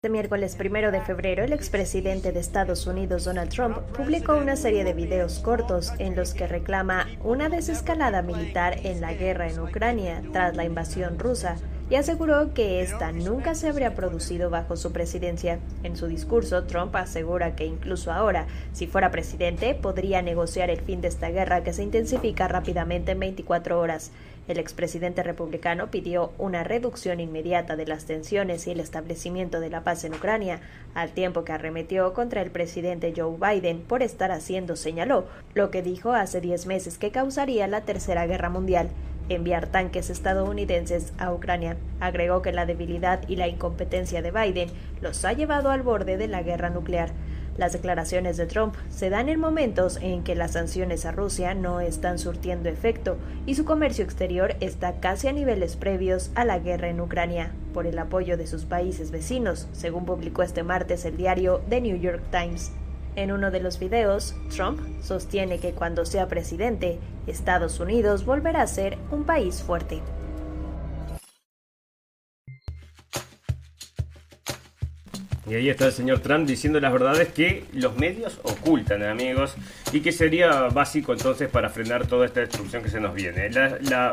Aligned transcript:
Este 0.00 0.10
miércoles 0.10 0.54
primero 0.54 0.92
de 0.92 1.00
febrero, 1.00 1.42
el 1.42 1.52
expresidente 1.52 2.30
de 2.30 2.38
Estados 2.38 2.86
Unidos, 2.86 3.24
Donald 3.24 3.50
Trump, 3.50 3.78
publicó 3.96 4.36
una 4.36 4.54
serie 4.54 4.84
de 4.84 4.92
videos 4.92 5.40
cortos 5.40 5.90
en 5.98 6.14
los 6.14 6.34
que 6.34 6.46
reclama 6.46 7.08
una 7.24 7.48
desescalada 7.48 8.22
militar 8.22 8.78
en 8.84 9.00
la 9.00 9.12
guerra 9.12 9.48
en 9.48 9.58
Ucrania 9.58 10.22
tras 10.32 10.54
la 10.54 10.64
invasión 10.64 11.18
rusa 11.18 11.56
y 11.90 11.94
aseguró 11.94 12.52
que 12.52 12.82
esta 12.82 13.12
nunca 13.12 13.54
se 13.54 13.68
habría 13.68 13.94
producido 13.94 14.50
bajo 14.50 14.76
su 14.76 14.92
presidencia. 14.92 15.58
En 15.82 15.96
su 15.96 16.06
discurso, 16.06 16.64
Trump 16.64 16.94
asegura 16.96 17.56
que 17.56 17.64
incluso 17.64 18.12
ahora, 18.12 18.46
si 18.72 18.86
fuera 18.86 19.10
presidente, 19.10 19.74
podría 19.74 20.20
negociar 20.20 20.68
el 20.68 20.80
fin 20.80 21.00
de 21.00 21.08
esta 21.08 21.30
guerra 21.30 21.62
que 21.62 21.72
se 21.72 21.82
intensifica 21.82 22.46
rápidamente 22.46 23.12
en 23.12 23.20
24 23.20 23.80
horas. 23.80 24.10
El 24.48 24.58
expresidente 24.58 25.22
republicano 25.22 25.90
pidió 25.90 26.32
una 26.38 26.64
reducción 26.64 27.20
inmediata 27.20 27.76
de 27.76 27.86
las 27.86 28.04
tensiones 28.04 28.66
y 28.66 28.70
el 28.70 28.80
establecimiento 28.80 29.60
de 29.60 29.70
la 29.70 29.82
paz 29.82 30.04
en 30.04 30.14
Ucrania, 30.14 30.60
al 30.94 31.10
tiempo 31.10 31.44
que 31.44 31.52
arremetió 31.52 32.12
contra 32.12 32.42
el 32.42 32.50
presidente 32.50 33.12
Joe 33.16 33.36
Biden 33.38 33.80
por 33.80 34.02
estar 34.02 34.30
haciendo, 34.30 34.76
señaló, 34.76 35.26
lo 35.54 35.70
que 35.70 35.82
dijo 35.82 36.12
hace 36.12 36.40
10 36.40 36.66
meses 36.66 36.98
que 36.98 37.10
causaría 37.10 37.66
la 37.66 37.82
Tercera 37.82 38.26
Guerra 38.26 38.48
Mundial 38.48 38.88
enviar 39.28 39.66
tanques 39.66 40.10
estadounidenses 40.10 41.12
a 41.18 41.32
Ucrania. 41.32 41.76
Agregó 42.00 42.42
que 42.42 42.52
la 42.52 42.66
debilidad 42.66 43.26
y 43.28 43.36
la 43.36 43.48
incompetencia 43.48 44.22
de 44.22 44.30
Biden 44.30 44.70
los 45.00 45.24
ha 45.24 45.32
llevado 45.32 45.70
al 45.70 45.82
borde 45.82 46.16
de 46.16 46.28
la 46.28 46.42
guerra 46.42 46.70
nuclear. 46.70 47.10
Las 47.58 47.72
declaraciones 47.72 48.36
de 48.36 48.46
Trump 48.46 48.76
se 48.88 49.10
dan 49.10 49.28
en 49.28 49.40
momentos 49.40 49.98
en 50.00 50.22
que 50.22 50.36
las 50.36 50.52
sanciones 50.52 51.04
a 51.04 51.10
Rusia 51.10 51.54
no 51.54 51.80
están 51.80 52.20
surtiendo 52.20 52.68
efecto 52.68 53.16
y 53.46 53.56
su 53.56 53.64
comercio 53.64 54.04
exterior 54.04 54.54
está 54.60 55.00
casi 55.00 55.26
a 55.26 55.32
niveles 55.32 55.74
previos 55.74 56.30
a 56.36 56.44
la 56.44 56.60
guerra 56.60 56.88
en 56.88 57.00
Ucrania, 57.00 57.50
por 57.74 57.88
el 57.88 57.98
apoyo 57.98 58.36
de 58.36 58.46
sus 58.46 58.64
países 58.64 59.10
vecinos, 59.10 59.66
según 59.72 60.04
publicó 60.04 60.44
este 60.44 60.62
martes 60.62 61.04
el 61.04 61.16
diario 61.16 61.60
The 61.68 61.80
New 61.80 61.96
York 61.96 62.22
Times. 62.30 62.70
En 63.18 63.32
uno 63.32 63.50
de 63.50 63.58
los 63.58 63.80
videos, 63.80 64.36
Trump 64.54 64.78
sostiene 65.02 65.58
que 65.58 65.72
cuando 65.72 66.04
sea 66.04 66.28
presidente, 66.28 67.00
Estados 67.26 67.80
Unidos 67.80 68.24
volverá 68.24 68.62
a 68.62 68.68
ser 68.68 68.96
un 69.10 69.24
país 69.24 69.60
fuerte. 69.60 70.00
Y 75.50 75.54
ahí 75.54 75.68
está 75.68 75.86
el 75.86 75.92
señor 75.92 76.20
Trump 76.20 76.46
diciendo 76.46 76.80
las 76.80 76.92
verdades 76.92 77.28
que 77.28 77.64
los 77.72 77.96
medios 77.96 78.38
ocultan, 78.42 79.02
amigos, 79.02 79.54
y 79.92 80.00
que 80.00 80.12
sería 80.12 80.68
básico 80.68 81.12
entonces 81.12 81.48
para 81.48 81.70
frenar 81.70 82.06
toda 82.06 82.26
esta 82.26 82.40
destrucción 82.40 82.82
que 82.82 82.90
se 82.90 83.00
nos 83.00 83.14
viene. 83.14 83.50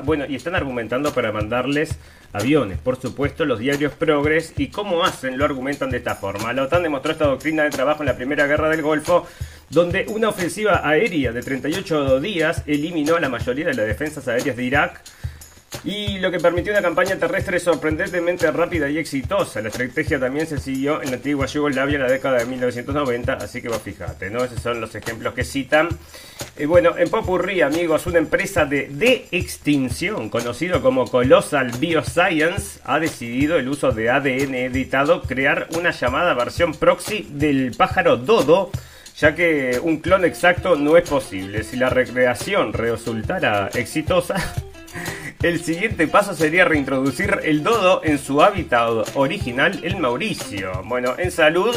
bueno, 0.04 0.26
y 0.28 0.36
están 0.36 0.56
argumentando 0.56 1.14
para 1.14 1.32
mandarles 1.32 1.98
aviones, 2.34 2.78
por 2.80 3.00
supuesto, 3.00 3.46
los 3.46 3.60
diarios 3.60 3.94
progres, 3.94 4.54
y 4.58 4.68
cómo 4.68 5.04
hacen, 5.04 5.38
lo 5.38 5.46
argumentan 5.46 5.90
de 5.90 5.98
esta 5.98 6.16
forma. 6.16 6.54
La 6.54 6.64
OTAN 6.64 6.84
demostró 6.84 7.12
esta 7.12 7.26
doctrina 7.26 7.64
de 7.64 7.70
trabajo 7.70 8.04
en 8.04 8.08
la 8.08 8.16
Primera 8.16 8.46
Guerra 8.48 8.70
del 8.70 8.82
Golfo, 8.82 9.28
donde 9.70 10.06
una 10.10 10.30
ofensiva 10.30 10.88
aérea 10.88 11.32
de 11.32 11.42
38 11.42 12.20
días 12.20 12.64
eliminó 12.68 13.16
a 13.16 13.20
la 13.20 13.30
mayoría 13.30 13.66
de 13.68 13.74
las 13.74 13.88
defensas 13.88 14.28
aéreas 14.28 14.56
de 14.56 14.64
Irak 14.64 15.02
y 15.84 16.20
lo 16.20 16.32
que 16.32 16.40
permitió 16.40 16.72
una 16.72 16.82
campaña 16.82 17.16
terrestre 17.18 17.60
sorprendentemente 17.60 18.50
rápida 18.52 18.90
y 18.90 18.98
exitosa. 18.98 19.62
La 19.62 19.70
estrategia 19.70 20.20
también 20.20 20.48
se 20.48 20.60
siguió 20.60 21.02
en 21.02 21.10
la 21.10 21.18
antigua 21.18 21.46
Yugoslavia 21.46 21.96
en 21.96 22.02
la 22.04 22.12
década 22.12 22.40
de 22.40 22.46
1990, 22.46 23.34
así 23.34 23.62
que 23.62 23.70
vos 23.70 23.82
fíjate, 23.82 24.30
¿no? 24.30 24.44
Esos 24.44 24.62
son 24.62 24.82
los 24.82 24.96
ejemplos 24.96 25.34
que 25.34 25.44
citan. 25.44 25.90
Y 26.58 26.66
bueno, 26.66 26.98
en 26.98 27.10
Popurrí, 27.10 27.62
amigos, 27.62 28.08
una 28.08 28.20
empresa 28.20 28.66
de, 28.66 28.88
de 28.88 29.28
extinción, 29.32 30.30
conocido 30.30 30.82
como 30.82 31.06
Colossal 31.08 31.72
Bioscience, 31.80 32.80
ha 32.86 33.00
decidido 33.00 33.58
el 33.58 33.68
uso 33.68 33.92
de 33.92 34.10
ADN 34.10 34.56
editado 34.56 35.22
crear 35.22 35.68
una 35.76 35.92
llamada 35.92 36.34
versión 36.34 36.74
proxy 36.74 37.28
del 37.32 37.76
pájaro 37.78 38.18
dodo 38.18 38.72
ya 39.18 39.34
que 39.34 39.80
un 39.82 39.98
clon 39.98 40.26
exacto 40.26 40.76
no 40.76 40.98
es 40.98 41.10
posible. 41.10 41.64
Si 41.64 41.78
la 41.78 41.90
recreación 41.90 42.74
resultara 42.74 43.70
exitosa, 43.74 44.36
el 45.42 45.64
siguiente 45.64 46.08
paso 46.08 46.34
sería 46.34 46.66
reintroducir 46.66 47.40
el 47.44 47.64
dodo 47.64 48.02
en 48.04 48.18
su 48.18 48.42
hábitat 48.42 49.16
original, 49.16 49.80
el 49.84 49.98
Mauricio. 49.98 50.84
Bueno, 50.86 51.16
en 51.18 51.32
salud 51.32 51.76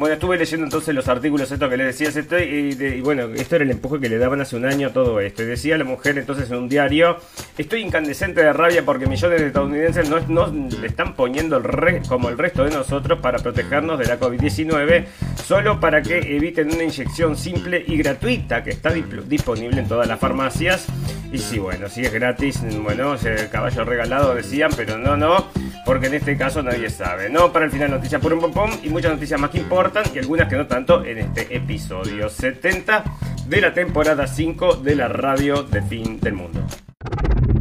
bueno, 0.00 0.14
estuve 0.14 0.38
leyendo 0.38 0.64
entonces 0.64 0.94
los 0.94 1.06
artículos 1.08 1.52
estos 1.52 1.68
que 1.68 1.76
les 1.76 1.88
decía 1.88 2.08
esto 2.08 2.38
y, 2.38 3.02
bueno, 3.02 3.24
esto 3.36 3.56
era 3.56 3.66
el 3.66 3.70
empuje 3.70 4.00
que 4.00 4.08
le 4.08 4.16
daban 4.16 4.40
hace 4.40 4.56
un 4.56 4.64
año 4.64 4.92
todo 4.92 5.20
esto. 5.20 5.42
Y 5.42 5.46
decía 5.46 5.76
la 5.76 5.84
mujer 5.84 6.16
entonces 6.16 6.50
en 6.50 6.56
un 6.56 6.70
diario, 6.70 7.18
estoy 7.58 7.82
incandescente 7.82 8.42
de 8.42 8.50
rabia 8.54 8.82
porque 8.82 9.04
millones 9.04 9.38
de 9.38 9.48
estadounidenses 9.48 10.08
no, 10.08 10.46
le 10.46 10.86
están 10.86 11.14
poniendo 11.14 11.58
el 11.58 11.64
re, 11.64 12.00
como 12.08 12.30
el 12.30 12.38
resto 12.38 12.64
de 12.64 12.70
nosotros 12.70 13.18
para 13.20 13.40
protegernos 13.40 13.98
de 13.98 14.06
la 14.06 14.18
COVID-19, 14.18 15.04
solo 15.44 15.78
para 15.78 16.00
que 16.00 16.16
eviten 16.34 16.72
una 16.72 16.84
inyección 16.84 17.36
simple 17.36 17.84
y 17.86 17.98
gratuita 17.98 18.64
que 18.64 18.70
está 18.70 18.94
disponible 18.94 19.82
en 19.82 19.86
todas 19.86 20.08
las 20.08 20.18
farmacias. 20.18 20.86
Y 21.30 21.36
sí, 21.36 21.58
bueno, 21.58 21.90
si 21.90 22.00
es 22.00 22.10
gratis, 22.12 22.62
bueno, 22.82 23.16
el 23.22 23.50
caballo 23.50 23.84
regalado 23.84 24.34
decían, 24.34 24.70
pero 24.74 24.96
no, 24.96 25.18
no 25.18 25.46
porque 25.84 26.06
en 26.06 26.14
este 26.14 26.36
caso 26.36 26.62
nadie 26.62 26.88
sabe. 26.88 27.28
No, 27.28 27.52
para 27.52 27.64
el 27.64 27.70
final 27.70 27.90
noticias 27.90 28.20
por 28.20 28.32
un 28.32 28.52
pom 28.52 28.70
y 28.82 28.88
muchas 28.90 29.12
noticias 29.12 29.40
más 29.40 29.50
que 29.50 29.58
importan 29.58 29.89
y 30.14 30.18
algunas 30.18 30.48
que 30.48 30.56
no 30.56 30.66
tanto 30.68 31.04
en 31.04 31.18
este 31.18 31.56
episodio 31.56 32.28
70 32.28 33.04
de 33.46 33.60
la 33.60 33.74
temporada 33.74 34.26
5 34.26 34.76
de 34.76 34.94
la 34.94 35.08
radio 35.08 35.64
de 35.64 35.82
fin 35.82 36.20
del 36.20 36.34
mundo. 36.34 36.60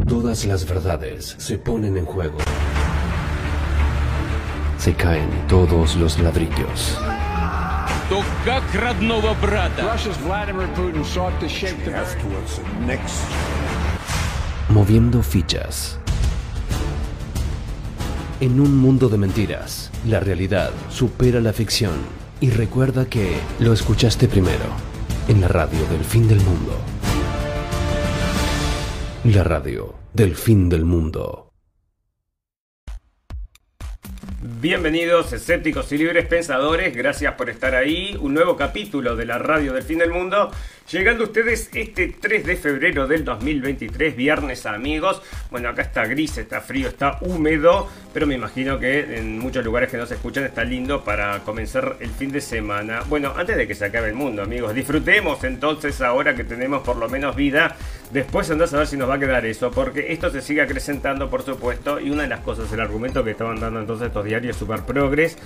Todas 0.08 0.46
las 0.46 0.68
verdades 0.68 1.36
se 1.40 1.58
ponen 1.58 1.98
en 1.98 2.06
juego. 2.06 2.38
Se 4.78 4.94
caen 4.94 5.30
todos 5.48 5.96
los 5.96 6.20
ladrillos. 6.20 7.00
Moviendo 14.70 15.24
fichas 15.24 16.00
en 18.42 18.62
un 18.62 18.78
mundo 18.78 19.10
de 19.10 19.18
mentiras, 19.18 19.92
la 20.08 20.22
realidad 20.22 20.72
supera 20.90 21.42
la 21.42 21.52
ficción. 21.52 22.19
Y 22.42 22.52
recuerda 22.52 23.06
que 23.06 23.38
lo 23.60 23.74
escuchaste 23.74 24.30
primero, 24.30 24.64
en 25.28 25.42
la 25.42 25.50
radio 25.50 25.86
del 25.88 26.06
fin 26.06 26.26
del 26.26 26.40
mundo. 26.40 26.78
La 29.26 29.44
radio 29.44 29.94
del 30.14 30.36
fin 30.36 30.70
del 30.70 30.86
mundo. 30.86 31.52
Bienvenidos 34.42 35.34
escépticos 35.34 35.92
y 35.92 35.98
libres 35.98 36.28
pensadores, 36.28 36.96
gracias 36.96 37.34
por 37.34 37.50
estar 37.50 37.76
ahí. 37.76 38.18
Un 38.22 38.36
nuevo 38.36 38.56
capítulo 38.56 39.18
de 39.18 39.26
la 39.26 39.38
radio 39.38 39.74
del 39.74 39.84
fin 39.84 40.00
del 40.00 40.12
mundo 40.12 40.50
Llegando 40.92 41.26
ustedes 41.26 41.70
este 41.76 42.16
3 42.20 42.44
de 42.48 42.56
febrero 42.56 43.06
del 43.06 43.24
2023, 43.24 44.16
viernes 44.16 44.66
amigos. 44.66 45.22
Bueno, 45.52 45.70
acá 45.70 45.84
está 45.84 46.08
gris, 46.08 46.40
está 46.40 46.62
frío, 46.62 46.88
está 46.88 47.20
húmedo, 47.22 47.88
pero 48.12 48.26
me 48.26 48.34
imagino 48.34 48.80
que 48.80 49.20
en 49.20 49.38
muchos 49.38 49.64
lugares 49.64 49.92
que 49.92 49.98
no 49.98 50.08
se 50.08 50.16
escuchan 50.16 50.46
está 50.46 50.64
lindo 50.64 51.04
para 51.04 51.42
comenzar 51.42 51.98
el 52.00 52.10
fin 52.10 52.32
de 52.32 52.42
semana. 52.42 53.04
Bueno, 53.08 53.36
antes 53.38 53.56
de 53.56 53.68
que 53.68 53.76
se 53.76 53.86
acabe 53.86 54.10
el 54.10 54.16
mundo, 54.16 54.42
amigos, 54.42 54.74
disfrutemos 54.74 55.44
entonces 55.44 56.02
ahora 56.02 56.34
que 56.34 56.44
tenemos 56.44 56.82
por 56.82 56.96
lo 56.96 57.08
menos 57.08 57.36
vida. 57.36 57.76
Después 58.12 58.50
andás 58.50 58.74
a 58.74 58.80
ver 58.80 58.88
si 58.88 58.98
nos 58.98 59.08
va 59.08 59.16
a 59.16 59.20
quedar 59.20 59.46
eso, 59.46 59.70
porque 59.70 60.12
esto 60.12 60.32
se 60.32 60.42
sigue 60.42 60.64
acrecentando, 60.64 61.30
por 61.30 61.44
supuesto, 61.44 62.00
y 62.00 62.10
una 62.10 62.24
de 62.24 62.30
las 62.30 62.40
cosas, 62.40 62.74
el 62.74 62.80
argumento 62.80 63.24
que 63.24 63.30
estaban 63.30 63.60
dando 63.60 63.80
entonces 63.80 64.08
estos 64.08 64.26
diarios 64.26 64.58
Super 64.58 64.82
Progress, 64.82 65.38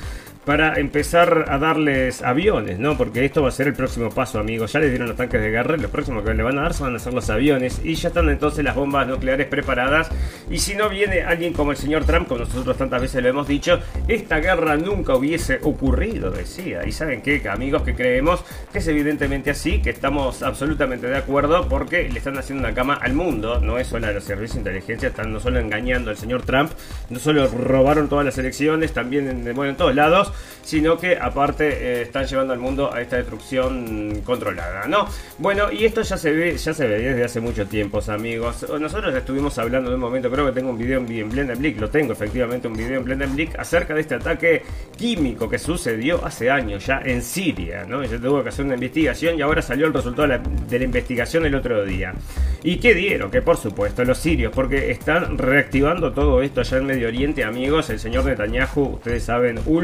para 0.46 0.76
empezar 0.76 1.46
a 1.50 1.58
darles 1.58 2.22
aviones, 2.22 2.80
¿no? 2.80 2.98
Porque 2.98 3.26
esto 3.26 3.42
va 3.42 3.50
a 3.50 3.52
ser 3.52 3.68
el 3.68 3.74
próximo 3.74 4.10
paso, 4.10 4.40
amigos. 4.40 4.72
Ya 4.72 4.80
les 4.80 4.90
dieron 4.90 5.10
los 5.10 5.18
tanques 5.18 5.33
de 5.40 5.50
guerra, 5.50 5.78
lo 5.78 5.90
próximo 5.90 6.24
que 6.24 6.34
le 6.34 6.44
van 6.44 6.58
a 6.58 6.64
dar 6.64 6.74
van 6.80 6.96
a 6.96 7.00
ser 7.00 7.14
los 7.14 7.30
aviones 7.30 7.82
y 7.84 7.96
ya 7.96 8.10
están 8.10 8.30
entonces 8.30 8.64
las 8.64 8.76
bombas 8.76 9.08
nucleares 9.08 9.48
preparadas 9.48 10.10
y 10.50 10.60
si 10.60 10.76
no 10.76 10.90
viene 10.90 11.24
alguien 11.24 11.54
como 11.54 11.72
el 11.72 11.78
señor 11.78 12.06
Trump, 12.06 12.28
como 12.28 12.42
nosotros 12.42 12.78
tantas 12.78 13.02
veces 13.02 13.22
lo 13.22 13.30
hemos 13.30 13.48
dicho, 13.48 13.80
esta 14.08 14.40
guerra 14.40 14.76
nunca 14.78 15.16
hubiese 15.16 15.60
ocurrido, 15.64 16.32
decía. 16.32 16.86
Y 16.86 16.92
saben 16.92 17.22
qué, 17.22 17.42
amigos, 17.50 17.84
que 17.84 17.96
creemos 17.96 18.44
que 18.72 18.80
es 18.80 18.88
evidentemente 18.88 19.52
así, 19.52 19.82
que 19.82 19.90
estamos 19.90 20.44
absolutamente 20.44 21.08
de 21.08 21.18
acuerdo 21.18 21.68
porque 21.68 22.10
le 22.10 22.18
están 22.18 22.38
haciendo 22.38 22.66
una 22.66 22.76
cama 22.76 22.96
al 22.96 23.14
mundo, 23.14 23.60
no 23.60 23.78
es 23.78 23.88
solo 23.88 24.08
a 24.08 24.12
los 24.12 24.24
servicios 24.24 24.56
de 24.56 24.60
inteligencia, 24.72 25.10
están 25.10 25.32
no 25.32 25.40
solo 25.40 25.60
engañando 25.60 26.12
al 26.12 26.18
señor 26.18 26.44
Trump, 26.44 26.72
no 27.10 27.20
solo 27.20 27.48
robaron 27.48 28.10
todas 28.10 28.26
las 28.26 28.38
elecciones, 28.38 28.94
también 28.94 29.28
en, 29.28 29.56
bueno, 29.56 29.72
en 29.72 29.78
todos 29.78 29.96
lados, 29.96 30.32
sino 30.64 30.98
que 30.98 31.18
aparte 31.18 31.68
eh, 31.68 32.02
están 32.02 32.26
llevando 32.26 32.54
al 32.54 32.60
mundo 32.60 32.94
a 32.94 33.02
esta 33.02 33.18
destrucción 33.18 34.22
controlada, 34.26 34.88
¿no? 34.88 35.08
Bueno, 35.38 35.72
y 35.72 35.86
esto 35.86 36.02
ya 36.02 36.18
se 36.18 36.32
ve, 36.32 36.58
ya 36.58 36.74
se 36.74 36.88
ve 36.88 37.00
desde 37.00 37.24
hace 37.24 37.40
mucho 37.40 37.66
tiempo, 37.66 38.00
amigos. 38.08 38.66
Nosotros 38.80 39.14
estuvimos 39.16 39.58
hablando 39.58 39.90
en 39.90 39.96
un 39.96 40.02
momento, 40.02 40.30
creo 40.30 40.46
que 40.46 40.52
tengo 40.52 40.70
un 40.70 40.78
video 40.78 41.00
en 41.00 41.30
Blendenblick, 41.30 41.80
lo 41.80 41.90
tengo 41.90 42.14
efectivamente 42.14 42.68
un 42.68 42.76
video 42.76 43.00
en 43.00 43.04
Blendenblick 43.04 43.58
acerca 43.58 43.94
de 43.94 44.02
este 44.02 44.16
ataque 44.16 44.62
químico 44.98 45.50
que 45.50 45.58
sucedió 45.58 46.24
hace 46.24 46.52
años 46.52 46.86
ya 46.86 47.02
en 47.04 47.22
Siria, 47.22 47.86
¿no? 47.86 48.04
Yo 48.04 48.20
tuve 48.20 48.44
que 48.44 48.50
hacer 48.50 48.66
una 48.66 48.76
investigación 48.76 49.38
y 49.38 49.42
ahora 49.42 49.62
salió 49.62 49.88
el 49.88 49.94
resultado 49.94 50.28
de 50.28 50.38
la, 50.38 50.44
de 50.70 50.84
investigación 50.84 51.46
el 51.46 51.56
otro 51.56 51.84
día. 51.84 52.14
¿Y 52.64 52.78
qué 52.78 52.94
dieron? 52.94 53.30
Que 53.30 53.42
por 53.42 53.58
supuesto 53.58 54.06
los 54.06 54.18
sirios, 54.18 54.54
porque 54.54 54.92
están 54.92 55.38
reactivando 55.38 56.14
todo 56.14 56.42
esto 56.42 56.62
allá 56.62 56.78
en 56.78 56.86
Medio 56.86 57.08
Oriente, 57.08 57.44
amigos. 57.44 57.90
El 57.90 58.00
señor 58.00 58.26
Netanyahu, 58.26 58.96
ustedes 58.96 59.24
saben, 59.24 59.60
ul 59.66 59.84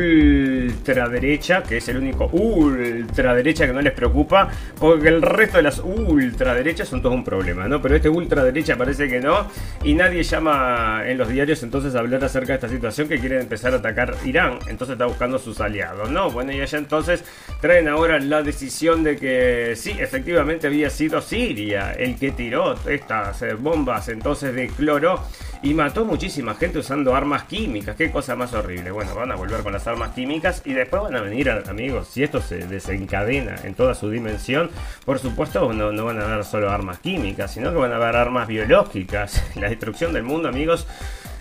ultraderecha, 0.70 1.64
que 1.64 1.78
es 1.78 1.88
el 1.90 1.98
único 1.98 2.28
ultraderecha 2.28 3.68
que 3.68 3.74
no 3.74 3.82
les 3.82 3.94
preocupa, 3.94 4.50
porque 4.80 5.10
el 5.10 5.22
resto 5.30 5.58
de 5.58 5.64
las 5.64 5.80
ultraderechas 5.80 6.88
son 6.88 7.02
todo 7.02 7.14
un 7.14 7.24
problema, 7.24 7.68
¿no? 7.68 7.82
Pero 7.82 7.96
este 7.96 8.10
ultraderecha 8.10 8.78
parece 8.78 9.08
que 9.08 9.20
no, 9.20 9.48
y 9.84 9.94
nadie 9.94 10.24
llama 10.24 11.04
en 11.06 11.18
los 11.18 11.30
diarios 11.30 11.64
entonces 11.64 11.96
a 11.96 12.00
hablar 12.00 12.24
acerca 12.24 12.54
de 12.54 12.56
esta 12.56 12.70
situación 12.70 13.08
que 13.08 13.20
quieren 13.20 13.42
empezar 13.42 13.74
a 13.74 13.78
atacar 13.78 14.16
Irán, 14.26 14.60
entonces 14.68 14.94
está 14.94 15.06
buscando 15.06 15.40
sus 15.40 15.60
aliados, 15.62 16.10
¿no? 16.10 16.30
Bueno, 16.32 16.52
y 16.52 16.62
allá 16.62 16.78
entonces 16.78 17.24
traen 17.62 17.88
ahora 17.88 18.20
la 18.20 18.44
decisión 18.44 19.04
de 19.04 19.18
que 19.18 19.74
sí, 19.76 19.96
efectivamente 20.00 20.68
había 20.68 20.90
sido 20.90 21.22
Siria 21.22 21.94
el 21.94 22.18
que 22.18 22.32
tiró 22.32 22.76
estas 22.88 23.42
eh, 23.42 23.54
bombas 23.54 24.10
entonces 24.10 24.54
de 24.54 24.68
cloro 24.68 25.22
y 25.62 25.74
mató 25.74 26.06
muchísima 26.06 26.56
gente 26.56 26.80
usando 26.80 27.14
armas 27.16 27.44
químicas. 27.44 27.96
Qué 27.96 28.12
cosa 28.12 28.36
más 28.36 28.54
horrible. 28.54 28.92
Bueno, 28.92 29.14
van 29.16 29.32
a 29.32 29.36
volver 29.36 29.62
con 29.62 29.74
las 29.74 29.88
armas 29.88 30.12
químicas 30.12 30.62
y 30.66 30.74
después 30.74 31.04
van 31.04 31.16
a 31.16 31.22
venir, 31.22 31.50
amigos, 31.50 32.08
si 32.08 32.24
esto 32.24 32.42
se 32.42 32.66
desencadena 32.68 33.56
en 33.64 33.74
toda 33.74 33.94
su 33.94 34.10
dimensión, 34.10 34.70
por 35.06 35.19
supuesto 35.20 35.72
no, 35.74 35.92
no 35.92 36.06
van 36.06 36.20
a 36.20 36.26
dar 36.26 36.44
solo 36.44 36.70
armas 36.70 37.00
químicas, 37.00 37.54
sino 37.54 37.72
que 37.72 37.78
van 37.78 37.92
a 37.92 37.98
haber 37.98 38.16
armas 38.16 38.48
biológicas. 38.48 39.44
La 39.56 39.70
destrucción 39.70 40.14
del 40.14 40.24
mundo, 40.24 40.50
amigos. 40.50 40.88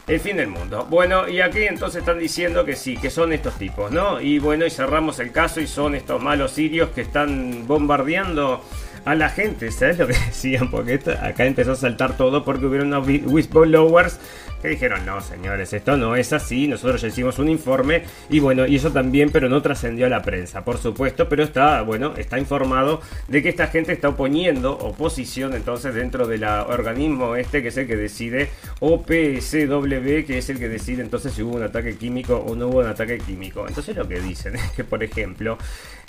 El 0.06 0.20
fin 0.20 0.38
del 0.38 0.48
mundo. 0.48 0.86
Bueno, 0.88 1.28
y 1.28 1.42
aquí 1.42 1.64
entonces 1.64 2.00
están 2.00 2.18
diciendo 2.18 2.64
que 2.64 2.74
sí, 2.76 2.96
que 2.96 3.10
son 3.10 3.32
estos 3.32 3.58
tipos, 3.58 3.90
¿no? 3.90 4.22
Y 4.22 4.38
bueno, 4.38 4.64
y 4.64 4.70
cerramos 4.70 5.18
el 5.18 5.32
caso 5.32 5.60
y 5.60 5.66
son 5.66 5.94
estos 5.94 6.22
malos 6.22 6.52
sirios 6.52 6.90
que 6.90 7.02
están 7.02 7.66
bombardeando 7.66 8.64
a 9.04 9.14
la 9.14 9.28
gente. 9.28 9.70
¿Sabes 9.70 9.98
lo 9.98 10.06
que 10.06 10.12
decían? 10.26 10.70
Porque 10.70 11.00
acá 11.20 11.44
empezó 11.44 11.72
a 11.72 11.76
saltar 11.76 12.16
todo 12.16 12.44
porque 12.44 12.66
hubieron 12.66 12.88
unos 12.88 13.06
whistleblowers 13.06 14.18
que 14.60 14.68
dijeron, 14.68 15.06
no 15.06 15.20
señores, 15.20 15.72
esto 15.72 15.96
no 15.96 16.16
es 16.16 16.32
así, 16.32 16.66
nosotros 16.66 17.00
ya 17.00 17.08
hicimos 17.08 17.38
un 17.38 17.48
informe 17.48 18.02
y 18.28 18.40
bueno, 18.40 18.66
y 18.66 18.76
eso 18.76 18.90
también, 18.90 19.30
pero 19.30 19.48
no 19.48 19.62
trascendió 19.62 20.06
a 20.06 20.08
la 20.08 20.22
prensa, 20.22 20.64
por 20.64 20.78
supuesto, 20.78 21.28
pero 21.28 21.44
está, 21.44 21.82
bueno, 21.82 22.14
está 22.16 22.38
informado 22.38 23.00
de 23.28 23.42
que 23.42 23.50
esta 23.50 23.68
gente 23.68 23.92
está 23.92 24.08
oponiendo 24.08 24.72
oposición 24.72 25.54
entonces 25.54 25.94
dentro 25.94 26.26
del 26.26 26.44
organismo 26.44 27.36
este 27.36 27.62
que 27.62 27.68
es 27.68 27.76
el 27.76 27.86
que 27.86 27.96
decide, 27.96 28.50
OPSW, 28.80 30.26
que 30.26 30.38
es 30.38 30.50
el 30.50 30.58
que 30.58 30.68
decide 30.68 31.02
entonces 31.02 31.32
si 31.34 31.42
hubo 31.42 31.56
un 31.56 31.62
ataque 31.62 31.96
químico 31.96 32.36
o 32.36 32.54
no 32.56 32.68
hubo 32.68 32.80
un 32.80 32.86
ataque 32.86 33.18
químico. 33.18 33.66
Entonces 33.68 33.96
lo 33.96 34.08
que 34.08 34.20
dicen 34.20 34.56
es 34.56 34.70
que, 34.72 34.84
por 34.84 35.02
ejemplo, 35.02 35.58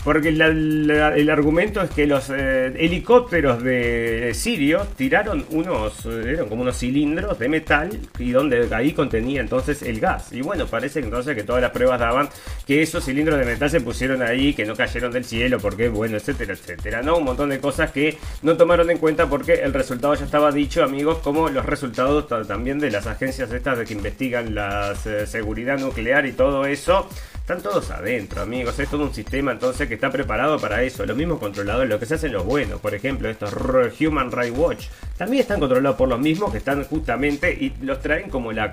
porque 0.03 0.29
el 0.29 1.29
argumento 1.29 1.81
es 1.81 1.89
que 1.89 2.07
los 2.07 2.29
eh, 2.29 2.73
helicópteros 2.77 3.61
de 3.61 4.31
Sirio 4.33 4.85
tiraron 4.95 5.45
unos, 5.51 6.05
eh, 6.05 6.23
eran 6.33 6.47
como 6.47 6.61
unos 6.61 6.77
cilindros 6.77 7.37
de 7.37 7.49
metal 7.49 7.89
y 8.17 8.31
donde 8.31 8.73
ahí 8.73 8.93
contenía 8.93 9.41
entonces 9.41 9.81
el 9.81 9.99
gas. 9.99 10.31
Y 10.31 10.41
bueno, 10.41 10.65
parece 10.67 10.99
entonces 10.99 11.35
que 11.35 11.43
todas 11.43 11.61
las 11.61 11.71
pruebas 11.71 11.99
daban 11.99 12.29
que 12.65 12.81
esos 12.81 13.03
cilindros 13.03 13.39
de 13.39 13.45
metal 13.45 13.69
se 13.69 13.81
pusieron 13.81 14.21
ahí, 14.21 14.53
que 14.53 14.65
no 14.65 14.75
cayeron 14.75 15.11
del 15.11 15.25
cielo, 15.25 15.59
porque 15.59 15.89
bueno, 15.89 16.17
etcétera, 16.17 16.53
etcétera. 16.53 17.01
No, 17.01 17.17
un 17.17 17.25
montón 17.25 17.49
de 17.49 17.59
cosas 17.59 17.91
que 17.91 18.17
no 18.41 18.55
tomaron 18.55 18.89
en 18.89 18.97
cuenta 18.97 19.27
porque 19.27 19.53
el 19.53 19.73
resultado 19.73 20.13
ya 20.15 20.25
estaba 20.25 20.51
dicho, 20.51 20.83
amigos, 20.83 21.19
como 21.19 21.49
los 21.49 21.65
resultados 21.65 22.27
también 22.47 22.79
de 22.79 22.91
las 22.91 23.07
agencias 23.07 23.51
estas 23.51 23.77
de 23.77 23.85
que 23.85 23.93
investigan 23.93 24.55
la 24.55 24.93
eh, 25.05 25.25
seguridad 25.27 25.77
nuclear 25.77 26.25
y 26.25 26.31
todo 26.31 26.65
eso 26.65 27.07
están 27.49 27.63
todos 27.63 27.89
adentro, 27.89 28.43
amigos. 28.43 28.77
Es 28.77 28.89
todo 28.89 29.01
un 29.01 29.13
sistema 29.13 29.51
entonces 29.51 29.87
que 29.87 29.95
está 29.95 30.11
preparado 30.11 30.59
para 30.59 30.83
eso. 30.83 31.03
Los 31.03 31.17
mismos 31.17 31.39
controladores, 31.39 31.89
lo 31.89 31.99
que 31.99 32.05
se 32.05 32.13
hacen 32.13 32.31
los 32.31 32.45
buenos. 32.45 32.79
Por 32.79 32.93
ejemplo, 32.93 33.27
estos 33.27 33.51
Human 33.99 34.31
Rights 34.31 34.55
Watch. 34.55 34.85
También 35.17 35.41
están 35.41 35.59
controlados 35.59 35.97
por 35.97 36.07
los 36.07 36.19
mismos 36.19 36.51
que 36.51 36.59
están 36.59 36.83
justamente 36.83 37.51
y 37.51 37.73
los 37.81 38.01
traen 38.01 38.29
como 38.29 38.51
la 38.51 38.71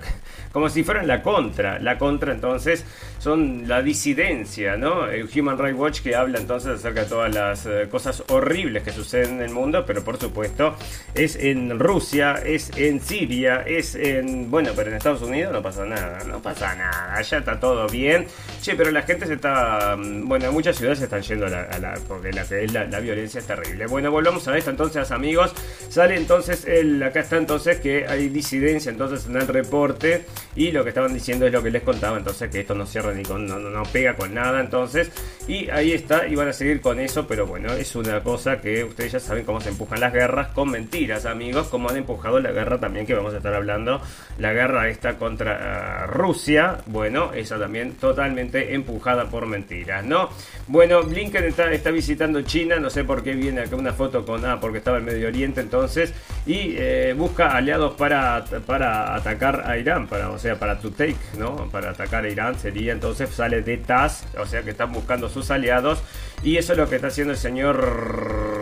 como 0.52 0.69
si 0.69 0.84
fueran 0.84 1.06
la 1.06 1.23
contra. 1.23 1.78
La 1.78 1.96
contra 1.96 2.32
entonces 2.32 2.84
son 3.19 3.67
la 3.67 3.81
disidencia, 3.81 4.76
¿no? 4.76 5.06
El 5.06 5.26
Human 5.34 5.56
Rights 5.58 5.78
Watch 5.78 6.00
que 6.02 6.14
habla 6.14 6.38
entonces 6.38 6.73
acerca 6.73 7.05
de 7.05 7.06
todas 7.06 7.34
las 7.34 7.64
eh, 7.64 7.88
cosas 7.90 8.25
horribles 8.28 8.82
que 8.82 8.93
suceden 8.93 9.37
en 9.37 9.43
el 9.43 9.50
mundo, 9.50 9.84
pero 9.87 10.05
por 10.05 10.19
supuesto 10.19 10.76
es 11.14 11.37
en 11.37 11.78
Rusia, 11.78 12.34
es 12.44 12.70
en 12.76 13.00
Siria, 13.00 13.62
es 13.62 13.94
en... 13.94 14.50
Bueno, 14.50 14.70
pero 14.76 14.90
en 14.90 14.96
Estados 14.96 15.23
Unidos 15.23 15.52
no 15.52 15.62
pasa 15.62 15.87
nada, 15.87 16.23
no 16.25 16.43
pasa 16.43 16.75
nada, 16.75 17.14
allá 17.17 17.38
está 17.38 17.58
todo 17.58 17.88
bien 17.88 18.26
pero 18.75 18.91
la 18.91 19.03
gente 19.03 19.27
se 19.27 19.35
está. 19.35 19.97
Mm, 19.97 20.27
bueno, 20.27 20.47
en 20.47 20.53
muchas 20.53 20.77
ciudades 20.77 20.99
se 20.99 21.05
están 21.05 21.23
yendo 21.23 21.47
a 21.47 21.51
la. 21.51 21.95
porque 22.09 22.33
la, 22.33 22.45
la, 22.87 23.01
violencia 23.01 23.39
es 23.39 23.47
terrible. 23.47 23.87
Bueno, 23.87 24.11
volvamos 24.11 24.47
a 24.49 24.57
esto 24.57 24.71
entonces, 24.71 25.11
amigos. 25.11 25.53
Sale 25.89 26.17
entonces 26.17 26.65
el. 26.65 27.03
Acá 27.03 27.21
está 27.21 27.37
entonces 27.37 27.81
que 27.81 28.07
hay 28.07 28.29
disidencia 28.29 28.91
entonces 28.91 29.27
en 29.27 29.37
el 29.37 29.47
reporte. 29.47 30.25
Y 30.55 30.73
lo 30.73 30.83
que 30.83 30.89
estaban 30.89 31.13
diciendo 31.13 31.47
es 31.47 31.53
lo 31.53 31.63
que 31.63 31.71
les 31.71 31.83
contaba. 31.83 32.17
Entonces 32.17 32.51
que 32.51 32.61
esto 32.61 32.75
no 32.75 32.87
cierra 32.87 33.13
ni 33.13 33.23
con. 33.23 33.47
No, 33.47 33.59
no, 33.59 33.83
pega 33.85 34.15
con 34.17 34.35
nada. 34.35 34.61
Entonces. 34.61 35.11
Y 35.47 35.69
ahí 35.71 35.93
está. 35.93 36.27
Y 36.27 36.35
van 36.35 36.49
a 36.49 36.53
seguir 36.53 36.81
con 36.81 36.99
eso. 36.99 37.27
Pero 37.27 37.47
bueno, 37.47 37.73
es 37.73 37.95
una 37.95 38.23
cosa 38.23 38.61
que 38.61 38.83
ustedes 38.85 39.12
ya 39.12 39.21
saben 39.21 39.45
cómo 39.45 39.61
se 39.61 39.69
empujan 39.69 40.01
las 40.01 40.12
guerras. 40.12 40.49
Con 40.49 40.71
mentiras, 40.71 41.27
amigos. 41.27 41.69
Como 41.69 41.89
han 41.89 41.97
empujado 41.97 42.41
la 42.41 42.51
guerra 42.51 42.81
también 42.81 43.07
que 43.07 43.15
vamos 43.15 43.35
a 43.35 43.37
estar 43.37 43.55
hablando. 43.55 44.01
La 44.39 44.53
guerra 44.53 44.89
esta 44.89 45.19
contra 45.19 46.03
ah, 46.03 46.07
Rusia. 46.07 46.79
Bueno, 46.87 47.33
esa 47.35 47.59
también 47.59 47.93
totalmente 47.93 48.56
empujada 48.56 49.29
por 49.29 49.47
mentiras, 49.47 50.05
¿no? 50.05 50.31
Bueno, 50.69 51.03
Blinken 51.03 51.44
está, 51.44 51.91
visitando 51.91 52.43
China, 52.43 52.81
no 52.81 52.91
sé 52.91 53.05
por 53.05 53.23
qué 53.23 53.32
viene 53.35 53.61
acá 53.61 53.76
una 53.76 53.93
foto 53.93 54.25
con, 54.25 54.44
ah, 54.44 54.58
porque 54.61 54.79
estaba 54.79 54.99
en 54.99 55.05
Medio 55.05 55.29
Oriente 55.29 55.61
entonces, 55.61 56.12
y 56.44 56.75
eh, 56.76 57.14
busca 57.17 57.56
aliados 57.56 57.94
para, 57.94 58.44
para 58.67 59.14
atacar 59.14 59.64
a 59.67 59.79
Irán, 59.79 60.08
para, 60.08 60.31
o 60.31 60.38
sea, 60.38 60.58
para 60.58 60.81
to 60.81 60.91
take, 60.91 61.17
¿no? 61.38 61.69
Para 61.70 61.91
atacar 61.91 62.25
a 62.25 62.29
Irán 62.29 62.58
sería 62.58 62.93
entonces, 62.93 63.31
sale 63.31 63.62
de 63.62 63.76
TAS, 63.76 64.26
o 64.38 64.47
sea 64.47 64.62
que 64.62 64.70
están 64.70 64.93
buscando 64.93 65.29
sus 65.29 65.50
aliados, 65.50 66.02
y 66.43 66.56
eso 66.56 66.73
es 66.73 66.79
lo 66.79 66.88
que 66.88 66.97
está 66.97 67.09
haciendo 67.09 67.33
el 67.33 67.38
señor 67.38 68.56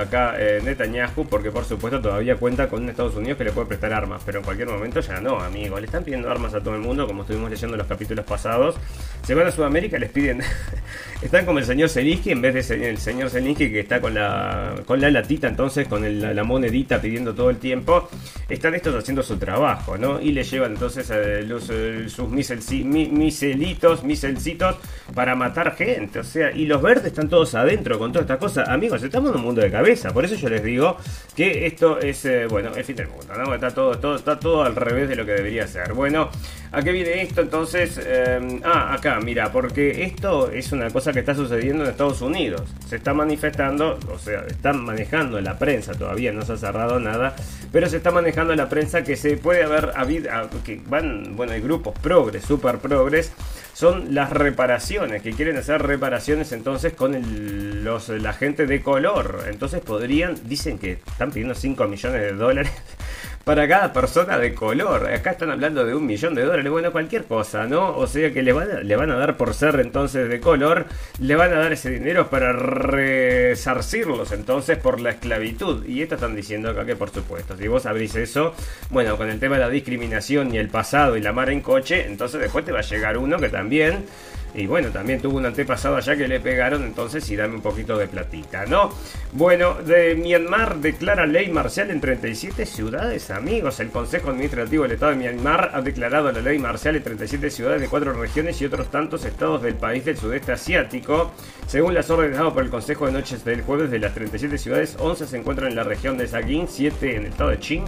acá 0.00 0.34
eh, 0.38 0.60
Netanyahu, 0.62 1.26
porque 1.26 1.50
por 1.50 1.64
supuesto 1.64 2.00
todavía 2.00 2.36
cuenta 2.36 2.68
con 2.68 2.88
Estados 2.88 3.14
Unidos 3.14 3.38
que 3.38 3.44
le 3.44 3.52
puede 3.52 3.66
prestar 3.68 3.92
armas, 3.92 4.22
pero 4.24 4.38
en 4.38 4.44
cualquier 4.44 4.68
momento 4.68 5.00
ya 5.00 5.20
no, 5.20 5.40
amigo. 5.40 5.78
Le 5.78 5.86
están 5.86 6.04
pidiendo 6.04 6.30
armas 6.30 6.54
a 6.54 6.60
todo 6.60 6.74
el 6.74 6.80
mundo, 6.80 7.06
como 7.06 7.22
estuvimos 7.22 7.50
leyendo 7.50 7.74
en 7.74 7.78
los 7.78 7.86
capítulos 7.86 8.24
pasados. 8.24 8.76
Se 9.22 9.34
van 9.34 9.46
a 9.46 9.50
Sudamérica, 9.50 9.98
les 9.98 10.10
piden. 10.10 10.40
están 11.22 11.46
como 11.46 11.58
el 11.58 11.64
señor 11.64 11.88
Zelensky, 11.88 12.32
en 12.32 12.42
vez 12.42 12.68
de 12.68 12.90
el 12.90 12.98
señor 12.98 13.30
Zelensky 13.30 13.70
que 13.70 13.80
está 13.80 14.00
con 14.00 14.14
la, 14.14 14.74
con 14.86 15.00
la 15.00 15.10
latita, 15.10 15.48
entonces, 15.48 15.88
con 15.88 16.20
la, 16.20 16.42
monedita 16.44 17.00
pidiendo 17.00 17.34
todo 17.34 17.50
el 17.50 17.58
tiempo. 17.58 18.08
Están 18.48 18.74
estos 18.74 18.94
haciendo 18.94 19.22
su 19.22 19.36
trabajo, 19.38 19.96
¿no? 19.96 20.20
Y 20.20 20.32
le 20.32 20.42
llevan 20.42 20.72
entonces 20.72 21.08
eh, 21.10 21.46
eh, 21.70 22.06
sus 22.08 22.28
miselitos, 22.28 24.02
miselcitos 24.02 24.76
para 25.14 25.34
matar 25.34 25.76
gente. 25.76 26.18
O 26.18 26.24
sea, 26.24 26.50
y 26.50 26.66
los 26.66 26.82
verdes 26.82 27.11
están 27.12 27.28
todos 27.28 27.54
adentro 27.54 27.98
con 27.98 28.10
toda 28.10 28.22
esta 28.22 28.38
cosa. 28.38 28.64
Amigos, 28.64 29.02
estamos 29.02 29.30
en 29.30 29.36
un 29.36 29.42
mundo 29.42 29.60
de 29.60 29.70
cabeza. 29.70 30.12
Por 30.12 30.24
eso 30.24 30.34
yo 30.34 30.48
les 30.48 30.62
digo 30.64 30.96
que 31.36 31.66
esto 31.66 32.00
es, 32.00 32.24
eh, 32.24 32.46
bueno, 32.46 32.74
el 32.74 32.84
fin 32.84 32.96
del 32.96 33.08
mundo, 33.08 33.34
¿no? 33.36 33.54
Está 33.54 33.70
todo, 33.70 33.98
todo, 33.98 34.16
está 34.16 34.38
todo 34.38 34.64
al 34.64 34.74
revés 34.74 35.08
de 35.08 35.16
lo 35.16 35.26
que 35.26 35.32
debería 35.32 35.66
ser. 35.68 35.92
Bueno, 35.92 36.30
¿a 36.72 36.82
qué 36.82 36.92
viene 36.92 37.22
esto 37.22 37.42
entonces? 37.42 37.98
Em, 37.98 38.60
ah, 38.64 38.94
acá, 38.94 39.20
mira, 39.20 39.52
porque 39.52 40.04
esto 40.04 40.50
es 40.50 40.72
una 40.72 40.90
cosa 40.90 41.12
que 41.12 41.20
está 41.20 41.34
sucediendo 41.34 41.84
en 41.84 41.90
Estados 41.90 42.22
Unidos. 42.22 42.62
Se 42.88 42.96
está 42.96 43.14
manifestando, 43.14 43.98
o 44.12 44.18
sea, 44.18 44.40
están 44.48 44.84
manejando 44.84 45.40
la 45.40 45.58
prensa, 45.58 45.92
todavía 45.92 46.32
no 46.32 46.42
se 46.42 46.54
ha 46.54 46.56
cerrado 46.56 46.98
nada, 46.98 47.36
pero 47.70 47.88
se 47.88 47.98
está 47.98 48.10
manejando 48.10 48.54
la 48.56 48.68
prensa 48.68 49.04
que 49.04 49.16
se 49.16 49.36
puede 49.36 49.62
haber 49.64 49.92
habido, 49.94 50.30
que 50.64 50.80
van, 50.86 51.36
bueno, 51.36 51.52
hay 51.52 51.60
grupos 51.60 51.98
progres, 51.98 52.44
super 52.44 52.78
progres, 52.78 53.32
son 53.74 54.14
las 54.14 54.30
reparaciones, 54.30 55.22
que 55.22 55.32
quieren 55.32 55.56
hacer 55.56 55.82
reparaciones 55.82 56.52
entonces 56.52 56.92
con 56.92 57.82
los, 57.84 58.08
la 58.08 58.32
gente 58.32 58.66
de 58.66 58.82
color. 58.82 59.44
Entonces 59.48 59.80
podrían, 59.80 60.36
dicen 60.44 60.78
que 60.78 60.92
están 60.92 61.30
pidiendo 61.30 61.54
5 61.54 61.88
millones 61.88 62.20
de 62.20 62.32
dólares 62.32 62.72
para 63.44 63.66
cada 63.66 63.92
persona 63.92 64.38
de 64.38 64.54
color. 64.54 65.06
Acá 65.12 65.32
están 65.32 65.50
hablando 65.50 65.84
de 65.84 65.94
un 65.94 66.06
millón 66.06 66.34
de 66.34 66.42
dólares, 66.42 66.70
bueno, 66.70 66.92
cualquier 66.92 67.24
cosa, 67.24 67.66
¿no? 67.66 67.96
O 67.96 68.06
sea 68.06 68.32
que 68.32 68.42
le 68.42 68.52
van, 68.52 68.70
a, 68.70 68.80
le 68.80 68.96
van 68.96 69.10
a 69.10 69.16
dar 69.16 69.36
por 69.36 69.54
ser 69.54 69.80
entonces 69.80 70.28
de 70.28 70.40
color, 70.40 70.86
le 71.18 71.36
van 71.36 71.52
a 71.52 71.58
dar 71.58 71.72
ese 71.72 71.90
dinero 71.90 72.28
para 72.28 72.52
resarcirlos 72.52 74.32
entonces 74.32 74.78
por 74.78 75.00
la 75.00 75.10
esclavitud. 75.10 75.84
Y 75.86 76.02
esto 76.02 76.14
están 76.14 76.36
diciendo 76.36 76.70
acá 76.70 76.84
que 76.84 76.96
por 76.96 77.10
supuesto, 77.10 77.56
si 77.56 77.68
vos 77.68 77.86
abrís 77.86 78.14
eso, 78.14 78.54
bueno, 78.90 79.16
con 79.16 79.28
el 79.28 79.40
tema 79.40 79.56
de 79.56 79.62
la 79.62 79.70
discriminación 79.70 80.54
y 80.54 80.58
el 80.58 80.68
pasado 80.68 81.16
y 81.16 81.20
la 81.20 81.32
mar 81.32 81.50
en 81.50 81.60
coche, 81.60 82.06
entonces 82.06 82.40
después 82.40 82.64
te 82.64 82.72
va 82.72 82.80
a 82.80 82.82
llegar 82.82 83.18
uno 83.18 83.38
que 83.38 83.48
también 83.48 84.04
y 84.54 84.66
bueno, 84.66 84.90
también 84.90 85.20
tuvo 85.20 85.38
un 85.38 85.46
antepasado 85.46 85.96
allá 85.96 86.16
que 86.16 86.28
le 86.28 86.40
pegaron, 86.40 86.82
entonces 86.84 87.28
y 87.30 87.36
dame 87.36 87.54
un 87.54 87.62
poquito 87.62 87.96
de 87.96 88.06
platita, 88.06 88.66
¿no? 88.66 88.90
Bueno, 89.32 89.74
de 89.74 90.14
Myanmar 90.14 90.76
declara 90.76 91.26
ley 91.26 91.50
marcial 91.50 91.90
en 91.90 92.00
37 92.00 92.66
ciudades, 92.66 93.30
amigos. 93.30 93.80
El 93.80 93.88
Consejo 93.88 94.30
Administrativo 94.30 94.82
del 94.82 94.92
Estado 94.92 95.12
de 95.12 95.18
Myanmar 95.18 95.70
ha 95.72 95.80
declarado 95.80 96.30
la 96.32 96.40
ley 96.40 96.58
marcial 96.58 96.96
en 96.96 97.02
37 97.02 97.50
ciudades 97.50 97.80
de 97.80 97.88
cuatro 97.88 98.12
regiones 98.12 98.60
y 98.60 98.66
otros 98.66 98.90
tantos 98.90 99.24
estados 99.24 99.62
del 99.62 99.74
país 99.74 100.04
del 100.04 100.18
sudeste 100.18 100.52
asiático. 100.52 101.32
Según 101.66 101.94
las 101.94 102.10
órdenes 102.10 102.36
dadas 102.36 102.52
por 102.52 102.62
el 102.62 102.70
Consejo 102.70 103.06
de 103.06 103.12
Noches 103.12 103.44
del 103.44 103.62
jueves, 103.62 103.90
de 103.90 103.98
las 103.98 104.14
37 104.14 104.58
ciudades, 104.58 104.96
11 104.98 105.26
se 105.26 105.36
encuentran 105.38 105.70
en 105.70 105.76
la 105.76 105.84
región 105.84 106.18
de 106.18 106.26
Sagin, 106.26 106.68
7 106.68 107.16
en 107.16 107.22
el 107.22 107.28
estado 107.28 107.50
de 107.50 107.58
Qing 107.58 107.84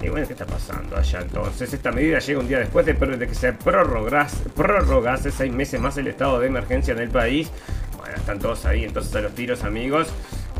Y 0.00 0.08
bueno, 0.08 0.26
¿qué 0.26 0.32
está 0.32 0.46
pasando 0.46 0.96
allá 0.96 1.20
entonces? 1.20 1.72
Esta 1.72 1.92
medida 1.92 2.18
llega 2.18 2.40
un 2.40 2.48
día 2.48 2.58
después 2.58 2.84
de, 2.84 2.96
que 2.96 3.34
se 3.34 3.52
prorrogase, 3.52 4.48
prorrogase 4.50 5.30
seis 5.30 5.52
meses 5.52 5.80
más 5.80 5.96
el 5.98 6.08
estado 6.08 6.40
de 6.40 6.48
emergencia 6.48 6.92
en 6.92 6.98
el 7.00 7.10
país. 7.10 7.50
Bueno, 7.96 8.16
están 8.16 8.38
todos 8.38 8.64
ahí 8.66 8.84
entonces 8.84 9.14
a 9.14 9.20
los 9.20 9.34
tiros, 9.34 9.62
amigos 9.62 10.08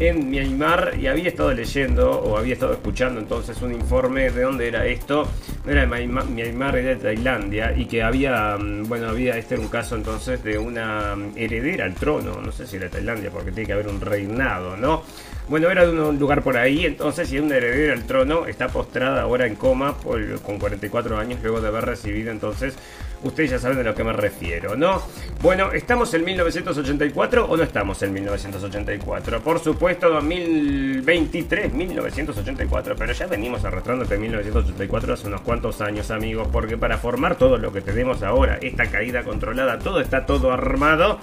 en 0.00 0.30
Myanmar 0.30 0.94
y 0.98 1.06
había 1.06 1.28
estado 1.28 1.52
leyendo 1.52 2.10
o 2.10 2.36
había 2.36 2.54
estado 2.54 2.72
escuchando 2.72 3.20
entonces 3.20 3.60
un 3.62 3.72
informe 3.72 4.30
de 4.30 4.42
dónde 4.42 4.68
era 4.68 4.86
esto, 4.86 5.28
no 5.64 5.72
era 5.72 5.86
de 5.86 6.06
Myanmar, 6.06 6.76
era 6.76 6.90
de 6.90 6.96
Tailandia 6.96 7.74
y 7.76 7.86
que 7.86 8.02
había, 8.02 8.56
mm, 8.56 8.88
bueno, 8.88 9.08
había 9.08 9.36
este 9.36 9.58
un 9.58 9.68
caso 9.68 9.96
entonces 9.96 10.42
de 10.44 10.58
una 10.58 11.16
heredera 11.34 11.84
al 11.84 11.94
trono, 11.94 12.40
no 12.40 12.52
sé 12.52 12.66
si 12.66 12.76
era 12.76 12.88
Tailandia 12.88 13.30
porque 13.30 13.50
tiene 13.50 13.66
que 13.66 13.72
haber 13.72 13.88
un 13.88 14.00
reinado, 14.00 14.76
¿no? 14.76 15.02
Bueno, 15.48 15.70
era 15.70 15.86
de 15.86 15.92
un 15.92 16.18
lugar 16.18 16.42
por 16.42 16.56
ahí, 16.56 16.84
entonces, 16.84 17.32
y 17.32 17.38
una 17.38 17.56
heredera 17.56 17.94
al 17.94 18.04
trono 18.04 18.46
está 18.46 18.68
postrada 18.68 19.22
ahora 19.22 19.46
en 19.46 19.54
coma 19.56 19.96
con 20.42 20.58
44 20.58 21.18
años 21.18 21.40
luego 21.42 21.60
de 21.60 21.68
haber 21.68 21.86
recibido 21.86 22.30
entonces 22.30 22.74
Ustedes 23.22 23.50
ya 23.50 23.58
saben 23.58 23.78
de 23.78 23.84
lo 23.84 23.94
que 23.94 24.04
me 24.04 24.12
refiero, 24.12 24.76
¿no? 24.76 25.02
Bueno, 25.42 25.72
¿estamos 25.72 26.14
en 26.14 26.24
1984 26.24 27.46
o 27.46 27.56
no 27.56 27.62
estamos 27.64 28.00
en 28.02 28.12
1984? 28.12 29.40
Por 29.40 29.58
supuesto, 29.58 30.08
2023, 30.08 31.72
1984, 31.72 32.94
pero 32.96 33.12
ya 33.12 33.26
venimos 33.26 33.64
arrastrando 33.64 34.04
desde 34.04 34.18
1984 34.18 35.14
hace 35.14 35.26
unos 35.26 35.40
cuantos 35.40 35.80
años, 35.80 36.12
amigos, 36.12 36.46
porque 36.52 36.76
para 36.76 36.98
formar 36.98 37.34
todo 37.34 37.58
lo 37.58 37.72
que 37.72 37.80
tenemos 37.80 38.22
ahora, 38.22 38.58
esta 38.62 38.86
caída 38.86 39.24
controlada, 39.24 39.80
todo 39.80 40.00
está 40.00 40.24
todo 40.24 40.52
armado 40.52 41.18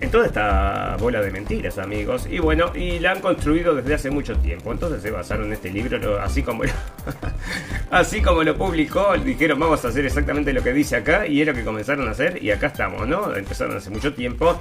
en 0.00 0.10
toda 0.10 0.26
esta 0.26 0.96
bola 0.98 1.20
de 1.20 1.30
mentiras, 1.30 1.78
amigos. 1.78 2.26
Y 2.30 2.38
bueno, 2.38 2.72
y 2.74 2.98
la 2.98 3.12
han 3.12 3.20
construido 3.20 3.74
desde 3.74 3.94
hace 3.94 4.10
mucho 4.10 4.36
tiempo. 4.38 4.72
Entonces 4.72 5.02
se 5.02 5.10
basaron 5.10 5.46
en 5.46 5.54
este 5.54 5.70
libro, 5.70 6.20
así 6.20 6.42
como 6.42 6.64
lo, 6.64 6.70
así 7.90 8.20
como 8.22 8.42
lo 8.42 8.56
publicó, 8.56 9.16
dijeron 9.16 9.58
vamos 9.58 9.84
a 9.84 9.88
hacer 9.88 10.04
exactamente 10.06 10.52
lo 10.52 10.62
que 10.62 10.72
dice 10.72 10.96
acá 10.96 11.26
y 11.26 11.40
es 11.40 11.46
lo 11.46 11.54
que 11.54 11.64
comenzaron 11.64 12.06
a 12.08 12.12
hacer 12.12 12.42
y 12.42 12.50
acá 12.50 12.68
estamos, 12.68 13.06
¿no? 13.08 13.34
Empezaron 13.34 13.76
hace 13.76 13.90
mucho 13.90 14.14
tiempo. 14.14 14.60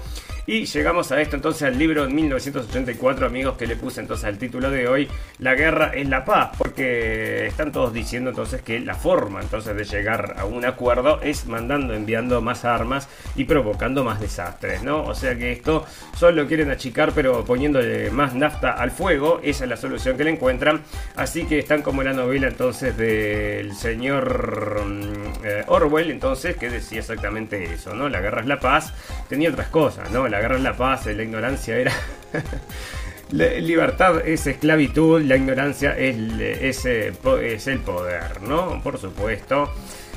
Y 0.49 0.63
llegamos 0.63 1.11
a 1.11 1.19
esto 1.19 1.35
entonces 1.35 1.63
al 1.63 1.77
libro 1.77 2.07
de 2.07 2.13
1984, 2.13 3.25
amigos, 3.25 3.57
que 3.57 3.67
le 3.67 3.75
puse 3.75 3.99
entonces 3.99 4.23
al 4.23 4.37
título 4.37 4.71
de 4.71 4.87
hoy, 4.87 5.09
La 5.39 5.55
guerra 5.55 5.91
es 5.93 6.07
la 6.07 6.23
paz, 6.23 6.51
porque 6.57 7.47
están 7.47 7.73
todos 7.73 7.91
diciendo 7.91 8.29
entonces 8.29 8.61
que 8.61 8.79
la 8.79 8.95
forma 8.95 9.41
entonces 9.41 9.75
de 9.75 9.83
llegar 9.83 10.35
a 10.37 10.45
un 10.45 10.63
acuerdo 10.63 11.19
es 11.21 11.47
mandando, 11.47 11.93
enviando 11.93 12.39
más 12.39 12.63
armas 12.63 13.09
y 13.35 13.43
provocando 13.43 14.05
más 14.05 14.21
desastres, 14.21 14.83
¿no? 14.83 15.03
O 15.03 15.13
sea 15.15 15.37
que 15.37 15.51
esto 15.51 15.85
solo 16.15 16.47
quieren 16.47 16.71
achicar, 16.71 17.11
pero 17.11 17.43
poniéndole 17.43 18.09
más 18.11 18.33
nafta 18.33 18.71
al 18.71 18.91
fuego, 18.91 19.41
esa 19.43 19.65
es 19.65 19.69
la 19.69 19.75
solución 19.75 20.15
que 20.15 20.23
le 20.23 20.31
encuentran. 20.31 20.81
Así 21.17 21.43
que 21.43 21.59
están 21.59 21.81
como 21.81 22.03
la 22.03 22.13
novela 22.13 22.47
entonces 22.47 22.95
del 22.95 23.75
señor 23.75 24.81
mm, 24.85 25.43
eh, 25.43 25.63
Orwell, 25.67 26.09
entonces, 26.09 26.55
que 26.55 26.69
decía 26.69 26.99
exactamente 26.99 27.65
eso, 27.65 27.93
¿no? 27.93 28.07
La 28.07 28.21
guerra 28.21 28.39
es 28.39 28.47
la 28.47 28.61
paz, 28.61 28.93
tenía 29.27 29.49
otras 29.49 29.67
cosas, 29.67 30.09
¿no? 30.09 30.25
Guerra 30.39 30.57
es 30.57 30.63
la 30.63 30.75
paz, 30.75 31.05
la 31.05 31.23
ignorancia 31.23 31.77
era... 31.77 31.93
la 33.31 33.47
libertad 33.55 34.25
es 34.25 34.47
esclavitud, 34.47 35.21
la 35.21 35.35
ignorancia 35.35 35.97
es, 35.97 36.15
es, 36.39 36.85
es 36.85 37.67
el 37.67 37.79
poder, 37.79 38.41
¿no? 38.41 38.81
Por 38.81 38.97
supuesto. 38.97 39.71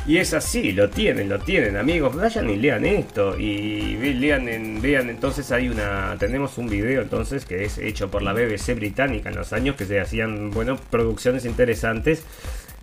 Y 0.06 0.16
es 0.16 0.32
así, 0.32 0.72
lo 0.72 0.88
tienen, 0.88 1.28
lo 1.28 1.38
tienen, 1.38 1.76
amigos. 1.76 2.16
Vayan 2.16 2.48
y 2.48 2.56
lean 2.56 2.86
esto. 2.86 3.38
Y 3.38 3.96
lean, 4.14 4.48
en, 4.48 4.80
vean, 4.80 5.10
entonces 5.10 5.52
hay 5.52 5.68
una. 5.68 6.16
Tenemos 6.18 6.56
un 6.56 6.68
video 6.68 7.02
entonces 7.02 7.44
que 7.44 7.64
es 7.64 7.76
hecho 7.78 8.10
por 8.10 8.22
la 8.22 8.32
BBC 8.32 8.74
británica 8.74 9.28
en 9.28 9.36
los 9.36 9.52
años 9.52 9.76
que 9.76 9.84
se 9.84 10.00
hacían, 10.00 10.50
bueno, 10.50 10.78
producciones 10.90 11.44
interesantes 11.44 12.24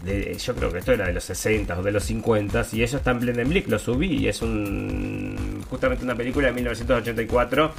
yo 0.06 0.56
creo 0.56 0.72
que 0.72 0.78
esto 0.78 0.94
era 0.94 1.08
de 1.08 1.14
los 1.14 1.24
60 1.24 1.80
o 1.80 1.84
de 1.84 1.92
los 1.92 2.04
50 2.04 2.68
y 2.74 2.84
eso 2.84 2.98
está 2.98 3.12
en 3.12 3.20
Blendenblick, 3.20 3.68
lo 3.68 3.80
subí 3.80 4.08
y 4.08 4.28
es 4.28 4.42
un 4.42 5.47
justamente 5.70 6.04
una 6.04 6.16
película 6.16 6.48
de 6.48 6.54
1984 6.54 7.74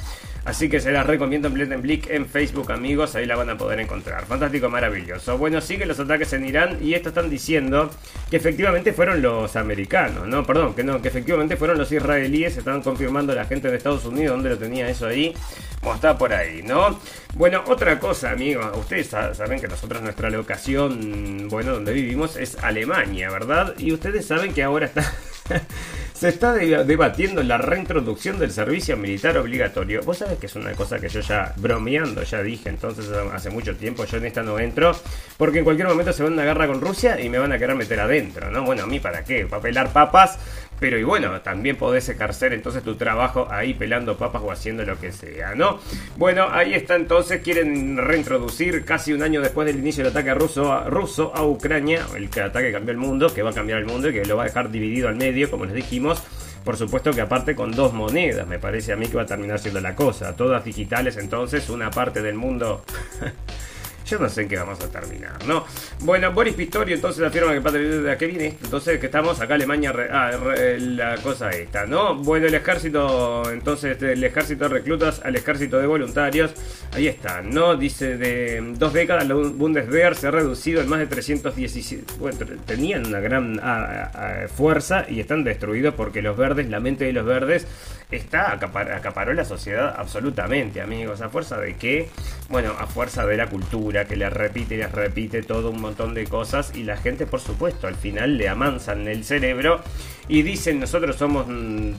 así 0.45 0.69
que 0.69 0.79
se 0.79 0.91
las 0.91 1.05
recomiendo 1.05 1.47
en 1.47 1.53
Blendenblick 1.53 2.09
en 2.09 2.25
Facebook 2.25 2.71
amigos, 2.71 3.15
ahí 3.15 3.25
la 3.25 3.35
van 3.35 3.49
a 3.49 3.57
poder 3.57 3.79
encontrar. 3.79 4.25
Fantástico, 4.25 4.69
maravilloso. 4.69 5.37
Bueno, 5.37 5.61
siguen 5.61 5.87
los 5.87 5.99
ataques 5.99 6.33
en 6.33 6.45
Irán 6.45 6.79
y 6.81 6.93
esto 6.93 7.09
están 7.09 7.29
diciendo 7.29 7.89
que 8.29 8.37
efectivamente 8.37 8.93
fueron 8.93 9.21
los 9.21 9.55
americanos 9.55 10.27
no, 10.27 10.45
perdón, 10.45 10.73
que 10.73 10.83
no, 10.83 11.01
que 11.01 11.07
efectivamente 11.07 11.57
fueron 11.57 11.77
los 11.77 11.91
israelíes 11.91 12.57
están 12.57 12.81
confirmando 12.81 13.33
la 13.33 13.45
gente 13.45 13.69
de 13.69 13.77
Estados 13.77 14.05
Unidos 14.05 14.35
donde 14.35 14.49
lo 14.49 14.57
tenía 14.57 14.89
eso 14.89 15.07
ahí. 15.07 15.33
Como 15.81 15.95
está 15.95 16.17
por 16.17 16.33
ahí, 16.33 16.61
¿no? 16.61 16.99
Bueno, 17.35 17.63
otra 17.67 17.99
cosa 17.99 18.31
amigos, 18.31 18.65
ustedes 18.77 19.07
saben 19.07 19.61
que 19.61 19.67
nosotros 19.67 20.01
nuestra 20.01 20.29
locación, 20.29 21.47
bueno, 21.49 21.73
donde 21.73 21.93
vivimos 21.93 22.35
es 22.35 22.57
Alemania, 22.61 23.29
¿verdad? 23.29 23.73
Y 23.77 23.93
ustedes 23.93 24.25
saben 24.25 24.53
que 24.53 24.63
ahora 24.63 24.87
está... 24.87 25.09
se 26.19 26.27
está 26.27 26.53
debatiendo 26.53 27.41
la 27.43 27.57
reintroducción 27.57 28.39
del 28.39 28.51
servicio 28.51 28.97
militar 28.97 29.37
obligatorio. 29.37 30.01
Vos 30.03 30.17
sabés 30.17 30.37
que 30.37 30.47
es 30.47 30.55
una 30.57 30.73
cosa 30.73 30.99
que 30.99 31.07
yo 31.07 31.21
ya 31.21 31.53
bromeando 31.55 32.23
ya 32.23 32.43
dije, 32.43 32.67
entonces 32.67 33.09
hace 33.31 33.49
mucho 33.49 33.73
tiempo 33.77 34.03
yo 34.03 34.17
en 34.17 34.25
esta 34.25 34.43
no 34.43 34.59
entro, 34.59 34.93
porque 35.37 35.59
en 35.59 35.63
cualquier 35.63 35.87
momento 35.87 36.11
se 36.11 36.21
van 36.23 36.33
a 36.33 36.35
una 36.35 36.43
guerra 36.43 36.67
con 36.67 36.81
Rusia 36.81 37.21
y 37.21 37.29
me 37.29 37.37
van 37.37 37.53
a 37.53 37.57
querer 37.57 37.77
meter 37.77 38.01
adentro, 38.01 38.51
¿no? 38.51 38.65
Bueno, 38.65 38.83
a 38.83 38.87
mí 38.87 38.99
para 38.99 39.23
qué, 39.23 39.45
para 39.45 39.61
pelar 39.61 39.93
papas 39.93 40.37
pero 40.79 40.97
y 40.97 41.03
bueno, 41.03 41.41
también 41.41 41.75
podés 41.75 42.07
ejercer 42.09 42.53
entonces 42.53 42.83
tu 42.83 42.95
trabajo 42.95 43.47
ahí 43.49 43.73
pelando 43.73 44.17
papas 44.17 44.41
o 44.43 44.51
haciendo 44.51 44.83
lo 44.85 44.99
que 44.99 45.11
sea, 45.11 45.55
¿no? 45.55 45.79
Bueno, 46.17 46.47
ahí 46.51 46.73
está 46.73 46.95
entonces, 46.95 47.41
quieren 47.41 47.97
reintroducir 47.97 48.85
casi 48.85 49.13
un 49.13 49.23
año 49.23 49.41
después 49.41 49.65
del 49.67 49.79
inicio 49.79 50.03
del 50.03 50.11
ataque 50.11 50.33
ruso 50.33 50.71
a, 50.71 50.89
ruso 50.89 51.35
a 51.35 51.43
Ucrania, 51.43 52.05
el 52.15 52.27
ataque 52.27 52.67
que 52.67 52.73
cambió 52.73 52.91
el 52.91 52.97
mundo, 52.97 53.33
que 53.33 53.41
va 53.41 53.51
a 53.51 53.53
cambiar 53.53 53.79
el 53.79 53.85
mundo 53.85 54.09
y 54.09 54.13
que 54.13 54.25
lo 54.25 54.37
va 54.37 54.43
a 54.43 54.45
dejar 54.45 54.71
dividido 54.71 55.07
al 55.07 55.15
medio, 55.15 55.49
como 55.49 55.65
les 55.65 55.73
dijimos. 55.73 56.23
Por 56.63 56.77
supuesto 56.77 57.11
que 57.11 57.21
aparte 57.21 57.55
con 57.55 57.71
dos 57.71 57.93
monedas, 57.93 58.45
me 58.45 58.59
parece 58.59 58.91
a 58.91 58.95
mí 58.95 59.07
que 59.07 59.15
va 59.15 59.23
a 59.23 59.25
terminar 59.25 59.59
siendo 59.59 59.79
la 59.79 59.95
cosa. 59.95 60.35
Todas 60.35 60.63
digitales 60.63 61.17
entonces, 61.17 61.69
una 61.69 61.89
parte 61.89 62.21
del 62.21 62.35
mundo 62.35 62.83
yo 64.05 64.19
no 64.19 64.29
sé 64.29 64.43
en 64.43 64.49
qué 64.49 64.57
vamos 64.57 64.79
a 64.81 64.89
terminar, 64.89 65.45
¿no? 65.45 65.65
Bueno, 66.01 66.31
Boris 66.31 66.55
Pistorio 66.55 66.95
entonces 66.95 67.23
afirma 67.23 67.53
que 67.53 67.77
de 67.77 68.17
qué 68.17 68.27
viene. 68.27 68.57
Entonces 68.63 68.99
que 68.99 69.07
estamos 69.07 69.39
acá 69.39 69.55
Alemania, 69.55 69.93
ah, 70.11 70.31
la 70.79 71.15
cosa 71.17 71.49
esta, 71.51 71.85
¿no? 71.85 72.15
Bueno, 72.15 72.47
el 72.47 72.53
ejército, 72.53 73.43
entonces 73.51 74.01
el 74.01 74.23
ejército 74.23 74.67
de 74.67 74.75
reclutas 74.75 75.21
al 75.23 75.35
ejército 75.35 75.79
de 75.79 75.87
voluntarios, 75.87 76.51
ahí 76.93 77.07
está, 77.07 77.41
¿no? 77.41 77.75
Dice 77.75 78.17
de 78.17 78.73
dos 78.77 78.93
décadas 78.93 79.27
la 79.27 79.35
Bundeswehr 79.35 80.15
se 80.15 80.27
ha 80.27 80.31
reducido 80.31 80.81
en 80.81 80.89
más 80.89 80.99
de 80.99 81.07
317, 81.07 82.13
bueno, 82.19 82.37
tenían 82.65 83.05
una 83.07 83.19
gran 83.19 83.59
ah, 83.61 84.11
ah, 84.13 84.47
fuerza 84.47 85.05
y 85.09 85.19
están 85.19 85.43
destruidos 85.43 85.93
porque 85.93 86.21
los 86.21 86.37
verdes, 86.37 86.69
la 86.69 86.79
mente 86.79 87.05
de 87.05 87.13
los 87.13 87.25
verdes 87.25 87.67
está 88.11 88.53
acaparó 88.53 89.33
la 89.33 89.45
sociedad 89.45 89.93
absolutamente, 89.97 90.81
amigos. 90.81 91.21
¿A 91.21 91.29
fuerza 91.29 91.59
de 91.59 91.75
qué? 91.75 92.09
Bueno, 92.49 92.73
a 92.79 92.87
fuerza 92.87 93.25
de 93.25 93.37
la 93.37 93.47
cultura 93.47 94.05
que 94.05 94.15
le 94.15 94.29
repite 94.29 94.75
y 94.75 94.77
les 94.79 94.91
repite 94.91 95.43
todo 95.43 95.69
un 95.69 95.81
montón 95.81 96.13
de 96.13 96.25
cosas 96.25 96.71
y 96.75 96.83
la 96.83 96.97
gente, 96.97 97.27
por 97.27 97.39
supuesto, 97.39 97.87
al 97.87 97.95
final 97.95 98.37
le 98.37 98.49
amansan 98.49 99.07
el 99.07 99.23
cerebro 99.23 99.81
y 100.27 100.41
dicen 100.43 100.79
nosotros 100.79 101.15
somos 101.15 101.47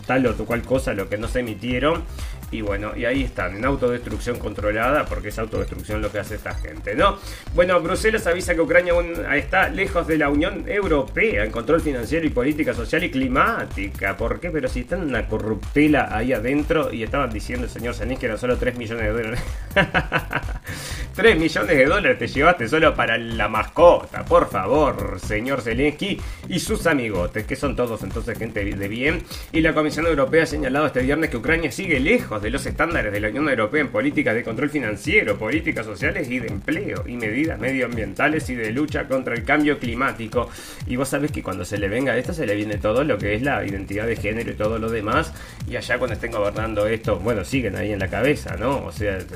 tal 0.07 0.26
o 0.26 0.35
cual 0.45 0.62
cosa 0.62 0.95
lo 0.95 1.09
que 1.09 1.19
no 1.19 1.29
se 1.29 1.40
emitieron 1.40 2.05
y 2.50 2.62
bueno, 2.62 2.97
y 2.97 3.04
ahí 3.04 3.23
están, 3.23 3.57
en 3.57 3.64
autodestrucción 3.64 4.38
controlada, 4.38 5.07
porque 5.07 5.28
es 5.28 5.38
autodestrucción 5.38 6.02
lo 6.02 6.11
que 6.11 6.19
hace 6.19 6.35
esta 6.35 6.54
gente, 6.54 6.95
¿no? 6.95 7.19
Bueno, 7.54 7.80
Bruselas 7.80 8.26
avisa 8.26 8.54
que 8.54 8.61
Ucrania 8.61 8.92
está 9.35 9.69
lejos 9.69 10.07
de 10.07 10.19
la 10.19 10.28
Unión 10.28 10.64
Europea 10.66 11.45
en 11.45 11.52
control 11.52 11.80
financiero 11.80 12.26
y 12.26 12.30
política 12.30 12.75
social 12.75 13.04
y 13.04 13.11
climática. 13.11 14.16
¿Por 14.16 14.40
qué? 14.40 14.50
Pero 14.50 14.69
si 14.69 14.80
están 14.80 15.02
una 15.02 15.26
corruptela 15.26 16.09
ahí 16.11 16.33
adentro 16.33 16.92
y 16.92 17.02
estaban 17.02 17.30
diciendo 17.30 17.66
el 17.66 17.71
señor 17.71 17.95
Sanis 17.95 18.19
que 18.19 18.26
eran 18.26 18.38
solo 18.38 18.57
3 18.57 18.76
millones 18.76 19.04
de 19.04 19.12
dólares. 19.12 19.40
3 21.14 21.38
millones 21.38 21.76
de 21.76 21.87
dólares 21.87 22.19
te 22.19 22.26
llevaste 22.26 22.69
solo 22.69 22.95
para 22.95 23.16
la 23.19 23.49
mascota, 23.49 24.25
por 24.25 24.49
favor, 24.49 25.19
señor 25.21 25.61
Zelensky 25.62 26.21
y 26.49 26.59
sus 26.59 26.87
amigotes, 26.87 27.45
que 27.45 27.57
son 27.57 27.76
todos 27.76 28.02
entonces 28.02 28.38
gente 28.38 28.64
de 28.64 28.88
bien. 28.88 29.23
Y 29.52 29.61
la 29.61 29.75
Comisión 29.75 30.07
Europea 30.07 30.45
ha 30.45 30.47
señalado 30.47 30.87
este 30.87 31.02
viernes 31.02 31.30
que 31.30 31.37
Ucrania 31.37 31.71
sigue 31.71 32.00
lejos 32.00 32.40
de 32.41 32.51
los 32.51 32.65
estándares 32.67 33.13
de 33.13 33.21
la 33.21 33.29
Unión 33.29 33.49
Europea 33.49 33.81
en 33.81 33.89
políticas 33.89 34.35
de 34.35 34.43
control 34.43 34.71
financiero, 34.71 35.39
políticas 35.39 35.87
sociales 35.87 36.31
y 36.31 36.39
de 36.39 36.49
empleo, 36.49 37.05
y 37.07 37.17
medidas 37.17 37.59
medioambientales 37.59 38.49
y 38.51 38.55
de 38.55 38.71
lucha 38.71 39.07
contra 39.07 39.35
el 39.35 39.45
cambio 39.45 39.79
climático. 39.79 40.49
Y 40.87 40.97
vos 40.97 41.09
sabés 41.09 41.33
que 41.33 41.43
cuando 41.43 41.65
se 41.65 41.79
le 41.79 41.89
venga 41.89 42.17
esto, 42.17 42.33
se 42.33 42.47
le 42.47 42.55
viene 42.55 42.79
todo 42.79 43.05
lo 43.05 43.19
que 43.19 43.35
es 43.35 43.43
la 43.43 43.65
identidad 43.65 44.07
de 44.07 44.17
género 44.17 44.51
y 44.51 44.55
todo 44.55 44.79
lo 44.79 44.91
demás. 44.91 45.33
Y 45.69 45.77
allá 45.77 45.99
cuando 45.99 46.15
estén 46.15 46.33
gobernando 46.33 46.87
esto, 46.87 47.19
bueno, 47.19 47.45
siguen 47.45 47.77
ahí 47.77 47.93
en 47.93 47.99
la 47.99 48.09
cabeza, 48.09 48.57
¿no? 48.57 48.85
O 48.85 48.93
sea, 48.93 49.17
es 49.19 49.27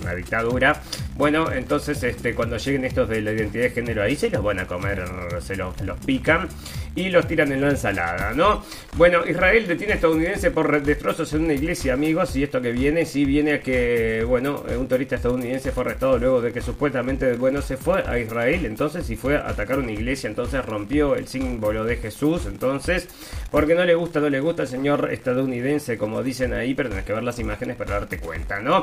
una 0.00 0.14
dictadura. 0.14 0.82
Bueno, 1.16 1.50
entonces 1.52 2.02
este, 2.02 2.34
cuando 2.34 2.56
lleguen 2.56 2.84
estos 2.84 3.08
de 3.08 3.20
la 3.20 3.32
identidad 3.32 3.64
de 3.64 3.70
género 3.70 4.02
ahí, 4.02 4.16
se 4.16 4.30
los 4.30 4.42
van 4.42 4.58
a 4.60 4.66
comer, 4.66 5.02
se 5.40 5.56
los, 5.56 5.80
los 5.82 5.98
pican. 6.04 6.48
Y 6.94 7.08
los 7.10 7.26
tiran 7.26 7.52
en 7.52 7.60
la 7.60 7.70
ensalada, 7.70 8.32
¿no? 8.34 8.64
Bueno, 8.96 9.24
Israel 9.26 9.66
detiene 9.66 9.92
a 9.92 9.96
estadounidense 9.96 10.50
por 10.50 10.82
destrozos 10.82 11.32
en 11.32 11.44
una 11.44 11.54
iglesia, 11.54 11.94
amigos, 11.94 12.34
y 12.36 12.42
esto 12.42 12.60
que 12.60 12.72
viene, 12.72 13.06
sí 13.06 13.24
viene 13.24 13.54
a 13.54 13.60
que, 13.60 14.24
bueno, 14.26 14.64
un 14.78 14.88
turista 14.88 15.16
estadounidense 15.16 15.70
fue 15.72 15.84
arrestado 15.84 16.18
luego 16.18 16.40
de 16.40 16.52
que 16.52 16.60
supuestamente, 16.60 17.34
bueno, 17.34 17.62
se 17.62 17.76
fue 17.76 18.02
a 18.06 18.18
Israel, 18.18 18.66
entonces, 18.66 19.08
y 19.10 19.16
fue 19.16 19.36
a 19.36 19.48
atacar 19.48 19.78
una 19.78 19.92
iglesia, 19.92 20.28
entonces 20.28 20.64
rompió 20.64 21.14
el 21.14 21.28
símbolo 21.28 21.84
de 21.84 21.96
Jesús, 21.96 22.46
entonces, 22.46 23.08
porque 23.50 23.74
no 23.74 23.84
le 23.84 23.94
gusta, 23.94 24.20
no 24.20 24.28
le 24.28 24.40
gusta 24.40 24.66
señor 24.66 25.10
estadounidense, 25.12 25.96
como 25.96 26.22
dicen 26.22 26.52
ahí, 26.52 26.74
pero 26.74 26.88
tenés 26.88 27.04
que 27.04 27.12
ver 27.12 27.22
las 27.22 27.38
imágenes 27.38 27.76
para 27.76 28.00
darte 28.00 28.18
cuenta, 28.18 28.60
¿no? 28.60 28.82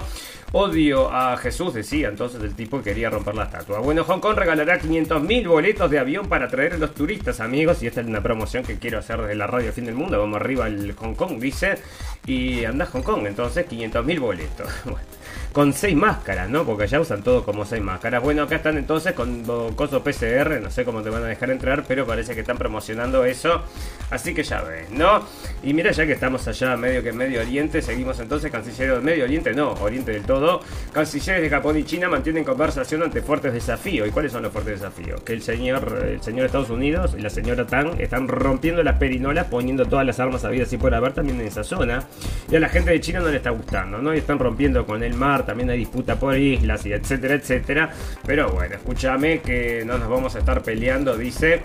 Odio 0.54 1.12
a 1.12 1.38
Jesús, 1.38 1.74
decía 1.74 2.08
entonces 2.08 2.42
el 2.42 2.56
tipo 2.56 2.82
quería 2.82 3.10
romper 3.10 3.36
la 3.36 3.44
estatua. 3.44 3.80
Bueno, 3.80 4.04
Hong 4.04 4.20
Kong 4.20 4.38
regalará 4.38 4.80
500.000 4.80 5.48
boletos 5.48 5.92
de 5.92 6.00
avión 6.00 6.28
para 6.28 6.48
traer 6.48 6.74
a 6.74 6.78
los 6.78 6.94
turistas, 6.94 7.40
amigos, 7.40 7.84
y 7.84 7.88
es 8.02 8.08
una 8.08 8.22
promoción 8.22 8.64
que 8.64 8.78
quiero 8.78 9.00
hacer 9.00 9.22
desde 9.22 9.36
la 9.36 9.48
radio 9.48 9.72
Fin 9.74 9.86
del 9.86 9.96
Mundo, 9.96 10.20
vamos 10.20 10.36
arriba 10.40 10.66
al 10.66 10.94
Hong 10.94 11.16
Kong, 11.16 11.40
dice, 11.40 11.78
y 12.26 12.66
anda 12.66 12.86
Hong 12.86 13.02
Kong, 13.02 13.26
entonces 13.28 13.68
500.000 13.68 14.20
boletos. 14.20 14.70
con 15.58 15.74
seis 15.74 15.96
máscaras, 15.96 16.48
¿no? 16.52 16.66
Porque 16.66 16.86
ya 16.86 17.00
usan 17.00 17.24
todo 17.24 17.44
como 17.44 17.66
seis 17.66 17.82
máscaras. 17.82 18.22
Bueno, 18.22 18.44
acá 18.44 18.58
están 18.58 18.78
entonces 18.78 19.14
con 19.14 19.44
coso 19.74 20.04
PCR, 20.04 20.62
no 20.62 20.70
sé 20.70 20.86
cómo 20.86 21.02
te 21.02 21.10
van 21.10 21.24
a 21.24 21.26
dejar 21.26 21.50
entrar, 21.50 21.84
pero 21.88 22.06
parece 22.06 22.36
que 22.36 22.42
están 22.42 22.60
promocionando 22.60 23.26
eso. 23.26 23.64
Así 24.12 24.36
que 24.36 24.44
ya 24.44 24.62
ves, 24.62 24.92
¿no? 24.92 25.24
Y 25.64 25.74
mira, 25.74 25.90
ya 25.90 26.06
que 26.06 26.12
estamos 26.12 26.48
allá 26.48 26.78
medio 26.78 27.02
que 27.02 27.10
en 27.10 27.18
Medio 27.18 27.42
Oriente, 27.42 27.82
seguimos 27.82 28.20
entonces, 28.20 28.52
cancilleros 28.52 28.98
del 28.98 29.04
Medio 29.04 29.24
Oriente, 29.24 29.52
no, 29.56 29.72
Oriente 29.82 30.12
del 30.12 30.26
todo. 30.26 30.62
Cancilleres 30.94 31.42
de 31.42 31.50
Japón 31.50 31.76
y 31.76 31.84
China 31.86 32.08
mantienen 32.08 32.44
conversación 32.44 33.02
ante 33.02 33.24
fuertes 33.24 33.52
desafíos. 33.52 34.08
¿Y 34.08 34.12
cuáles 34.12 34.34
son 34.34 34.44
los 34.44 34.54
fuertes 34.54 34.80
desafíos? 34.80 35.24
Que 35.24 35.34
el 35.34 35.42
señor, 35.42 36.06
el 36.08 36.22
señor 36.22 36.46
Estados 36.46 36.70
Unidos 36.70 37.16
y 37.18 37.22
la 37.24 37.32
señora 37.32 37.66
Tang 37.66 38.00
están 38.00 38.28
rompiendo 38.28 38.84
las 38.84 38.98
perinolas, 39.00 39.48
poniendo 39.48 39.88
todas 39.88 40.06
las 40.06 40.20
armas 40.20 40.46
habidas 40.46 40.72
y 40.72 40.78
por 40.78 40.94
haber 40.94 41.14
también 41.14 41.42
en 41.42 41.48
esa 41.48 41.64
zona. 41.64 42.04
Y 42.48 42.56
a 42.56 42.60
la 42.60 42.70
gente 42.70 42.92
de 42.92 43.02
China 43.02 43.22
no 43.22 43.30
le 43.30 43.38
está 43.38 43.50
gustando, 43.50 43.98
¿no? 43.98 44.14
Y 44.14 44.20
están 44.20 44.38
rompiendo 44.38 44.86
con 44.86 45.02
el 45.02 45.16
mar, 45.16 45.47
también 45.48 45.72
hay 45.72 45.80
disputa 45.80 46.20
por 46.20 46.38
islas 46.38 46.86
y 46.86 46.94
etcétera, 46.94 47.34
etcétera. 47.34 47.92
Pero 48.24 48.52
bueno, 48.52 48.76
escúchame 48.76 49.40
que 49.40 49.84
no 49.84 49.98
nos 49.98 50.10
vamos 50.10 50.36
a 50.36 50.40
estar 50.40 50.62
peleando, 50.62 51.18
dice. 51.18 51.64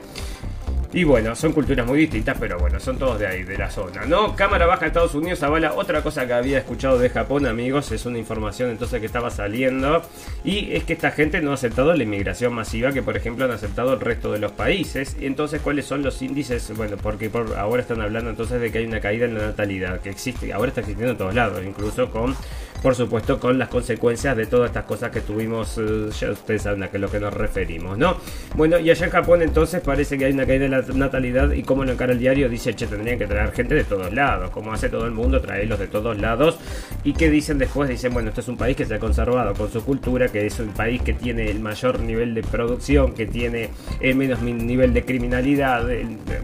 Y 0.94 1.04
bueno, 1.04 1.34
son 1.34 1.52
culturas 1.52 1.86
muy 1.86 2.00
distintas, 2.00 2.36
pero 2.38 2.58
bueno, 2.58 2.78
son 2.78 2.98
todos 2.98 3.18
de 3.18 3.26
ahí, 3.26 3.44
de 3.44 3.56
la 3.56 3.70
zona, 3.70 4.04
¿no? 4.04 4.36
Cámara 4.36 4.66
Baja 4.66 4.80
de 4.80 4.86
Estados 4.88 5.14
Unidos 5.14 5.42
avala 5.42 5.72
otra 5.72 6.02
cosa 6.02 6.26
que 6.26 6.34
había 6.34 6.58
escuchado 6.58 6.98
de 6.98 7.08
Japón, 7.08 7.46
amigos, 7.46 7.90
es 7.92 8.04
una 8.04 8.18
información 8.18 8.68
entonces 8.68 9.00
que 9.00 9.06
estaba 9.06 9.30
saliendo. 9.30 10.02
Y 10.44 10.74
es 10.74 10.84
que 10.84 10.92
esta 10.92 11.10
gente 11.10 11.40
no 11.40 11.52
ha 11.52 11.54
aceptado 11.54 11.94
la 11.94 12.02
inmigración 12.02 12.52
masiva 12.52 12.92
que, 12.92 13.00
por 13.00 13.16
ejemplo, 13.16 13.46
han 13.46 13.52
aceptado 13.52 13.94
el 13.94 14.00
resto 14.00 14.32
de 14.32 14.38
los 14.38 14.52
países. 14.52 15.16
Y 15.18 15.24
entonces, 15.24 15.62
¿cuáles 15.62 15.86
son 15.86 16.02
los 16.02 16.20
índices? 16.20 16.76
Bueno, 16.76 16.98
porque 16.98 17.30
por 17.30 17.54
ahora 17.56 17.80
están 17.80 18.02
hablando 18.02 18.28
entonces 18.28 18.60
de 18.60 18.70
que 18.70 18.78
hay 18.78 18.84
una 18.84 19.00
caída 19.00 19.24
en 19.24 19.32
la 19.32 19.46
natalidad, 19.46 20.00
que 20.00 20.10
existe, 20.10 20.52
ahora 20.52 20.68
está 20.68 20.82
existiendo 20.82 21.12
en 21.12 21.18
todos 21.18 21.34
lados, 21.34 21.62
incluso 21.64 22.10
con, 22.10 22.36
por 22.82 22.96
supuesto, 22.96 23.38
con 23.38 23.58
las 23.58 23.68
consecuencias 23.68 24.36
de 24.36 24.46
todas 24.46 24.70
estas 24.70 24.84
cosas 24.84 25.10
que 25.10 25.20
tuvimos, 25.20 25.78
eh, 25.78 26.08
ya 26.18 26.32
ustedes 26.32 26.62
saben 26.62 26.82
a 26.82 26.88
qué 26.88 26.98
lo 26.98 27.08
que 27.08 27.20
nos 27.20 27.32
referimos, 27.32 27.96
¿no? 27.96 28.16
Bueno, 28.56 28.78
y 28.78 28.90
allá 28.90 29.06
en 29.06 29.12
Japón 29.12 29.40
entonces 29.40 29.80
parece 29.80 30.18
que 30.18 30.24
hay 30.24 30.32
una 30.32 30.46
caída 30.46 30.64
en 30.64 30.72
la 30.72 30.82
natalidad 30.82 31.52
y 31.52 31.62
como 31.62 31.84
lo 31.84 31.92
encara 31.92 32.12
el 32.12 32.18
diario, 32.18 32.48
dice, 32.48 32.74
che, 32.74 32.86
tendrían 32.88 33.18
que 33.18 33.26
traer 33.26 33.52
gente 33.52 33.76
de 33.76 33.84
todos 33.84 34.12
lados, 34.12 34.50
como 34.50 34.72
hace 34.72 34.88
todo 34.88 35.06
el 35.06 35.12
mundo, 35.12 35.40
traerlos 35.40 35.78
de 35.78 35.86
todos 35.86 36.18
lados. 36.18 36.58
Y 37.04 37.12
que 37.12 37.30
dicen 37.30 37.58
después, 37.58 37.88
dicen, 37.88 38.12
bueno, 38.12 38.30
esto 38.30 38.40
es 38.40 38.48
un 38.48 38.56
país 38.56 38.76
que 38.76 38.84
se 38.84 38.94
ha 38.96 38.98
conservado 38.98 39.54
con 39.54 39.70
su 39.70 39.84
cultura, 39.84 40.28
que 40.28 40.44
es 40.44 40.58
un 40.58 40.70
país 40.70 41.00
que 41.02 41.14
tiene 41.14 41.50
el 41.50 41.60
mayor 41.60 42.00
nivel 42.00 42.34
de 42.34 42.42
producción, 42.42 43.12
que 43.12 43.26
tiene 43.26 43.70
el 44.00 44.16
menos 44.16 44.42
nivel 44.42 44.92
de 44.92 45.04
criminalidad. 45.04 45.86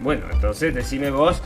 bueno, 0.01 0.25
entonces 0.31 0.73
decime 0.73 1.11
vos. 1.11 1.41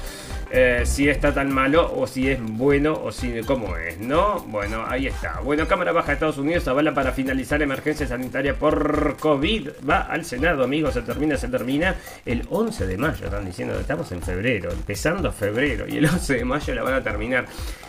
Eh, 0.56 0.84
si 0.86 1.10
está 1.10 1.34
tan 1.34 1.52
malo 1.52 1.92
o 1.96 2.06
si 2.06 2.30
es 2.30 2.40
bueno 2.40 2.94
o 2.94 3.12
si 3.12 3.42
cómo 3.42 3.76
es, 3.76 3.98
¿no? 3.98 4.40
Bueno, 4.42 4.86
ahí 4.88 5.08
está. 5.08 5.40
Bueno, 5.40 5.68
Cámara 5.68 5.92
Baja 5.92 6.10
de 6.10 6.14
Estados 6.14 6.38
Unidos 6.38 6.68
avala 6.68 6.94
para 6.94 7.12
finalizar 7.12 7.60
emergencia 7.64 8.06
sanitaria 8.06 8.54
por 8.54 9.18
COVID. 9.20 9.70
Va 9.90 10.02
al 10.02 10.24
Senado, 10.26 10.64
amigos, 10.64 10.94
se 10.94 11.02
termina, 11.02 11.38
se 11.38 11.48
termina 11.48 11.96
el 12.24 12.46
11 12.52 12.86
de 12.86 12.98
mayo, 13.00 13.26
están 13.26 13.46
diciendo, 13.46 13.80
estamos 13.80 14.12
en 14.12 14.22
febrero, 14.22 14.72
empezando 14.72 15.32
febrero 15.32 15.88
y 15.88 15.98
el 15.98 16.06
11 16.06 16.36
de 16.36 16.46
mayo 16.46 16.76
la 16.76 16.84
van 16.84 16.94
a 16.94 17.02
terminar. 17.02 17.48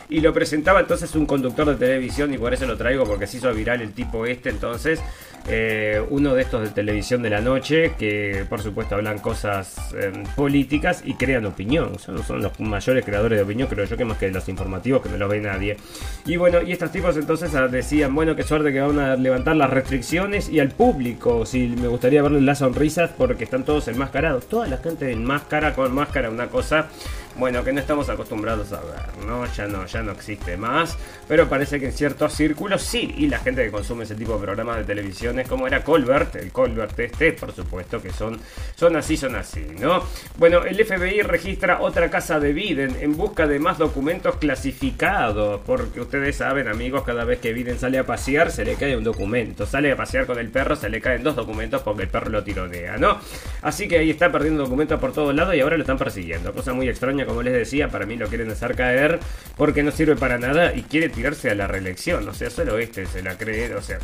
Y 0.09 0.21
lo 0.21 0.33
presentaba 0.33 0.81
entonces 0.81 1.15
un 1.15 1.27
conductor 1.27 1.67
de 1.67 1.75
televisión 1.75 2.33
y 2.33 2.39
por 2.39 2.55
eso 2.55 2.65
lo 2.65 2.79
traigo 2.79 3.05
porque 3.05 3.27
se 3.27 3.37
hizo 3.37 3.53
viral 3.53 3.83
el 3.83 3.93
tipo 3.93 4.25
este 4.25 4.49
entonces. 4.49 5.03
Eh, 5.47 6.03
uno 6.09 6.35
de 6.35 6.41
estos 6.41 6.63
de 6.63 6.71
televisión 6.71 7.21
de 7.21 7.29
la 7.29 7.43
noche 7.43 7.93
que 7.99 8.47
por 8.49 8.63
supuesto 8.63 8.95
hablan 8.95 9.19
cosas 9.19 9.77
em, 9.95 10.23
políticas 10.35 11.03
y 11.05 11.15
crean 11.15 11.45
opinión. 11.45 11.99
Son, 11.99 12.17
los 12.41 12.61
mayores 12.61 13.05
creadores 13.05 13.39
de 13.39 13.45
opinión, 13.45 13.69
creo 13.69 13.85
yo 13.85 13.97
que 13.97 14.07
más 14.07 14.17
que 14.17 14.31
los 14.31 14.49
informativos 14.49 15.03
que 15.03 15.11
no 15.11 15.19
los 15.19 15.29
ve 15.29 15.41
nadie. 15.41 15.77
Y 16.25 16.37
bueno, 16.37 16.63
y 16.63 16.73
estos 16.73 16.91
tipos 16.91 17.17
entonces 17.17 17.55
ah, 17.55 17.69
decían, 17.69 18.15
bueno, 18.15 18.35
qué 18.35 18.43
suerte 18.43 18.73
que 18.73 18.81
van 18.81 18.99
a 18.99 19.17
levantar 19.17 19.57
las 19.57 19.69
restricciones 19.69 20.49
y 20.49 20.61
al 20.61 20.71
público, 20.71 21.45
si 21.45 21.69
me 21.69 21.89
gustaría 21.89 22.23
verles 22.23 22.43
las 22.43 22.59
sonrisas 22.59 23.11
porque 23.17 23.45
están 23.45 23.65
todos 23.65 23.89
enmascarados. 23.89 24.49
Toda 24.49 24.67
la 24.67 24.79
gente 24.79 25.13
en 25.13 25.25
máscara 25.25 25.75
con 25.75 25.95
máscara, 25.95 26.31
una 26.31 26.47
cosa 26.47 26.89
bueno, 27.37 27.65
que 27.65 27.73
no 27.73 27.81
estamos 27.81 28.09
acostumbrados 28.09 28.73
a 28.73 28.81
ver, 28.81 29.27
¿no? 29.27 29.45
Ya 29.55 29.67
no, 29.67 29.87
ya 29.87 30.03
no 30.03 30.13
existe 30.13 30.57
más, 30.57 30.97
pero 31.27 31.49
parece 31.49 31.81
que 31.81 31.87
en 31.87 31.93
ciertos 31.93 32.33
círculos 32.33 32.83
sí, 32.83 33.13
y 33.17 33.27
la 33.27 33.39
gente 33.39 33.65
que 33.65 33.71
consume 33.71 34.05
ese 34.05 34.15
tipo 34.15 34.35
de 34.35 34.45
programas 34.45 34.77
de 34.79 34.85
televisión 34.85 35.39
es 35.41 35.49
como 35.49 35.67
era 35.67 35.83
Colbert, 35.83 36.37
el 36.37 36.53
Colbert 36.53 36.99
este, 36.99 37.33
por 37.33 37.53
supuesto 37.53 38.01
que 38.01 38.11
son, 38.11 38.39
son 38.77 38.97
así, 38.97 39.17
son 39.17 39.35
así, 39.35 39.67
¿no? 39.81 40.03
Bueno, 40.37 40.65
el 40.65 40.85
FBI 40.85 41.23
registra 41.23 41.81
otra 41.81 42.09
casa 42.11 42.39
de 42.39 42.53
Biden 42.53 42.97
en 43.01 43.17
busca 43.17 43.47
de 43.47 43.59
más 43.59 43.79
documentos 43.79 44.37
clasificados, 44.37 45.61
porque 45.67 46.01
ustedes 46.01 46.37
saben, 46.37 46.69
amigos, 46.69 47.03
cada 47.05 47.25
vez 47.25 47.41
que 47.41 47.53
Biden 47.53 47.79
sale 47.79 47.99
a 47.99 48.07
pasear 48.07 48.51
se 48.51 48.65
le 48.65 48.77
cae 48.77 48.97
un 48.97 49.05
documento, 49.05 49.67
sale 49.67 49.91
a 49.91 49.97
pasear 49.97 50.27
con 50.27 50.39
el 50.39 50.51
perro, 50.51 50.77
se 50.77 50.89
le 50.89 51.01
caen 51.01 51.23
dos 51.23 51.35
documentos 51.35 51.83
porque 51.83 52.05
el 52.05 52.09
perro 52.09 52.31
lo 52.31 52.45
tironea, 52.45 52.97
¿no? 52.97 53.19
Así 53.63 53.89
que 53.89 53.99
ahí 53.99 54.11
está 54.11 54.31
perdiendo 54.31 54.63
documentos 54.63 55.01
por 55.01 55.13
todos 55.13 55.35
lados 55.35 55.55
y 55.55 55.61
ahora 55.61 55.77
lo 55.77 55.83
están 55.83 55.99
persiguiendo, 55.99 56.53
cosa 56.53 56.73
muy 56.73 56.89
extraña 56.89 57.24
como 57.27 57.43
les 57.43 57.53
decía, 57.53 57.89
para 57.89 58.07
mí 58.07 58.17
lo 58.17 58.29
quieren 58.29 58.51
hacer 58.51 58.75
caer 58.75 59.21
porque 59.57 59.83
no 59.83 59.91
sirve 59.91 60.17
para 60.17 60.39
nada 60.39 60.75
y 60.75 60.83
quiere 60.83 61.09
tirarse 61.09 61.51
a 61.51 61.55
la 61.55 61.67
reelección. 61.67 62.29
O 62.29 62.35
sea, 62.35 62.51
solo 62.51 62.79
este 62.79 63.07
se 63.07 63.23
la 63.23 63.37
cree. 63.37 63.75
O 63.75 63.83
sea, 63.83 63.99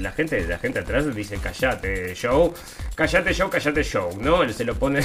la 0.00 0.12
gente, 0.12 0.46
la 0.46 0.58
gente 0.58 0.80
atrás 0.80 1.14
dice 1.14 1.38
callate, 1.38 2.14
show, 2.14 2.52
callate, 2.94 3.32
show, 3.32 3.48
callate, 3.48 3.82
show, 3.82 4.10
¿no? 4.20 4.48
Se 4.48 4.64
lo 4.64 4.74
pone. 4.74 5.00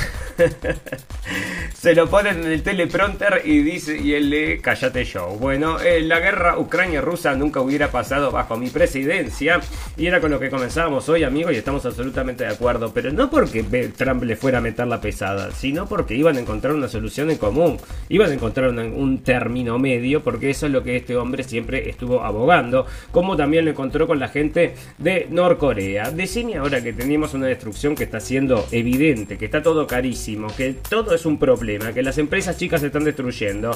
se 1.73 1.95
lo 1.95 2.09
pone 2.09 2.29
en 2.29 2.45
el 2.45 2.63
teleprompter 2.63 3.41
y 3.45 3.59
dice, 3.63 3.97
y 3.97 4.13
él 4.13 4.29
lee 4.29 4.59
callate, 4.59 5.03
show. 5.05 5.37
Bueno, 5.37 5.79
eh, 5.79 6.01
la 6.01 6.19
guerra 6.19 6.57
Ucrania-Rusa 6.57 7.35
nunca 7.35 7.61
hubiera 7.61 7.91
pasado 7.91 8.31
bajo 8.31 8.57
mi 8.57 8.69
presidencia 8.69 9.59
y 9.97 10.07
era 10.07 10.19
con 10.19 10.31
lo 10.31 10.39
que 10.39 10.49
comenzábamos 10.49 11.07
hoy, 11.09 11.23
amigos, 11.23 11.53
y 11.53 11.57
estamos 11.57 11.85
absolutamente 11.85 12.43
de 12.43 12.51
acuerdo. 12.51 12.91
Pero 12.93 13.11
no 13.11 13.29
porque 13.29 13.63
Trump 13.95 14.23
le 14.23 14.35
fuera 14.35 14.59
a 14.59 14.61
meter 14.61 14.87
la 14.87 15.01
pesada, 15.01 15.51
sino 15.51 15.87
porque 15.87 16.15
iban 16.15 16.37
a 16.37 16.39
encontrar 16.39 16.73
una 16.73 16.87
solución 16.87 17.31
en 17.31 17.37
común. 17.37 17.77
Iban 18.09 18.31
a 18.31 18.33
encontrar 18.33 18.69
un, 18.69 19.21
término 19.23 19.77
medio, 19.77 20.23
porque 20.23 20.49
eso 20.49 20.65
es 20.65 20.71
lo 20.71 20.83
que 20.83 20.97
este 20.97 21.15
hombre 21.15 21.43
siempre 21.43 21.89
estuvo 21.89 22.23
abogando, 22.23 22.85
como 23.11 23.35
también 23.35 23.65
lo 23.65 23.71
encontró 23.71 24.07
con 24.07 24.19
la 24.19 24.29
gente 24.29 24.70
de 24.97 25.27
Norcorea. 25.29 26.11
Decime 26.11 26.57
ahora 26.57 26.81
que 26.81 26.93
tenemos 26.93 27.33
una 27.33 27.47
destrucción 27.47 27.95
que 27.95 28.03
está 28.03 28.19
siendo 28.19 28.67
evidente, 28.71 29.37
que 29.37 29.45
está 29.45 29.61
todo 29.61 29.87
carísimo, 29.87 30.47
que 30.55 30.73
todo 30.73 31.13
es 31.15 31.25
un 31.25 31.37
problema, 31.37 31.93
que 31.93 32.03
las 32.03 32.17
empresas 32.17 32.57
chicas 32.57 32.81
se 32.81 32.87
están 32.87 33.03
destruyendo. 33.03 33.71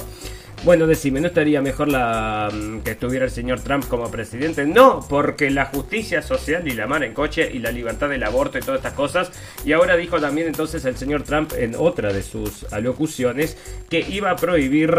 Bueno, 0.64 0.86
decime, 0.86 1.20
¿no 1.20 1.28
estaría 1.28 1.60
mejor 1.60 1.88
la, 1.88 2.48
mm, 2.52 2.80
que 2.80 2.92
estuviera 2.92 3.24
el 3.26 3.30
señor 3.30 3.60
Trump 3.60 3.86
como 3.86 4.10
presidente? 4.10 4.66
No, 4.66 5.04
porque 5.08 5.50
la 5.50 5.66
justicia 5.66 6.22
social 6.22 6.66
y 6.66 6.72
la 6.72 6.86
mar 6.86 7.04
en 7.04 7.12
coche 7.12 7.48
y 7.52 7.58
la 7.58 7.70
libertad 7.70 8.08
del 8.08 8.22
aborto 8.24 8.58
y 8.58 8.62
todas 8.62 8.78
estas 8.78 8.94
cosas. 8.94 9.30
Y 9.64 9.72
ahora 9.72 9.96
dijo 9.96 10.18
también 10.18 10.48
entonces 10.48 10.84
el 10.84 10.96
señor 10.96 11.22
Trump 11.22 11.52
en 11.56 11.74
otra 11.76 12.12
de 12.12 12.22
sus 12.22 12.64
alocuciones 12.72 13.56
que 13.88 14.00
iba 14.00 14.30
a 14.30 14.36
prohibir 14.36 14.90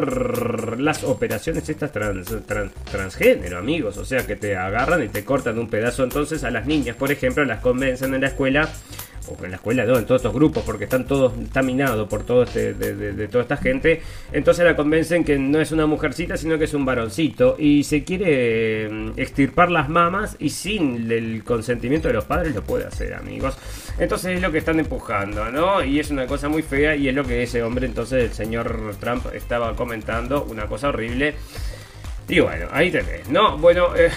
las 0.79 1.03
operaciones 1.03 1.67
estas 1.67 1.91
trans, 1.91 2.33
transgénero, 2.89 3.57
amigos. 3.57 3.97
O 3.97 4.05
sea, 4.05 4.25
que 4.25 4.35
te 4.35 4.55
agarran 4.55 5.03
y 5.03 5.09
te 5.09 5.25
cortan 5.25 5.57
un 5.57 5.67
pedazo. 5.67 5.86
Entonces 6.03 6.43
a 6.43 6.51
las 6.51 6.65
niñas, 6.65 6.95
por 6.95 7.11
ejemplo, 7.11 7.43
las 7.45 7.61
convencen 7.61 8.13
en 8.13 8.21
la 8.21 8.27
escuela 8.27 8.69
o 9.29 9.43
en 9.43 9.51
la 9.51 9.57
escuela, 9.57 9.85
no, 9.85 9.97
en 9.97 10.05
todos 10.05 10.19
estos 10.19 10.33
grupos, 10.33 10.63
porque 10.63 10.85
están 10.85 11.05
todos, 11.05 11.37
está 11.37 11.61
minado 11.61 12.07
por 12.07 12.23
todo 12.23 12.43
este, 12.43 12.73
de, 12.73 13.27
toda 13.27 13.43
esta 13.43 13.57
gente, 13.57 14.01
entonces 14.31 14.65
la 14.65 14.75
convencen 14.75 15.23
que 15.23 15.37
no 15.37 15.59
es 15.59 15.71
una 15.71 15.85
mujercita, 15.85 16.37
sino 16.37 16.57
que 16.57 16.65
es 16.65 16.73
un 16.73 16.85
varoncito, 16.85 17.55
y 17.57 17.83
se 17.83 18.03
quiere 18.03 18.89
mm, 18.89 19.11
extirpar 19.17 19.71
las 19.71 19.89
mamas 19.89 20.35
y 20.39 20.49
sin 20.49 21.11
el 21.11 21.43
consentimiento 21.43 22.07
de 22.07 22.13
los 22.13 22.25
padres 22.25 22.55
lo 22.55 22.63
puede 22.63 22.85
hacer, 22.85 23.13
amigos. 23.13 23.57
Entonces 23.99 24.35
es 24.35 24.41
lo 24.41 24.51
que 24.51 24.59
están 24.59 24.79
empujando, 24.79 25.49
¿no? 25.51 25.83
Y 25.83 25.99
es 25.99 26.09
una 26.09 26.27
cosa 26.27 26.49
muy 26.49 26.61
fea 26.61 26.95
y 26.95 27.07
es 27.09 27.15
lo 27.15 27.23
que 27.23 27.43
ese 27.43 27.63
hombre, 27.63 27.85
entonces 27.85 28.23
el 28.23 28.33
señor 28.33 28.95
Trump 28.99 29.25
estaba 29.33 29.75
comentando, 29.75 30.45
una 30.45 30.67
cosa 30.67 30.89
horrible. 30.89 31.35
Y 32.29 32.41
bueno, 32.41 32.67
ahí 32.71 32.91
tenés, 32.91 33.29
¿no? 33.29 33.57
Bueno, 33.57 33.95
eh, 33.95 34.11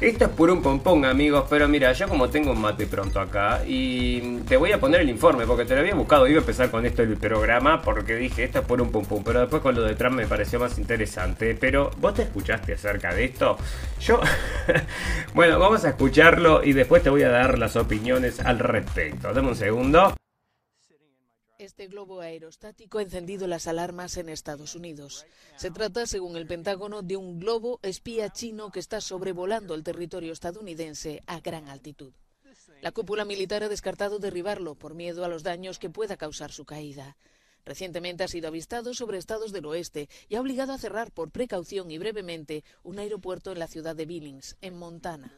Esto 0.00 0.24
es 0.24 0.30
puro 0.30 0.52
un 0.52 0.62
pompón, 0.62 1.04
amigos, 1.04 1.44
pero 1.48 1.68
mira, 1.68 1.92
yo 1.92 2.08
como 2.08 2.28
tengo 2.28 2.52
un 2.52 2.60
mate 2.60 2.86
pronto 2.86 3.20
acá 3.20 3.62
y 3.66 4.38
te 4.48 4.56
voy 4.56 4.72
a 4.72 4.80
poner 4.80 5.00
el 5.00 5.08
informe 5.08 5.46
porque 5.46 5.64
te 5.64 5.74
lo 5.74 5.80
había 5.80 5.94
buscado, 5.94 6.26
iba 6.26 6.38
a 6.38 6.40
empezar 6.40 6.70
con 6.70 6.84
esto 6.84 7.02
del 7.02 7.16
programa 7.16 7.80
porque 7.82 8.16
dije, 8.16 8.44
esto 8.44 8.60
es 8.60 8.64
puro 8.64 8.84
un 8.84 8.90
pompón, 8.90 9.22
pero 9.24 9.40
después 9.40 9.62
con 9.62 9.74
lo 9.74 9.82
de 9.82 9.94
me 10.10 10.26
pareció 10.26 10.58
más 10.58 10.78
interesante. 10.78 11.56
Pero, 11.58 11.90
¿vos 11.98 12.14
te 12.14 12.22
escuchaste 12.22 12.74
acerca 12.74 13.14
de 13.14 13.24
esto? 13.24 13.56
Yo, 14.00 14.20
bueno, 15.34 15.58
vamos 15.58 15.84
a 15.84 15.90
escucharlo 15.90 16.62
y 16.64 16.72
después 16.72 17.02
te 17.02 17.10
voy 17.10 17.22
a 17.22 17.28
dar 17.28 17.58
las 17.58 17.76
opiniones 17.76 18.40
al 18.40 18.58
respecto. 18.58 19.32
Dame 19.32 19.48
un 19.48 19.56
segundo. 19.56 20.14
Este 21.62 21.86
globo 21.86 22.20
aerostático 22.20 22.98
ha 22.98 23.02
encendido 23.02 23.46
las 23.46 23.68
alarmas 23.68 24.16
en 24.16 24.28
Estados 24.28 24.74
Unidos. 24.74 25.24
Se 25.54 25.70
trata, 25.70 26.06
según 26.06 26.36
el 26.36 26.48
Pentágono, 26.48 27.02
de 27.02 27.16
un 27.16 27.38
globo 27.38 27.78
espía 27.84 28.32
chino 28.32 28.72
que 28.72 28.80
está 28.80 29.00
sobrevolando 29.00 29.76
el 29.76 29.84
territorio 29.84 30.32
estadounidense 30.32 31.22
a 31.28 31.38
gran 31.38 31.68
altitud. 31.68 32.14
La 32.80 32.90
cúpula 32.90 33.24
militar 33.24 33.62
ha 33.62 33.68
descartado 33.68 34.18
derribarlo 34.18 34.74
por 34.74 34.94
miedo 34.94 35.24
a 35.24 35.28
los 35.28 35.44
daños 35.44 35.78
que 35.78 35.88
pueda 35.88 36.16
causar 36.16 36.50
su 36.50 36.64
caída. 36.64 37.16
Recientemente 37.64 38.24
ha 38.24 38.28
sido 38.28 38.48
avistado 38.48 38.92
sobre 38.92 39.18
estados 39.18 39.52
del 39.52 39.66
oeste 39.66 40.08
y 40.28 40.34
ha 40.34 40.40
obligado 40.40 40.72
a 40.72 40.78
cerrar 40.78 41.12
por 41.12 41.30
precaución 41.30 41.92
y 41.92 41.98
brevemente 41.98 42.64
un 42.82 42.98
aeropuerto 42.98 43.52
en 43.52 43.60
la 43.60 43.68
ciudad 43.68 43.94
de 43.94 44.06
Billings, 44.06 44.56
en 44.62 44.76
Montana. 44.76 45.32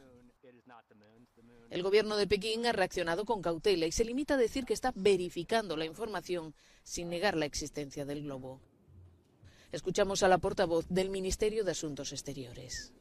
El 1.75 1.83
gobierno 1.83 2.15
de 2.15 2.25
Pekín 2.25 2.65
ha 2.65 2.71
reaccionado 2.71 3.25
con 3.25 3.41
cautela 3.41 3.85
y 3.85 3.91
se 3.91 4.05
limita 4.05 4.35
a 4.35 4.37
decir 4.37 4.63
que 4.63 4.73
está 4.73 4.93
verificando 4.95 5.75
la 5.75 5.83
información 5.83 6.55
sin 6.83 7.09
negar 7.09 7.35
la 7.35 7.45
existencia 7.45 8.05
del 8.05 8.23
globo. 8.23 8.61
Escuchamos 9.73 10.23
a 10.23 10.29
la 10.29 10.37
portavoz 10.37 10.85
del 10.87 11.09
Ministerio 11.09 11.65
de 11.65 11.71
Asuntos 11.71 12.13
Exteriores. 12.13 12.93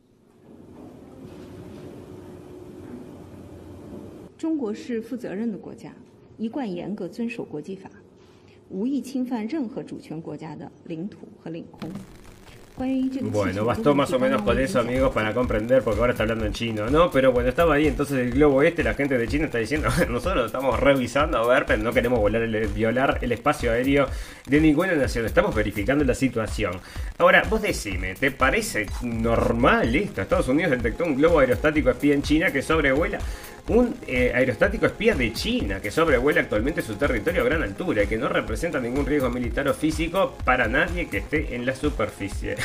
Bueno, 12.76 13.64
bastó 13.64 13.94
más 13.94 14.12
o 14.12 14.18
menos 14.18 14.42
con 14.42 14.58
eso, 14.58 14.80
amigos, 14.80 15.14
para 15.14 15.32
comprender, 15.32 15.82
porque 15.82 16.00
ahora 16.00 16.12
está 16.12 16.24
hablando 16.24 16.44
en 16.44 16.52
chino, 16.52 16.90
¿no? 16.90 17.08
Pero 17.08 17.30
bueno, 17.30 17.48
estaba 17.48 17.74
ahí 17.74 17.86
entonces 17.86 18.18
el 18.18 18.32
globo 18.32 18.62
este, 18.62 18.82
la 18.82 18.94
gente 18.94 19.16
de 19.16 19.28
China 19.28 19.44
está 19.44 19.58
diciendo, 19.58 19.88
nosotros 20.08 20.36
lo 20.36 20.46
estamos 20.46 20.80
revisando 20.80 21.38
a 21.38 21.46
ver, 21.46 21.66
pero 21.66 21.80
no 21.80 21.92
queremos 21.92 22.18
volar 22.18 22.44
violar 22.74 23.18
el 23.22 23.30
espacio 23.30 23.70
aéreo 23.70 24.08
de 24.46 24.60
ninguna 24.60 24.92
nación, 24.94 25.24
estamos 25.24 25.54
verificando 25.54 26.02
la 26.04 26.14
situación. 26.14 26.80
Ahora, 27.18 27.44
vos 27.48 27.62
decime, 27.62 28.14
¿te 28.16 28.32
parece 28.32 28.86
normal 29.02 29.94
esto? 29.94 30.22
Estados 30.22 30.48
Unidos 30.48 30.72
detectó 30.72 31.04
un 31.04 31.14
globo 31.14 31.38
aerostático 31.38 31.90
espía 31.90 32.14
en 32.14 32.22
China 32.22 32.50
que 32.50 32.60
sobrevuela 32.60 33.20
un 33.68 33.96
eh, 34.06 34.32
aerostático 34.34 34.84
espía 34.84 35.14
de 35.14 35.32
China 35.32 35.80
que 35.80 35.90
sobrevuela 35.90 36.42
actualmente 36.42 36.82
su 36.82 36.96
territorio 36.96 37.42
a 37.42 37.44
gran 37.44 37.62
altura 37.62 38.02
y 38.02 38.06
que 38.06 38.18
no 38.18 38.28
representa 38.28 38.78
ningún 38.78 39.06
riesgo 39.06 39.30
militar 39.30 39.66
o 39.68 39.74
físico 39.74 40.36
para 40.44 40.68
nadie 40.68 41.08
que 41.08 41.18
esté 41.18 41.54
en 41.54 41.64
la 41.64 41.74
superficie. 41.74 42.56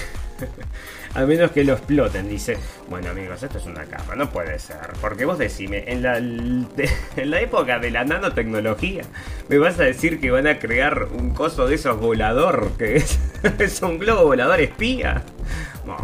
a 1.14 1.26
menos 1.26 1.52
que 1.52 1.64
lo 1.64 1.74
exploten, 1.74 2.28
dice. 2.28 2.58
Bueno 2.90 3.12
amigos, 3.12 3.42
esto 3.42 3.60
es 3.60 3.66
una 3.66 3.86
cama, 3.86 4.16
no 4.16 4.30
puede 4.30 4.60
ser. 4.60 4.90
Porque 5.00 5.24
vos 5.24 5.38
decime, 5.38 5.86
en 5.88 6.04
la, 6.04 6.18
en 7.16 7.32
la 7.32 7.40
época 7.40 7.80
de 7.80 7.92
la 7.92 8.04
nanotecnología, 8.04 9.04
me 9.48 9.58
vas 9.58 9.80
a 9.80 9.84
decir 9.84 10.20
que 10.20 10.32
van 10.32 10.48
a 10.48 10.60
crear 10.60 11.08
un 11.14 11.34
coso 11.34 11.66
de 11.68 11.76
esos 11.76 11.98
volador, 11.98 12.72
que 12.78 12.98
es, 12.98 13.20
es 13.60 13.82
un 13.82 14.00
globo 14.00 14.26
volador 14.26 14.60
espía. 14.60 15.24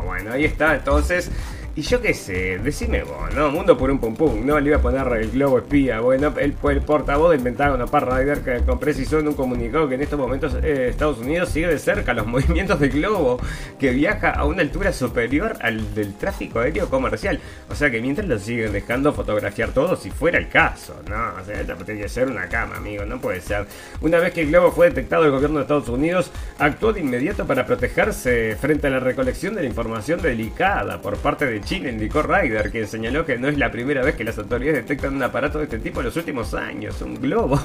Bueno, 0.05 0.31
ahí 0.31 0.45
está, 0.45 0.75
entonces 0.75 1.29
y 1.77 1.81
yo 1.81 2.01
qué 2.01 2.13
sé, 2.13 2.57
decime 2.59 3.03
vos, 3.03 3.35
¿no? 3.35 3.51
Mundo 3.51 3.77
por 3.77 3.91
un 3.91 3.99
pum 3.99 4.15
pum, 4.15 4.45
¿no? 4.45 4.57
Le 4.61 4.69
iba 4.69 4.77
a 4.77 4.81
poner 4.81 5.05
el 5.21 5.31
globo 5.31 5.57
espía. 5.57 5.99
Bueno, 5.99 6.33
el, 6.37 6.53
portavoz 6.53 7.31
del 7.31 7.41
Pentágono, 7.41 7.85
Par 7.85 8.09
Rider, 8.09 8.39
que 8.39 8.61
precisó 8.77 9.19
en 9.19 9.27
un 9.27 9.33
comunicado 9.33 9.89
que 9.89 9.95
en 9.95 10.01
estos 10.01 10.17
momentos 10.17 10.55
eh, 10.63 10.87
Estados 10.91 11.17
Unidos 11.17 11.49
sigue 11.49 11.67
de 11.67 11.77
cerca 11.77 12.13
los 12.13 12.25
movimientos 12.27 12.79
del 12.79 12.91
globo 12.91 13.41
que 13.77 13.91
viaja 13.91 14.29
a 14.31 14.45
una 14.45 14.61
altura 14.61 14.93
superior 14.93 15.57
al 15.59 15.93
del 15.93 16.13
tráfico 16.13 16.59
aéreo 16.59 16.89
comercial. 16.89 17.41
O 17.69 17.75
sea 17.75 17.91
que 17.91 17.99
mientras 17.99 18.25
lo 18.25 18.39
siguen 18.39 18.71
dejando 18.71 19.11
fotografiar 19.11 19.71
todo, 19.71 19.97
si 19.97 20.11
fuera 20.11 20.37
el 20.37 20.47
caso, 20.47 21.01
¿no? 21.09 21.41
O 21.41 21.43
sea, 21.43 21.59
esto 21.59 21.75
tiene 21.83 22.03
que 22.03 22.09
ser 22.09 22.29
una 22.29 22.47
cama, 22.47 22.77
amigo, 22.77 23.03
no 23.03 23.19
puede 23.19 23.41
ser. 23.41 23.65
Una 23.99 24.19
vez 24.19 24.31
que 24.31 24.43
el 24.43 24.47
globo 24.47 24.71
fue 24.71 24.87
detectado, 24.87 25.25
el 25.25 25.31
gobierno 25.31 25.57
de 25.57 25.63
Estados 25.63 25.89
Unidos 25.89 26.31
actuó 26.57 26.93
de 26.93 27.01
inmediato 27.01 27.45
para 27.45 27.65
protegerse 27.65 28.55
frente 28.55 28.87
a 28.87 28.91
la 28.91 29.01
recolección 29.01 29.55
de 29.55 29.63
la 29.63 29.67
información 29.67 30.21
delicada 30.21 31.01
por 31.01 31.17
parte 31.17 31.45
de 31.45 31.64
China, 31.65 31.89
indicó 31.89 32.21
Ryder, 32.21 32.69
quien 32.69 32.87
señaló 32.87 33.25
que 33.25 33.39
no 33.39 33.47
es 33.47 33.57
la 33.57 33.71
primera 33.71 34.03
vez 34.03 34.15
que 34.15 34.23
las 34.23 34.37
autoridades 34.37 34.85
detectan 34.85 35.15
un 35.15 35.23
aparato 35.23 35.57
de 35.57 35.63
este 35.63 35.79
tipo 35.79 35.99
en 35.99 36.05
los 36.05 36.15
últimos 36.15 36.53
años, 36.53 37.01
un 37.01 37.15
globo. 37.15 37.59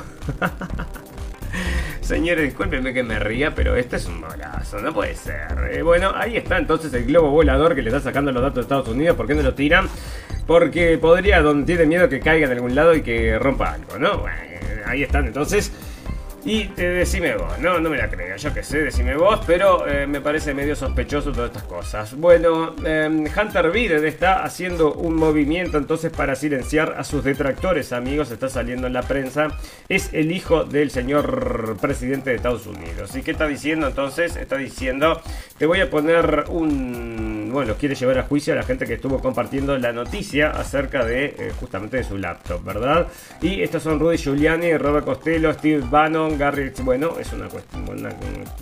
Señores, 2.01 2.45
discúlpenme 2.45 2.95
que 2.95 3.03
me 3.03 3.19
ría, 3.19 3.55
pero 3.55 3.77
este 3.77 3.97
es 3.97 4.07
un 4.07 4.21
molazo, 4.21 4.81
no 4.81 4.93
puede 4.93 5.15
ser. 5.15 5.71
Eh, 5.71 5.83
bueno, 5.83 6.13
ahí 6.15 6.39
está 6.39 6.57
entonces 6.57 6.93
el 6.95 7.05
globo 7.05 7.31
volador 7.31 7.75
que 7.75 7.83
le 7.83 7.91
está 7.91 8.01
sacando 8.01 8.33
los 8.33 8.43
datos 8.43 8.57
de 8.57 8.61
Estados 8.63 8.89
Unidos. 8.89 9.17
¿Por 9.17 9.27
qué 9.27 9.35
no 9.35 9.43
lo 9.43 9.55
tiran? 9.55 9.87
Porque 10.47 10.97
podría, 10.99 11.43
donde 11.43 11.67
tiene 11.67 11.85
miedo 11.85 12.09
que 12.09 12.21
caiga 12.21 12.47
en 12.47 12.53
algún 12.53 12.75
lado 12.75 12.95
y 12.95 13.03
que 13.03 13.39
rompa 13.39 13.75
algo, 13.75 13.99
¿no? 13.99 14.19
Bueno, 14.19 14.37
ahí 14.87 15.03
están 15.03 15.27
entonces. 15.27 15.71
Y 16.45 16.69
te 16.69 16.89
decime 16.89 17.37
vos, 17.37 17.59
no, 17.59 17.81
no 17.81 17.91
me 17.91 17.99
la 17.99 18.09
creo, 18.09 18.35
yo 18.37 18.55
que 18.55 18.63
sé, 18.63 18.79
decime 18.79 19.15
vos, 19.15 19.41
pero 19.47 19.87
eh, 19.87 20.07
me 20.07 20.23
parece 20.23 20.55
medio 20.55 20.75
sospechoso 20.75 21.33
todas 21.33 21.51
estas 21.51 21.65
cosas. 21.65 22.17
Bueno, 22.17 22.75
em, 22.83 23.27
Hunter 23.27 23.71
Biden 23.71 24.07
está 24.07 24.43
haciendo 24.43 24.95
un 24.95 25.17
movimiento 25.17 25.77
entonces 25.77 26.11
para 26.11 26.35
silenciar 26.35 26.95
a 26.97 27.05
sus 27.05 27.25
detractores, 27.25 27.93
amigos, 27.93 28.31
está 28.31 28.49
saliendo 28.49 28.87
en 28.87 28.95
la 28.95 29.03
prensa. 29.03 29.49
Es 29.91 30.15
el 30.15 30.33
hijo 30.33 30.65
del 30.65 30.91
señor 30.91 31.77
presidente 31.79 32.31
de 32.31 32.37
Estados 32.37 32.67
Unidos. 32.67 33.15
¿Y 33.17 33.23
qué 33.23 33.33
está 33.33 33.47
diciendo 33.47 33.87
entonces? 33.89 34.37
Está 34.37 34.57
diciendo, 34.57 35.21
te 35.59 35.67
voy 35.67 35.81
a 35.81 35.91
poner 35.91 36.45
un... 36.49 37.30
Bueno, 37.51 37.75
quiere 37.75 37.95
llevar 37.95 38.19
a 38.19 38.23
juicio 38.23 38.53
a 38.53 38.57
la 38.57 38.63
gente 38.63 38.87
que 38.87 38.95
estuvo 38.95 39.21
compartiendo 39.21 39.77
la 39.77 39.93
noticia 39.93 40.51
acerca 40.51 41.05
de 41.05 41.25
eh, 41.27 41.53
justamente 41.59 41.97
de 41.97 42.05
su 42.05 42.17
laptop, 42.17 42.63
¿verdad? 42.65 43.09
Y 43.43 43.63
estos 43.63 43.83
son 43.83 43.99
Rudy 43.99 44.17
Giuliani, 44.17 44.77
Robert 44.77 45.05
Costello, 45.05 45.53
Steve 45.53 45.83
Bannon, 45.89 46.39
Gary, 46.39 46.73
bueno, 46.83 47.19
es 47.19 47.33
una 47.33 47.49
cuestión, 47.49 47.85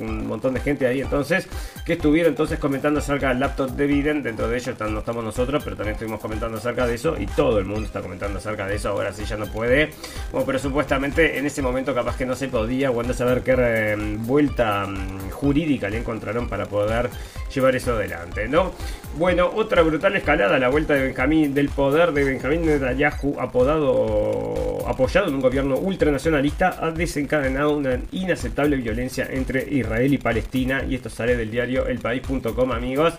un 0.00 0.26
montón 0.26 0.54
de 0.54 0.60
gente 0.60 0.86
ahí 0.86 1.00
entonces 1.00 1.46
que 1.84 1.94
estuvieron 1.94 2.32
entonces 2.32 2.58
comentando 2.58 3.00
acerca 3.00 3.28
del 3.28 3.40
laptop 3.40 3.70
de 3.70 3.86
Biden, 3.86 4.22
dentro 4.22 4.48
de 4.48 4.56
ellos 4.56 4.78
no 4.78 4.98
estamos 4.98 5.24
nosotros, 5.24 5.62
pero 5.64 5.76
también 5.76 5.94
estuvimos 5.94 6.20
comentando 6.20 6.58
acerca 6.58 6.86
de 6.86 6.94
eso 6.94 7.16
y 7.18 7.26
todo 7.26 7.58
el 7.58 7.64
mundo 7.64 7.86
está 7.86 8.00
comentando 8.00 8.38
acerca 8.38 8.66
de 8.66 8.76
eso, 8.76 8.90
ahora 8.90 9.12
sí 9.12 9.24
ya 9.24 9.36
no 9.36 9.46
puede, 9.46 9.90
bueno, 10.32 10.46
pero 10.46 10.58
supuestamente 10.58 11.38
en 11.38 11.46
ese 11.46 11.62
momento 11.62 11.94
capaz 11.94 12.16
que 12.16 12.26
no 12.26 12.34
se 12.34 12.48
podía, 12.48 12.90
cuando 12.90 13.14
saber 13.14 13.42
qué 13.42 13.54
eh, 13.58 13.96
vuelta 14.18 14.86
mm, 14.86 15.30
jurídica 15.30 15.88
le 15.88 15.98
encontraron 15.98 16.48
para 16.48 16.66
poder 16.66 17.10
llevar 17.54 17.74
eso 17.74 17.92
adelante, 17.92 18.48
¿no? 18.48 18.72
Bueno, 19.16 19.50
otra 19.52 19.82
brutal 19.82 20.14
escalada, 20.14 20.58
la 20.58 20.68
vuelta 20.68 20.94
de 20.94 21.02
Benjamín, 21.02 21.52
del 21.52 21.70
poder 21.70 22.12
de 22.12 22.22
Benjamín 22.22 22.64
Netanyahu, 22.64 23.40
apodado, 23.40 24.86
apoyado 24.86 25.26
en 25.28 25.34
un 25.34 25.40
gobierno 25.40 25.76
ultranacionalista, 25.76 26.76
ha 26.80 26.92
desencadenado 26.92 27.76
una 27.76 27.98
inaceptable 28.12 28.76
violencia 28.76 29.26
entre 29.28 29.66
Israel 29.74 30.12
y 30.12 30.18
Palestina, 30.18 30.84
y 30.88 30.94
esto 30.94 31.10
sale 31.10 31.36
del 31.36 31.50
diario 31.50 31.88
elpaís.com, 31.88 32.70
amigos 32.70 33.14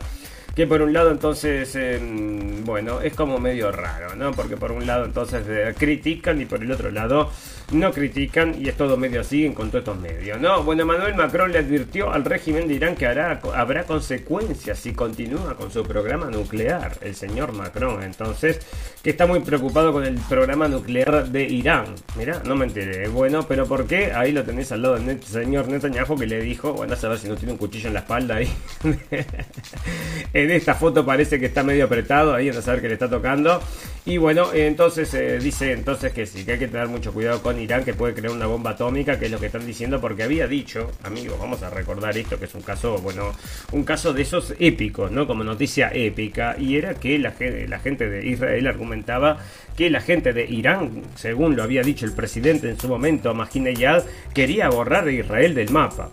que 0.55 0.67
por 0.67 0.81
un 0.81 0.91
lado 0.91 1.11
entonces, 1.11 1.73
em, 1.75 2.65
bueno, 2.65 2.99
es 3.01 3.13
como 3.13 3.39
medio 3.39 3.71
raro, 3.71 4.15
¿no? 4.15 4.31
Porque 4.31 4.57
por 4.57 4.73
un 4.73 4.85
lado 4.85 5.05
entonces 5.05 5.45
eh, 5.47 5.73
critican 5.77 6.41
y 6.41 6.45
por 6.45 6.61
el 6.61 6.69
otro 6.71 6.91
lado 6.91 7.31
no 7.71 7.91
critican 7.91 8.55
y 8.59 8.67
es 8.69 8.75
todo 8.75 8.97
medio 8.97 9.21
así 9.21 9.49
con 9.49 9.69
todos 9.69 9.83
estos 9.83 9.99
medios, 9.99 10.39
¿no? 10.39 10.63
Bueno, 10.63 10.85
Manuel 10.85 11.15
Macron 11.15 11.51
le 11.51 11.59
advirtió 11.59 12.11
al 12.11 12.25
régimen 12.25 12.67
de 12.67 12.75
Irán 12.75 12.95
que 12.95 13.05
habrá 13.05 13.83
consecuencias 13.85 14.79
si 14.79 14.93
continúa 14.93 15.55
con 15.55 15.71
su 15.71 15.83
programa 15.83 16.29
nuclear, 16.29 16.97
el 17.01 17.15
señor 17.15 17.53
Macron, 17.53 18.03
entonces, 18.03 18.59
que 19.03 19.11
está 19.11 19.25
muy 19.25 19.41
preocupado 19.41 19.91
con 19.91 20.05
el 20.05 20.15
programa 20.15 20.67
nuclear 20.67 21.29
de 21.29 21.43
Irán. 21.43 21.95
Mira, 22.17 22.41
no 22.45 22.55
me 22.55 22.65
enteré, 22.65 23.07
bueno, 23.07 23.45
pero 23.47 23.65
¿por 23.65 23.85
qué? 23.85 24.11
Ahí 24.13 24.31
lo 24.31 24.43
tenéis 24.43 24.71
al 24.71 24.81
lado 24.81 24.99
del 24.99 25.23
señor 25.23 25.67
Netanyahu 25.67 26.17
que 26.17 26.27
le 26.27 26.41
dijo, 26.41 26.73
bueno, 26.73 26.93
a 26.93 26.97
saber 26.97 27.17
si 27.17 27.27
no 27.27 27.35
tiene 27.35 27.53
un 27.53 27.57
cuchillo 27.57 27.87
en 27.87 27.93
la 27.93 27.99
espalda 28.01 28.35
ahí. 28.35 28.51
en 30.33 30.51
esta 30.51 30.73
foto 30.73 31.05
parece 31.05 31.39
que 31.39 31.47
está 31.47 31.63
medio 31.63 31.85
apretado, 31.85 32.33
ahí 32.33 32.49
a 32.49 32.61
saber 32.61 32.81
que 32.81 32.87
le 32.87 32.93
está 32.93 33.09
tocando. 33.09 33.61
Y 34.09 34.17
bueno, 34.17 34.51
entonces 34.51 35.13
eh, 35.13 35.37
dice 35.37 35.71
entonces 35.71 36.11
que 36.11 36.25
sí, 36.25 36.43
que 36.43 36.53
hay 36.53 36.57
que 36.57 36.67
tener 36.67 36.87
mucho 36.87 37.13
cuidado 37.13 37.43
con 37.43 37.59
Irán, 37.59 37.83
que 37.83 37.93
puede 37.93 38.15
crear 38.15 38.33
una 38.33 38.47
bomba 38.47 38.71
atómica, 38.71 39.19
que 39.19 39.25
es 39.25 39.31
lo 39.31 39.39
que 39.39 39.45
están 39.45 39.67
diciendo, 39.67 40.01
porque 40.01 40.23
había 40.23 40.47
dicho, 40.47 40.89
amigos, 41.03 41.37
vamos 41.37 41.61
a 41.61 41.69
recordar 41.69 42.17
esto, 42.17 42.39
que 42.39 42.45
es 42.45 42.55
un 42.55 42.63
caso, 42.63 42.97
bueno, 42.97 43.31
un 43.71 43.83
caso 43.83 44.11
de 44.11 44.23
esos 44.23 44.55
épicos, 44.57 45.11
¿no? 45.11 45.27
Como 45.27 45.43
noticia 45.43 45.91
épica, 45.93 46.55
y 46.57 46.77
era 46.77 46.95
que 46.95 47.19
la, 47.19 47.35
la 47.67 47.77
gente 47.77 48.09
de 48.09 48.27
Israel 48.27 48.65
argumentaba 48.65 49.37
que 49.77 49.91
la 49.91 50.01
gente 50.01 50.33
de 50.33 50.43
Irán, 50.43 51.03
según 51.13 51.55
lo 51.55 51.61
había 51.61 51.83
dicho 51.83 52.07
el 52.07 52.13
presidente 52.13 52.67
en 52.67 52.79
su 52.79 52.87
momento, 52.87 53.35
Mahmoud 53.35 54.03
quería 54.33 54.69
borrar 54.69 55.07
a 55.07 55.11
Israel 55.11 55.53
del 55.53 55.69
mapa. 55.69 56.09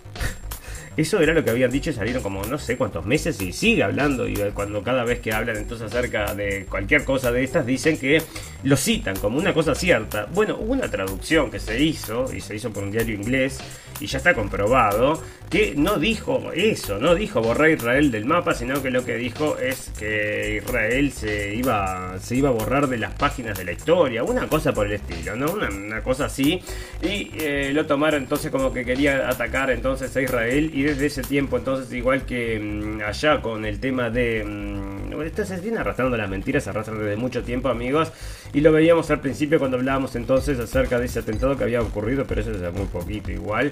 Eso 0.97 1.19
era 1.21 1.33
lo 1.33 1.43
que 1.43 1.51
habían 1.51 1.69
dicho 1.69 1.91
y 1.91 1.93
salieron 1.93 2.23
como 2.23 2.43
no 2.43 2.57
sé 2.57 2.75
cuántos 2.75 3.05
meses 3.05 3.39
y 3.39 3.53
sigue 3.53 3.83
hablando. 3.83 4.27
Y 4.27 4.35
cuando 4.53 4.81
cada 4.81 5.03
vez 5.03 5.19
que 5.19 5.31
hablan 5.31 5.57
entonces 5.57 5.87
acerca 5.87 6.33
de 6.33 6.65
cualquier 6.65 7.03
cosa 7.03 7.31
de 7.31 7.43
estas, 7.43 7.67
dicen 7.67 7.99
que 7.99 8.21
lo 8.63 8.75
citan 8.75 9.15
como 9.17 9.37
una 9.37 9.53
cosa 9.53 9.75
cierta. 9.75 10.27
Bueno, 10.33 10.57
hubo 10.59 10.73
una 10.73 10.89
traducción 10.89 11.51
que 11.51 11.59
se 11.59 11.79
hizo 11.81 12.33
y 12.33 12.41
se 12.41 12.55
hizo 12.55 12.71
por 12.71 12.83
un 12.83 12.91
diario 12.91 13.13
inglés 13.13 13.59
y 13.99 14.07
ya 14.07 14.17
está 14.17 14.33
comprobado 14.33 15.21
que 15.49 15.73
no 15.77 15.97
dijo 15.97 16.51
eso, 16.53 16.99
no 16.99 17.15
dijo 17.15 17.41
borrar 17.41 17.69
Israel 17.69 18.11
del 18.11 18.25
mapa, 18.25 18.53
sino 18.53 18.81
que 18.81 18.91
lo 18.91 19.05
que 19.05 19.15
dijo 19.15 19.57
es 19.57 19.91
que 19.97 20.61
Israel 20.61 21.11
se 21.13 21.55
iba, 21.55 22.19
se 22.19 22.35
iba 22.35 22.49
a 22.49 22.51
borrar 22.51 22.87
de 22.87 22.97
las 22.97 23.13
páginas 23.13 23.57
de 23.57 23.63
la 23.63 23.71
historia, 23.71 24.23
una 24.23 24.47
cosa 24.47 24.73
por 24.73 24.87
el 24.87 24.93
estilo, 24.93 25.35
¿no? 25.35 25.51
Una, 25.53 26.01
cosa 26.01 26.25
así. 26.25 26.61
Y 27.01 27.31
eh, 27.39 27.71
lo 27.73 27.85
tomaron 27.85 28.23
entonces 28.23 28.51
como 28.51 28.73
que 28.73 28.83
quería 28.83 29.29
atacar 29.29 29.71
entonces 29.71 30.15
a 30.15 30.21
Israel 30.21 30.71
y 30.73 30.83
desde 30.87 31.07
ese 31.07 31.21
tiempo 31.21 31.57
entonces 31.57 31.91
igual 31.93 32.25
que 32.25 32.59
mm, 32.59 33.01
allá 33.01 33.41
con 33.41 33.65
el 33.65 33.79
tema 33.79 34.09
de... 34.09 34.43
Mm, 34.43 35.21
esto 35.21 35.45
se 35.45 35.59
viene 35.59 35.79
arrastrando 35.79 36.15
las 36.15 36.29
mentiras, 36.29 36.63
se 36.63 36.69
arrastran 36.69 36.99
desde 36.99 37.15
mucho 37.15 37.43
tiempo 37.43 37.69
amigos 37.69 38.11
y 38.53 38.61
lo 38.61 38.71
veíamos 38.71 39.09
al 39.09 39.19
principio 39.19 39.59
cuando 39.59 39.77
hablábamos 39.77 40.15
entonces 40.15 40.59
acerca 40.59 40.99
de 40.99 41.07
ese 41.07 41.19
atentado 41.19 41.57
que 41.57 41.63
había 41.63 41.81
ocurrido, 41.81 42.25
pero 42.25 42.41
eso 42.41 42.51
es 42.51 42.73
muy 42.73 42.85
poquito 42.85 43.31
igual. 43.31 43.71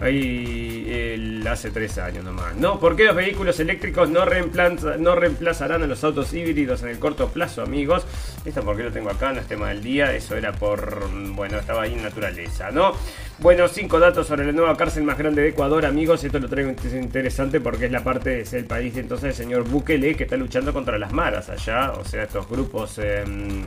Ahí 0.00 1.44
hace 1.48 1.70
tres 1.70 1.98
años 1.98 2.24
nomás. 2.24 2.56
No, 2.56 2.80
¿por 2.80 2.96
qué 2.96 3.04
los 3.04 3.14
vehículos 3.14 3.60
eléctricos 3.60 4.10
no, 4.10 4.24
no 4.24 5.14
reemplazarán 5.14 5.82
a 5.82 5.86
los 5.86 6.02
autos 6.02 6.32
híbridos 6.32 6.82
en 6.82 6.88
el 6.88 6.98
corto 6.98 7.28
plazo, 7.28 7.62
amigos? 7.62 8.04
Esto 8.44 8.62
porque 8.62 8.82
lo 8.82 8.92
tengo 8.92 9.10
acá, 9.10 9.32
no 9.32 9.40
es 9.40 9.46
tema 9.46 9.68
del 9.68 9.82
día, 9.82 10.14
eso 10.14 10.36
era 10.36 10.52
por, 10.52 11.08
bueno, 11.34 11.58
estaba 11.58 11.82
ahí 11.82 11.94
en 11.94 12.02
naturaleza, 12.02 12.70
¿no? 12.70 12.92
Bueno, 13.38 13.68
cinco 13.68 14.00
datos 14.00 14.26
sobre 14.26 14.46
la 14.46 14.52
nueva 14.52 14.76
cárcel 14.76 15.04
más 15.04 15.18
grande 15.18 15.42
de 15.42 15.48
Ecuador, 15.48 15.86
amigos. 15.86 16.24
Esto 16.24 16.38
lo 16.38 16.48
traigo 16.48 16.70
interesante 16.70 17.60
porque 17.60 17.86
es 17.86 17.92
la 17.92 18.02
parte, 18.02 18.40
es 18.40 18.52
el 18.52 18.64
país 18.64 18.96
entonces 18.96 19.24
del 19.24 19.34
señor 19.34 19.68
Bukele 19.68 20.16
que 20.16 20.24
está 20.24 20.36
luchando 20.36 20.72
contra 20.72 20.98
las 20.98 21.12
maras 21.12 21.48
allá, 21.50 21.92
o 21.92 22.04
sea, 22.04 22.24
estos 22.24 22.48
grupos... 22.48 22.98
Em, 22.98 23.64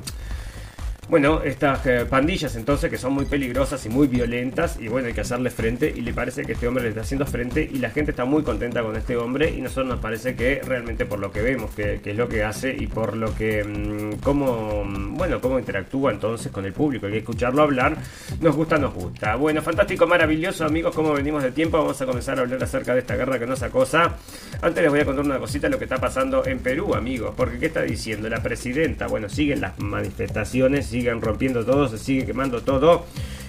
bueno, 1.09 1.41
estas 1.41 1.85
eh, 1.85 2.05
pandillas 2.09 2.55
entonces 2.55 2.89
que 2.89 2.97
son 2.97 3.13
muy 3.13 3.25
peligrosas 3.25 3.85
y 3.85 3.89
muy 3.89 4.07
violentas 4.07 4.77
y 4.79 4.89
bueno, 4.89 5.07
hay 5.07 5.13
que 5.13 5.21
hacerle 5.21 5.49
frente 5.49 5.93
y 5.95 6.01
le 6.01 6.13
parece 6.13 6.43
que 6.43 6.53
este 6.53 6.67
hombre 6.67 6.83
le 6.83 6.89
está 6.89 7.01
haciendo 7.01 7.25
frente 7.25 7.69
y 7.71 7.77
la 7.77 7.89
gente 7.89 8.11
está 8.11 8.25
muy 8.25 8.43
contenta 8.43 8.83
con 8.83 8.95
este 8.95 9.15
hombre 9.15 9.49
y 9.49 9.61
nosotros 9.61 9.87
nos 9.87 9.99
parece 9.99 10.35
que 10.35 10.61
realmente 10.65 11.05
por 11.05 11.19
lo 11.19 11.31
que 11.31 11.41
vemos 11.41 11.73
que, 11.73 12.01
es 12.03 12.15
lo 12.15 12.27
que 12.27 12.43
hace 12.43 12.75
y 12.77 12.87
por 12.87 13.15
lo 13.15 13.33
que 13.35 13.63
mm, 13.63 14.21
cómo 14.21 14.83
mm, 14.83 15.17
bueno, 15.17 15.39
cómo 15.39 15.57
interactúa 15.57 16.11
entonces 16.11 16.51
con 16.51 16.65
el 16.65 16.73
público, 16.73 17.05
hay 17.05 17.13
que 17.13 17.19
escucharlo 17.19 17.61
hablar, 17.61 17.97
nos 18.41 18.55
gusta, 18.55 18.77
nos 18.77 18.93
gusta. 18.93 19.35
Bueno, 19.35 19.61
fantástico, 19.61 20.07
maravilloso, 20.07 20.65
amigos, 20.65 20.93
como 20.93 21.13
venimos 21.13 21.41
de 21.41 21.51
tiempo, 21.51 21.77
vamos 21.77 22.01
a 22.01 22.05
comenzar 22.05 22.37
a 22.37 22.41
hablar 22.41 22.61
acerca 22.61 22.93
de 22.93 22.99
esta 22.99 23.15
guerra 23.15 23.39
que 23.39 23.45
nos 23.45 23.63
acosa. 23.63 24.15
Antes 24.61 24.83
les 24.83 24.91
voy 24.91 24.99
a 24.99 25.05
contar 25.05 25.25
una 25.25 25.39
cosita 25.39 25.69
lo 25.69 25.77
que 25.77 25.85
está 25.85 25.97
pasando 25.97 26.45
en 26.45 26.59
Perú, 26.59 26.95
amigos, 26.95 27.33
porque 27.35 27.59
¿qué 27.59 27.67
está 27.67 27.81
diciendo 27.83 28.29
la 28.29 28.43
presidenta? 28.43 29.07
Bueno, 29.07 29.29
siguen 29.29 29.61
las 29.61 29.77
manifestaciones 29.79 30.93
siguen 30.97 31.21
rompiendo 31.21 31.63
todo, 31.63 31.87
se 31.87 31.99
sigue 31.99 32.25
quemando 32.25 32.61
todo. 32.61 33.05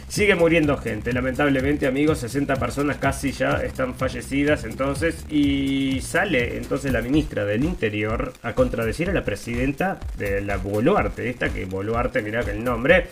Sigue 0.06 0.34
muriendo 0.34 0.78
gente, 0.78 1.12
lamentablemente 1.12 1.86
amigos, 1.86 2.18
60 2.20 2.56
personas 2.56 2.96
casi 2.96 3.30
ya 3.30 3.62
están 3.62 3.94
fallecidas 3.94 4.64
entonces 4.64 5.26
y 5.28 6.00
sale 6.00 6.56
entonces 6.56 6.92
la 6.92 7.02
ministra 7.02 7.44
del 7.44 7.62
Interior 7.62 8.32
a 8.42 8.54
contradecir 8.54 9.10
a 9.10 9.12
la 9.12 9.22
presidenta 9.22 10.00
de 10.16 10.40
la 10.40 10.56
Boluarte, 10.56 11.28
esta 11.28 11.50
que 11.50 11.66
Boluarte, 11.66 12.22
mira 12.22 12.42
que 12.42 12.52
el 12.52 12.64
nombre, 12.64 13.08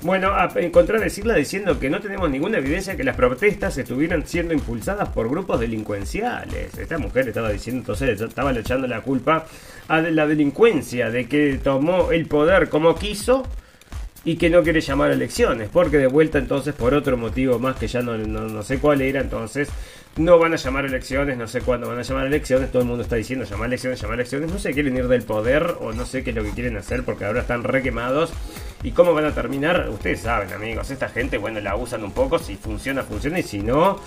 bueno, 0.00 0.28
a 0.28 0.48
contradecirla 0.72 1.34
diciendo 1.34 1.78
que 1.78 1.90
no 1.90 2.00
tenemos 2.00 2.30
ninguna 2.30 2.58
evidencia 2.58 2.96
que 2.96 3.04
las 3.04 3.16
protestas 3.16 3.76
estuvieran 3.76 4.26
siendo 4.26 4.54
impulsadas 4.54 5.10
por 5.10 5.28
grupos 5.28 5.60
delincuenciales. 5.60 6.78
Esta 6.78 6.96
mujer 6.96 7.28
estaba 7.28 7.50
diciendo 7.50 7.80
entonces, 7.80 8.18
estaba 8.18 8.52
le 8.52 8.60
echando 8.60 8.86
la 8.86 9.02
culpa 9.02 9.44
a 9.88 10.00
la 10.00 10.26
delincuencia 10.26 11.10
de 11.10 11.26
que 11.26 11.60
tomó 11.62 12.10
el 12.10 12.26
poder 12.26 12.70
como 12.70 12.94
quiso 12.94 13.44
y 14.24 14.36
que 14.36 14.50
no 14.50 14.62
quiere 14.62 14.80
llamar 14.80 15.10
a 15.10 15.14
elecciones, 15.14 15.68
porque 15.72 15.98
de 15.98 16.06
vuelta 16.06 16.38
entonces 16.38 16.74
por 16.74 16.94
otro 16.94 17.16
motivo 17.16 17.58
más 17.58 17.76
que 17.76 17.86
ya 17.86 18.02
no, 18.02 18.16
no, 18.16 18.62
sé 18.62 18.78
cuál 18.78 19.00
era, 19.00 19.20
entonces 19.20 19.68
no 20.16 20.38
van 20.38 20.52
a 20.52 20.56
llamar 20.56 20.84
elecciones, 20.84 21.38
no 21.38 21.46
sé 21.46 21.60
cuándo 21.60 21.88
van 21.88 21.98
a 21.98 22.02
llamar 22.02 22.26
elecciones, 22.26 22.70
todo 22.72 22.82
el 22.82 22.88
mundo 22.88 23.04
está 23.04 23.16
diciendo 23.16 23.44
llamar 23.44 23.68
elecciones, 23.68 24.00
llamar 24.00 24.16
elecciones, 24.16 24.50
no 24.50 24.58
sé, 24.58 24.72
quieren 24.72 24.96
ir 24.96 25.06
del 25.06 25.22
poder 25.22 25.76
o 25.80 25.92
no 25.92 26.04
sé 26.04 26.24
qué 26.24 26.30
es 26.30 26.36
lo 26.36 26.42
que 26.42 26.50
quieren 26.50 26.76
hacer 26.76 27.04
porque 27.04 27.24
ahora 27.24 27.40
están 27.40 27.62
requemados. 27.62 28.32
Y 28.82 28.92
cómo 28.92 29.12
van 29.12 29.24
a 29.24 29.34
terminar, 29.34 29.88
ustedes 29.90 30.20
saben 30.20 30.52
amigos, 30.52 30.90
esta 30.90 31.08
gente 31.08 31.36
bueno 31.36 31.60
la 31.60 31.74
usan 31.74 32.04
un 32.04 32.12
poco, 32.12 32.38
si 32.38 32.56
funciona, 32.56 33.02
funciona 33.02 33.40
y 33.40 33.42
si 33.42 33.58
no 33.60 33.98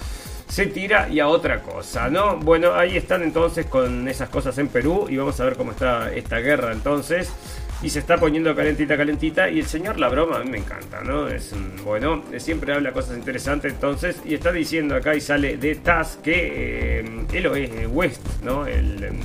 se 0.51 0.65
tira 0.65 1.07
y 1.09 1.21
a 1.21 1.29
otra 1.29 1.61
cosa, 1.61 2.09
¿no? 2.09 2.35
Bueno, 2.37 2.73
ahí 2.73 2.97
están 2.97 3.23
entonces 3.23 3.65
con 3.67 4.09
esas 4.09 4.27
cosas 4.27 4.57
en 4.57 4.67
Perú 4.67 5.07
y 5.09 5.15
vamos 5.15 5.39
a 5.39 5.45
ver 5.45 5.55
cómo 5.55 5.71
está 5.71 6.13
esta 6.13 6.39
guerra 6.39 6.73
entonces 6.73 7.31
y 7.83 7.89
se 7.89 7.99
está 7.99 8.17
poniendo 8.17 8.55
calentita, 8.55 8.95
calentita. 8.95 9.49
Y 9.49 9.59
el 9.59 9.65
señor 9.65 9.99
La 9.99 10.09
Broma 10.09 10.37
a 10.37 10.43
mí 10.43 10.49
me 10.49 10.57
encanta, 10.59 11.01
¿no? 11.01 11.27
Es 11.27 11.53
bueno, 11.83 12.23
siempre 12.37 12.73
habla 12.73 12.91
cosas 12.91 13.17
interesantes 13.17 13.73
entonces. 13.73 14.21
Y 14.25 14.35
está 14.35 14.51
diciendo 14.51 14.95
acá 14.95 15.15
y 15.15 15.21
sale 15.21 15.57
de 15.57 15.75
TAS 15.75 16.19
que 16.23 16.99
eh, 16.99 17.25
el 17.33 17.47
oeste, 17.87 18.29
¿no? 18.43 18.67
El 18.67 19.03
em, 19.03 19.19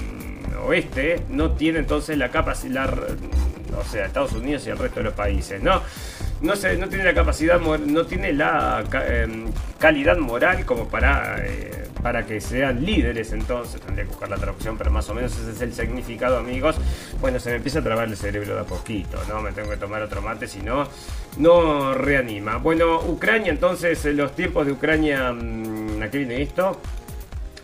oeste 0.64 1.22
no 1.28 1.52
tiene 1.52 1.80
entonces 1.80 2.16
la 2.16 2.30
capacidad, 2.30 2.92
o 2.92 3.84
sea, 3.84 4.06
Estados 4.06 4.32
Unidos 4.32 4.66
y 4.66 4.70
el 4.70 4.78
resto 4.78 5.00
de 5.00 5.04
los 5.04 5.14
países, 5.14 5.62
¿no? 5.62 5.82
No, 6.46 6.88
tiene 6.88 7.04
la 7.04 7.14
capacidad, 7.14 7.60
no 7.60 8.06
tiene 8.06 8.32
la 8.32 8.84
em, 9.08 9.50
calidad 9.78 10.16
moral 10.16 10.64
como 10.64 10.88
para 10.88 11.44
eh, 11.44 11.86
para 12.06 12.24
que 12.24 12.40
sean 12.40 12.84
líderes 12.84 13.32
entonces, 13.32 13.80
tendría 13.80 14.04
que 14.04 14.10
buscar 14.10 14.28
la 14.28 14.36
traducción, 14.36 14.78
pero 14.78 14.92
más 14.92 15.08
o 15.10 15.14
menos 15.14 15.36
ese 15.36 15.50
es 15.50 15.60
el 15.60 15.72
significado 15.72 16.38
amigos, 16.38 16.76
bueno, 17.20 17.40
se 17.40 17.50
me 17.50 17.56
empieza 17.56 17.80
a 17.80 17.82
trabar 17.82 18.06
el 18.06 18.16
cerebro 18.16 18.54
de 18.54 18.60
a 18.60 18.64
poquito, 18.64 19.18
¿no? 19.28 19.40
Me 19.40 19.50
tengo 19.50 19.70
que 19.70 19.76
tomar 19.76 20.02
otro 20.02 20.22
mate, 20.22 20.46
si 20.46 20.60
no, 20.60 20.86
no 21.38 21.94
reanima. 21.94 22.58
Bueno, 22.58 23.00
Ucrania 23.00 23.50
entonces, 23.50 24.04
los 24.04 24.36
tiempos 24.36 24.66
de 24.66 24.72
Ucrania, 24.72 25.32
mm, 25.32 26.00
¿a 26.00 26.08
qué 26.08 26.18
viene 26.18 26.42
esto? 26.42 26.80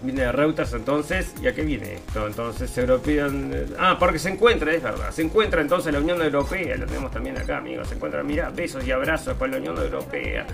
Viene 0.03 0.23
de 0.23 0.33
Reuters 0.33 0.73
entonces, 0.73 1.33
¿y 1.41 1.47
a 1.47 1.55
qué 1.55 1.63
viene 1.63 1.95
esto? 1.95 2.27
Entonces, 2.27 2.77
European... 2.77 3.53
Ah, 3.79 3.97
porque 3.99 4.19
se 4.19 4.31
encuentra, 4.31 4.73
es 4.73 4.83
verdad, 4.83 5.11
se 5.11 5.23
encuentra 5.23 5.61
entonces 5.61 5.93
la 5.93 6.01
Unión 6.01 6.21
Europea, 6.21 6.77
lo 6.77 6.87
tenemos 6.87 7.11
también 7.13 7.39
acá, 7.39 7.59
amigos, 7.59 7.89
se 7.89 7.95
encuentra, 7.95 8.23
mira, 8.23 8.51
besos 8.51 8.85
y 8.87 8.91
abrazos 8.91 9.37
con 9.37 9.51
la 9.51 9.59
Unión 9.59 9.79
Europea. 9.79 10.47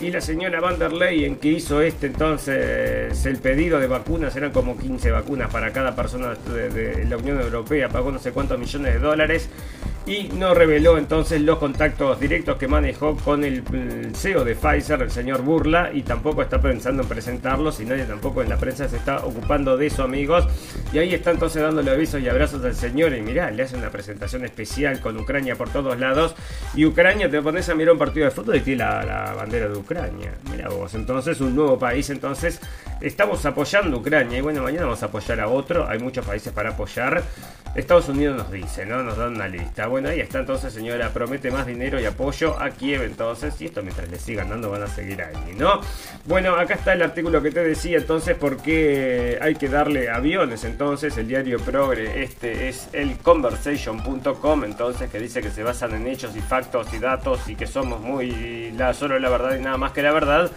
Y 0.00 0.10
la 0.10 0.20
señora 0.20 0.60
van 0.60 0.78
der 0.78 0.92
Leyen 0.92 1.36
que 1.36 1.48
hizo 1.48 1.82
este 1.82 2.06
entonces 2.06 3.26
el 3.26 3.38
pedido 3.38 3.78
de 3.78 3.86
vacunas, 3.86 4.34
eran 4.36 4.52
como 4.52 4.78
15 4.78 5.10
vacunas 5.10 5.52
para 5.52 5.70
cada 5.72 5.94
persona 5.94 6.34
de 6.34 7.04
la 7.04 7.16
Unión 7.16 7.40
Europea, 7.40 7.88
pagó 7.88 8.10
no 8.10 8.18
sé 8.18 8.32
cuántos 8.32 8.58
millones 8.58 8.94
de 8.94 9.00
dólares 9.00 9.50
y 10.06 10.24
no 10.34 10.52
reveló 10.52 10.98
entonces 10.98 11.40
los 11.40 11.58
contactos 11.58 12.20
directos 12.20 12.58
que 12.58 12.68
manejó 12.68 13.16
con 13.16 13.42
el, 13.42 13.62
CEO 14.14 14.44
de 14.44 14.54
Pfizer, 14.54 15.00
el 15.00 15.10
señor 15.10 15.40
Burla, 15.42 15.90
y 15.94 16.02
tampoco 16.02 16.42
está 16.42 16.60
pensando 16.60 17.02
en 17.02 17.08
presentarlos 17.08 17.80
y 17.80 17.86
nadie 17.86 18.04
tampoco 18.04 18.42
en 18.42 18.50
la 18.50 18.58
prensa 18.58 18.86
se 18.86 18.96
está 18.96 19.24
ocupando 19.24 19.78
de 19.78 19.86
eso, 19.86 20.02
amigos. 20.02 20.46
Y 20.92 20.98
ahí 20.98 21.14
está 21.14 21.30
entonces 21.30 21.62
dándole 21.62 21.90
avisos 21.90 22.20
y 22.20 22.28
abrazos 22.28 22.62
al 22.64 22.74
señor 22.74 23.14
y 23.14 23.22
mirá, 23.22 23.50
le 23.50 23.62
hace 23.62 23.76
una 23.76 23.90
presentación 23.90 24.44
especial 24.44 25.00
con 25.00 25.18
Ucrania 25.18 25.56
por 25.56 25.70
todos 25.70 25.98
lados. 25.98 26.34
Y 26.74 26.84
Ucrania, 26.84 27.30
te 27.30 27.40
pones 27.40 27.68
a 27.70 27.74
mirar 27.74 27.94
un 27.94 27.98
partido 27.98 28.26
de 28.26 28.30
fútbol 28.30 28.56
y 28.56 28.60
tiene 28.60 28.84
la, 28.84 29.34
bandera 29.34 29.68
de 29.68 29.78
Ucrania. 29.78 30.32
Mira 30.50 30.68
vos, 30.68 30.94
entonces 30.94 31.40
un 31.40 31.56
nuevo 31.56 31.78
país, 31.78 32.10
entonces 32.10 32.60
estamos 33.00 33.44
apoyando 33.46 33.96
Ucrania 33.96 34.38
y 34.38 34.40
bueno, 34.42 34.62
mañana 34.62 34.84
vamos 34.84 35.02
a 35.02 35.06
apoyar 35.06 35.40
a 35.40 35.48
otro, 35.48 35.88
hay 35.88 35.98
muchos 35.98 36.26
países 36.26 36.52
para 36.52 36.70
apoyar. 36.70 37.22
Estados 37.74 38.08
Unidos 38.08 38.36
nos 38.36 38.52
dice, 38.52 38.86
¿no? 38.86 39.02
Nos 39.02 39.16
dan 39.16 39.34
una 39.34 39.48
lista. 39.48 39.88
Bueno, 39.94 40.08
ahí 40.08 40.18
está 40.18 40.40
entonces, 40.40 40.72
señora, 40.72 41.10
promete 41.10 41.52
más 41.52 41.68
dinero 41.68 42.00
y 42.00 42.04
apoyo 42.04 42.60
a 42.60 42.70
Kiev 42.70 43.04
entonces, 43.04 43.54
y 43.60 43.66
esto 43.66 43.80
mientras 43.80 44.08
le 44.08 44.18
sigan 44.18 44.48
dando 44.48 44.68
van 44.68 44.82
a 44.82 44.88
seguir 44.88 45.22
ahí, 45.22 45.54
¿no? 45.56 45.80
Bueno, 46.24 46.56
acá 46.56 46.74
está 46.74 46.94
el 46.94 47.02
artículo 47.02 47.40
que 47.40 47.52
te 47.52 47.62
decía 47.62 47.98
entonces, 47.98 48.36
por 48.36 48.56
qué 48.56 49.38
hay 49.40 49.54
que 49.54 49.68
darle 49.68 50.10
aviones 50.10 50.64
entonces, 50.64 51.16
el 51.16 51.28
diario 51.28 51.60
Progre, 51.60 52.24
este 52.24 52.68
es 52.68 52.88
el 52.92 53.18
conversation.com, 53.18 54.64
entonces, 54.64 55.08
que 55.08 55.20
dice 55.20 55.40
que 55.40 55.50
se 55.52 55.62
basan 55.62 55.94
en 55.94 56.08
hechos 56.08 56.34
y 56.34 56.40
factos 56.40 56.92
y 56.92 56.98
datos 56.98 57.48
y 57.48 57.54
que 57.54 57.68
somos 57.68 58.00
muy, 58.00 58.74
solo 58.94 59.16
la 59.20 59.28
verdad 59.28 59.56
y 59.56 59.62
nada 59.62 59.76
más 59.76 59.92
que 59.92 60.02
la 60.02 60.10
verdad. 60.10 60.50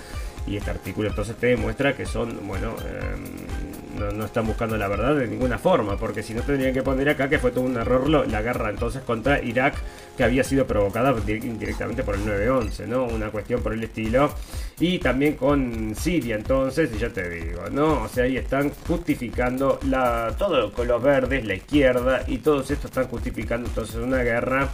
Y 0.47 0.58
este 0.58 0.71
artículo 0.71 1.10
entonces 1.10 1.36
te 1.36 1.47
demuestra 1.47 1.93
que 1.95 2.08
son, 2.08 2.47
bueno, 2.47 2.73
em, 2.80 3.57
no, 3.98 4.26
están 4.26 4.48
buscando 4.48 4.78
la 4.78 4.88
verdad 4.88 5.16
de 5.16 5.28
ninguna 5.28 5.58
forma, 5.58 5.98
porque 5.98 6.24
si 6.24 6.34
no 6.34 6.42
tendrían 6.42 6.74
que 6.74 6.84
poner 6.84 7.10
acá 7.10 7.28
que 7.30 7.40
fue 7.40 7.52
todo 7.52 7.66
un 7.66 7.78
error 7.78 8.08
la 8.08 8.42
guerra 8.42 8.70
entonces 8.70 9.02
contra 9.02 9.42
Irak 9.42 9.76
que 10.16 10.24
había 10.24 10.44
sido 10.44 10.66
provocada 10.66 11.16
indirectamente 11.28 12.04
por 12.04 12.16
el 12.16 12.26
9-11, 12.26 12.88
¿no? 12.88 13.06
Una 13.06 13.30
cuestión 13.30 13.62
por 13.62 13.74
el 13.74 13.84
estilo. 13.84 14.32
Y 14.80 15.00
también 15.00 15.36
con 15.36 15.96
Siria 15.96 16.36
entonces, 16.36 16.90
y 16.94 16.98
ya 16.98 17.10
te 17.10 17.30
digo, 17.30 17.70
¿no? 17.72 18.04
O 18.04 18.08
sea, 18.08 18.24
ahí 18.24 18.38
están 18.38 18.72
justificando 18.88 19.80
la, 19.88 20.34
todo 20.38 20.72
con 20.74 20.88
los 20.88 21.02
verdes, 21.02 21.46
la 21.46 21.54
izquierda, 21.54 22.24
y 22.28 22.40
todos 22.40 22.72
estos 22.72 22.90
están 22.92 23.08
justificando 23.08 23.68
entonces 23.68 23.96
una 23.96 24.24
guerra 24.24 24.70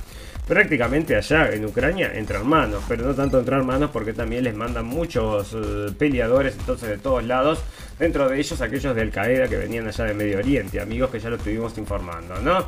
prácticamente 0.48 1.16
allá 1.16 1.52
en 1.52 1.66
Ucrania 1.66 2.12
entre 2.14 2.38
hermanos, 2.38 2.84
pero 2.88 3.06
no 3.06 3.14
tanto 3.14 3.40
entre 3.40 3.56
hermanos 3.56 3.90
porque 3.92 4.14
también 4.14 4.44
les 4.44 4.56
mandan 4.56 4.86
muchos 4.86 5.54
eh, 5.54 5.92
peleadores 5.98 6.56
entonces 6.58 6.90
de 6.90 6.98
todos 6.98 7.24
lados, 7.24 7.64
dentro 7.98 8.28
de 8.28 8.40
ellos 8.40 8.60
aquellos 8.62 8.96
de 8.96 9.02
Al 9.02 9.12
que 9.12 9.58
venían 9.58 9.88
allá 9.88 10.06
de 10.06 10.14
Medio 10.14 10.40
Oriente, 10.40 10.80
amigos 10.80 11.10
que 11.10 11.20
ya 11.20 11.30
lo 11.30 11.38
estuvimos 11.38 11.78
informando, 11.78 12.36
¿no? 12.42 12.66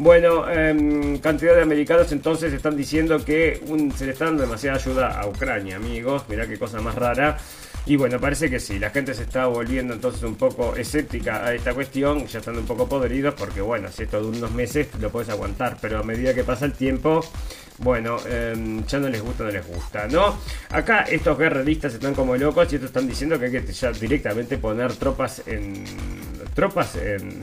Bueno, 0.00 0.48
em, 0.48 1.18
cantidad 1.18 1.56
de 1.56 1.62
americanos 1.62 2.12
entonces 2.12 2.52
están 2.52 2.76
diciendo 2.76 3.24
que 3.24 3.60
se 3.96 4.06
le 4.06 4.12
está 4.12 4.26
dando 4.26 4.42
demasiada 4.42 4.76
ayuda 4.76 5.20
a 5.20 5.26
Ucrania, 5.26 5.74
amigos, 5.74 6.22
mirá 6.28 6.46
qué 6.46 6.56
cosa 6.56 6.80
más 6.80 6.94
rara. 6.94 7.36
Y 7.88 7.96
bueno, 7.96 8.20
parece 8.20 8.50
que 8.50 8.60
sí, 8.60 8.78
la 8.78 8.90
gente 8.90 9.14
se 9.14 9.22
está 9.22 9.46
volviendo 9.46 9.94
entonces 9.94 10.22
un 10.22 10.34
poco 10.34 10.76
escéptica 10.76 11.42
a 11.42 11.54
esta 11.54 11.72
cuestión, 11.72 12.26
ya 12.26 12.40
están 12.40 12.58
un 12.58 12.66
poco 12.66 12.86
podridos 12.86 13.32
porque 13.32 13.62
bueno, 13.62 13.88
si 13.90 14.02
esto 14.02 14.20
dura 14.20 14.36
unos 14.36 14.52
meses 14.52 14.88
lo 15.00 15.08
puedes 15.08 15.30
aguantar, 15.30 15.78
pero 15.80 15.98
a 15.98 16.02
medida 16.02 16.34
que 16.34 16.44
pasa 16.44 16.66
el 16.66 16.74
tiempo, 16.74 17.24
bueno, 17.78 18.18
em, 18.28 18.84
ya 18.84 18.98
no 18.98 19.08
les 19.08 19.22
gusta, 19.22 19.44
no 19.44 19.50
les 19.50 19.66
gusta, 19.66 20.06
¿no? 20.06 20.38
Acá 20.68 21.04
estos 21.04 21.38
guerreristas 21.38 21.94
están 21.94 22.12
como 22.12 22.36
locos 22.36 22.70
y 22.70 22.74
estos 22.74 22.90
están 22.90 23.08
diciendo 23.08 23.38
que 23.38 23.46
hay 23.46 23.52
que 23.52 23.72
ya 23.72 23.90
directamente 23.90 24.58
poner 24.58 24.92
tropas 24.92 25.44
en... 25.46 25.82
tropas 26.54 26.94
en 26.96 27.40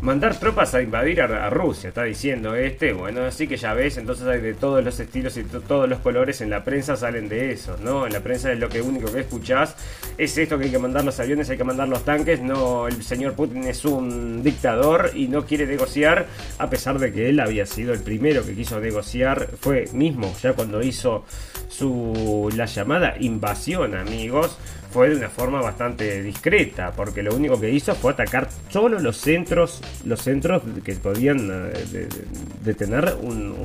mandar 0.00 0.38
tropas 0.38 0.74
a 0.74 0.82
invadir 0.82 1.22
a, 1.22 1.50
Rusia, 1.50 1.88
está 1.88 2.04
diciendo 2.04 2.54
este. 2.54 2.92
Bueno, 2.92 3.22
así 3.22 3.46
que 3.46 3.56
ya 3.56 3.74
ves, 3.74 3.96
entonces 3.96 4.26
hay 4.26 4.40
de 4.40 4.54
todos 4.54 4.84
los 4.84 4.98
estilos 5.00 5.36
y 5.36 5.44
todos 5.44 5.88
los 5.88 6.00
colores 6.00 6.40
en 6.40 6.50
la 6.50 6.64
prensa 6.64 6.96
salen 6.96 7.28
de 7.28 7.52
eso, 7.52 7.76
¿no? 7.82 8.06
En 8.06 8.12
la 8.12 8.20
prensa 8.20 8.52
es 8.52 8.58
lo 8.58 8.68
que 8.68 8.80
único 8.80 9.10
que 9.12 9.20
escuchás 9.20 9.76
es 10.18 10.36
esto 10.38 10.58
que 10.58 10.66
hay 10.66 10.70
que 10.70 10.78
mandar 10.78 11.04
los 11.04 11.18
aviones, 11.20 11.50
hay 11.50 11.56
que 11.56 11.64
mandar 11.64 11.88
los 11.88 12.04
tanques. 12.04 12.40
No, 12.40 12.88
el 12.88 13.02
señor 13.02 13.34
Putin 13.34 13.64
es 13.64 13.84
un 13.84 14.42
dictador 14.42 15.10
y 15.14 15.28
no 15.28 15.44
quiere 15.44 15.66
negociar, 15.66 16.26
a 16.58 16.70
pesar 16.70 16.98
de 16.98 17.12
que 17.12 17.28
él 17.28 17.40
había 17.40 17.66
sido 17.66 17.92
el 17.92 18.00
primero 18.00 18.44
que 18.44 18.54
quiso 18.54 18.80
negociar, 18.80 19.48
fue 19.60 19.86
mismo 19.92 20.34
ya 20.42 20.52
cuando 20.52 20.82
hizo 20.82 21.24
su 21.68 22.50
la 22.54 22.66
llamada 22.66 23.16
invasión, 23.18 23.94
amigos 23.94 24.56
fue 24.90 25.10
de 25.10 25.16
una 25.16 25.28
forma 25.28 25.60
bastante 25.60 26.22
discreta, 26.22 26.92
porque 26.92 27.22
lo 27.22 27.34
único 27.34 27.60
que 27.60 27.70
hizo 27.70 27.94
fue 27.94 28.12
atacar 28.12 28.48
solo 28.68 28.98
los 28.98 29.16
centros, 29.16 29.82
los 30.04 30.20
centros 30.20 30.62
que 30.84 30.94
podían 30.94 31.50
eh, 31.50 32.08
detener 32.62 33.16
un, 33.20 33.56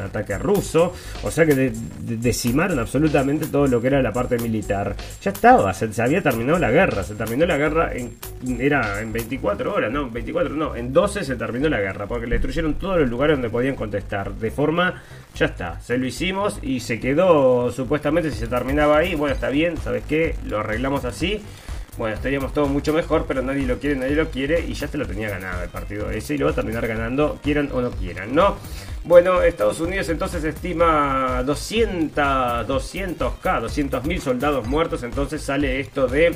ataque 0.00 0.38
ruso, 0.38 0.92
o 1.22 1.30
sea 1.30 1.46
que 1.46 1.72
decimaron 2.00 2.78
absolutamente 2.78 3.46
todo 3.46 3.66
lo 3.66 3.80
que 3.80 3.88
era 3.88 4.02
la 4.02 4.12
parte 4.12 4.38
militar. 4.38 4.94
Ya 5.20 5.30
estaba, 5.30 5.72
se, 5.74 5.90
había 6.02 6.22
terminado 6.22 6.58
la 6.58 6.70
guerra, 6.70 7.02
se 7.02 7.14
terminó 7.14 7.46
la 7.46 7.56
guerra 7.56 7.92
en, 7.94 8.16
era 8.60 9.00
en 9.00 9.12
24 9.12 9.74
horas, 9.74 9.92
no, 9.92 10.10
24 10.10 10.54
no, 10.54 10.76
en 10.76 10.92
12 10.92 11.24
se 11.24 11.36
terminó 11.36 11.68
la 11.68 11.80
guerra, 11.80 12.06
porque 12.06 12.26
le 12.26 12.36
destruyeron 12.36 12.74
todos 12.74 12.98
los 13.00 13.10
lugares 13.10 13.36
donde 13.36 13.50
podían 13.50 13.74
contestar, 13.74 14.34
de 14.34 14.50
forma, 14.50 15.02
ya 15.34 15.46
está, 15.46 15.80
se 15.80 15.98
lo 15.98 16.06
hicimos 16.06 16.58
y 16.62 16.80
se 16.80 17.00
quedó 17.00 17.70
supuestamente 17.70 18.30
si 18.30 18.38
se 18.38 18.46
terminaba 18.46 18.98
ahí, 18.98 19.14
bueno, 19.14 19.34
está 19.34 19.48
bien, 19.48 19.76
¿sabes 19.76 20.04
qué? 20.08 20.36
lo 20.46 20.60
arreglamos 20.60 21.04
así, 21.04 21.40
bueno, 21.98 22.16
estaríamos 22.16 22.52
todos 22.52 22.70
mucho 22.70 22.92
mejor, 22.92 23.26
pero 23.28 23.42
nadie 23.42 23.66
lo 23.66 23.78
quiere, 23.78 23.96
nadie 23.96 24.14
lo 24.14 24.30
quiere 24.30 24.60
y 24.60 24.72
ya 24.74 24.88
te 24.88 24.96
lo 24.96 25.06
tenía 25.06 25.28
ganado 25.28 25.62
el 25.62 25.68
partido 25.68 26.10
ese 26.10 26.34
y 26.34 26.38
lo 26.38 26.46
va 26.46 26.52
a 26.52 26.54
terminar 26.54 26.86
ganando, 26.86 27.38
quieran 27.42 27.68
o 27.72 27.80
no 27.80 27.90
quieran, 27.90 28.34
¿no? 28.34 28.56
Bueno, 29.04 29.42
Estados 29.42 29.80
Unidos 29.80 30.08
entonces 30.08 30.42
estima 30.44 31.42
200, 31.44 32.66
200k, 32.66 33.60
200 33.60 34.04
mil 34.04 34.20
soldados 34.20 34.66
muertos, 34.66 35.02
entonces 35.02 35.42
sale 35.42 35.80
esto 35.80 36.06
de 36.06 36.34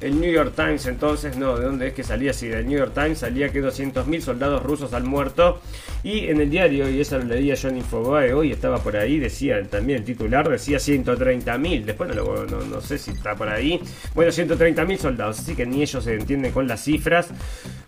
el 0.00 0.18
New 0.18 0.32
York 0.32 0.54
Times 0.56 0.86
entonces, 0.86 1.36
no, 1.36 1.56
¿de 1.58 1.66
dónde 1.66 1.88
es 1.88 1.94
que 1.94 2.02
salía? 2.02 2.32
Si 2.32 2.48
del 2.48 2.66
New 2.66 2.78
York 2.78 2.92
Times 2.94 3.18
salía 3.18 3.50
que 3.50 3.62
200.000 3.62 4.20
soldados 4.20 4.62
rusos 4.62 4.92
han 4.94 5.06
muerto. 5.06 5.60
Y 6.02 6.28
en 6.28 6.40
el 6.40 6.48
diario, 6.48 6.88
y 6.88 7.00
eso 7.00 7.18
lo 7.18 7.24
leía 7.24 7.54
John 7.60 7.76
Infobae 7.76 8.32
hoy, 8.32 8.52
estaba 8.52 8.78
por 8.78 8.96
ahí, 8.96 9.18
decía 9.18 9.62
también 9.64 9.98
el 9.98 10.04
titular, 10.04 10.48
decía 10.48 10.78
130.000. 10.78 11.84
Después 11.84 12.14
no, 12.14 12.46
no, 12.46 12.60
no, 12.62 12.80
sé 12.80 12.96
si 12.96 13.10
está 13.10 13.34
por 13.34 13.50
ahí. 13.50 13.78
Bueno, 14.14 14.30
130.000 14.30 14.96
soldados, 14.96 15.40
así 15.40 15.54
que 15.54 15.66
ni 15.66 15.82
ellos 15.82 16.02
se 16.02 16.14
entienden 16.14 16.52
con 16.52 16.66
las 16.66 16.82
cifras. 16.82 17.28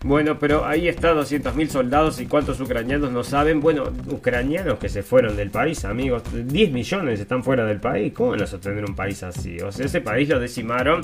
Bueno, 0.03 0.37
pero 0.37 0.65
ahí 0.65 0.87
está 0.87 1.13
200.000 1.15 1.67
soldados 1.69 2.19
y 2.19 2.27
cuántos 2.27 2.59
ucranianos 2.59 3.11
no 3.11 3.23
saben. 3.23 3.59
Bueno, 3.59 3.85
ucranianos 4.09 4.77
que 4.77 4.89
se 4.89 5.01
fueron 5.01 5.35
del 5.35 5.49
país, 5.49 5.83
amigos. 5.85 6.21
10 6.31 6.71
millones 6.71 7.19
están 7.19 7.43
fuera 7.43 7.65
del 7.65 7.79
país. 7.79 8.13
¿Cómo 8.13 8.31
van 8.31 8.43
a 8.43 8.47
sostener 8.47 8.85
un 8.85 8.95
país 8.95 9.23
así? 9.23 9.57
O 9.59 9.71
sea, 9.71 9.85
ese 9.85 10.01
país 10.01 10.29
lo 10.29 10.39
decimaron 10.39 11.01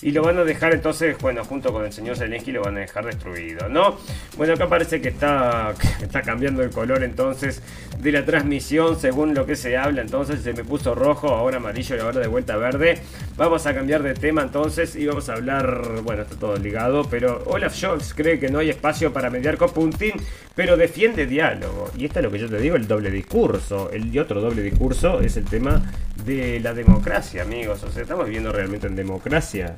y 0.00 0.12
lo 0.12 0.22
van 0.22 0.38
a 0.38 0.44
dejar 0.52 0.74
entonces, 0.74 1.16
bueno, 1.18 1.44
junto 1.44 1.72
con 1.72 1.84
el 1.84 1.92
señor 1.92 2.16
Zelensky 2.16 2.52
lo 2.52 2.62
van 2.62 2.76
a 2.76 2.80
dejar 2.80 3.04
destruido, 3.04 3.68
¿no? 3.68 3.98
Bueno, 4.36 4.54
acá 4.54 4.68
parece 4.68 5.00
que 5.00 5.08
está, 5.08 5.74
está 6.02 6.22
cambiando 6.22 6.62
el 6.62 6.70
color 6.70 7.02
entonces 7.02 7.62
de 7.98 8.12
la 8.12 8.24
transmisión 8.24 8.98
según 8.98 9.34
lo 9.34 9.46
que 9.46 9.56
se 9.56 9.76
habla, 9.76 10.02
entonces 10.02 10.40
se 10.42 10.52
me 10.52 10.64
puso 10.64 10.94
rojo, 10.94 11.28
ahora 11.28 11.58
amarillo 11.58 11.96
y 11.96 12.00
ahora 12.00 12.20
de 12.20 12.28
vuelta 12.28 12.56
verde. 12.56 12.98
Vamos 13.36 13.66
a 13.66 13.74
cambiar 13.74 14.02
de 14.02 14.14
tema 14.14 14.42
entonces 14.42 14.94
y 14.96 15.06
vamos 15.06 15.28
a 15.28 15.34
hablar, 15.34 16.00
bueno, 16.02 16.22
está 16.22 16.36
todo 16.36 16.56
ligado, 16.56 17.04
pero 17.08 17.42
Olaf 17.46 17.74
Scholz 17.74 18.14
cree 18.14 18.38
que 18.38 18.48
no 18.48 18.58
hay 18.58 18.70
espacio 18.70 19.12
para 19.12 19.30
mediar 19.30 19.56
con 19.56 19.70
Putin, 19.70 20.12
pero 20.54 20.76
defiende 20.76 21.26
diálogo. 21.26 21.90
Y 21.96 22.04
esto 22.04 22.18
es 22.18 22.24
lo 22.24 22.30
que 22.30 22.38
yo 22.38 22.48
te 22.48 22.58
digo, 22.58 22.76
el 22.76 22.86
doble 22.86 23.10
discurso. 23.10 23.90
El 23.90 24.16
otro 24.18 24.40
doble 24.40 24.62
discurso 24.62 25.20
es 25.20 25.36
el 25.36 25.44
tema 25.44 25.82
de 26.24 26.60
la 26.60 26.74
democracia, 26.74 27.42
amigos. 27.42 27.82
O 27.84 27.90
sea, 27.90 28.02
estamos 28.02 28.26
viviendo 28.26 28.52
realmente 28.52 28.86
en 28.86 28.96
democracia 28.96 29.74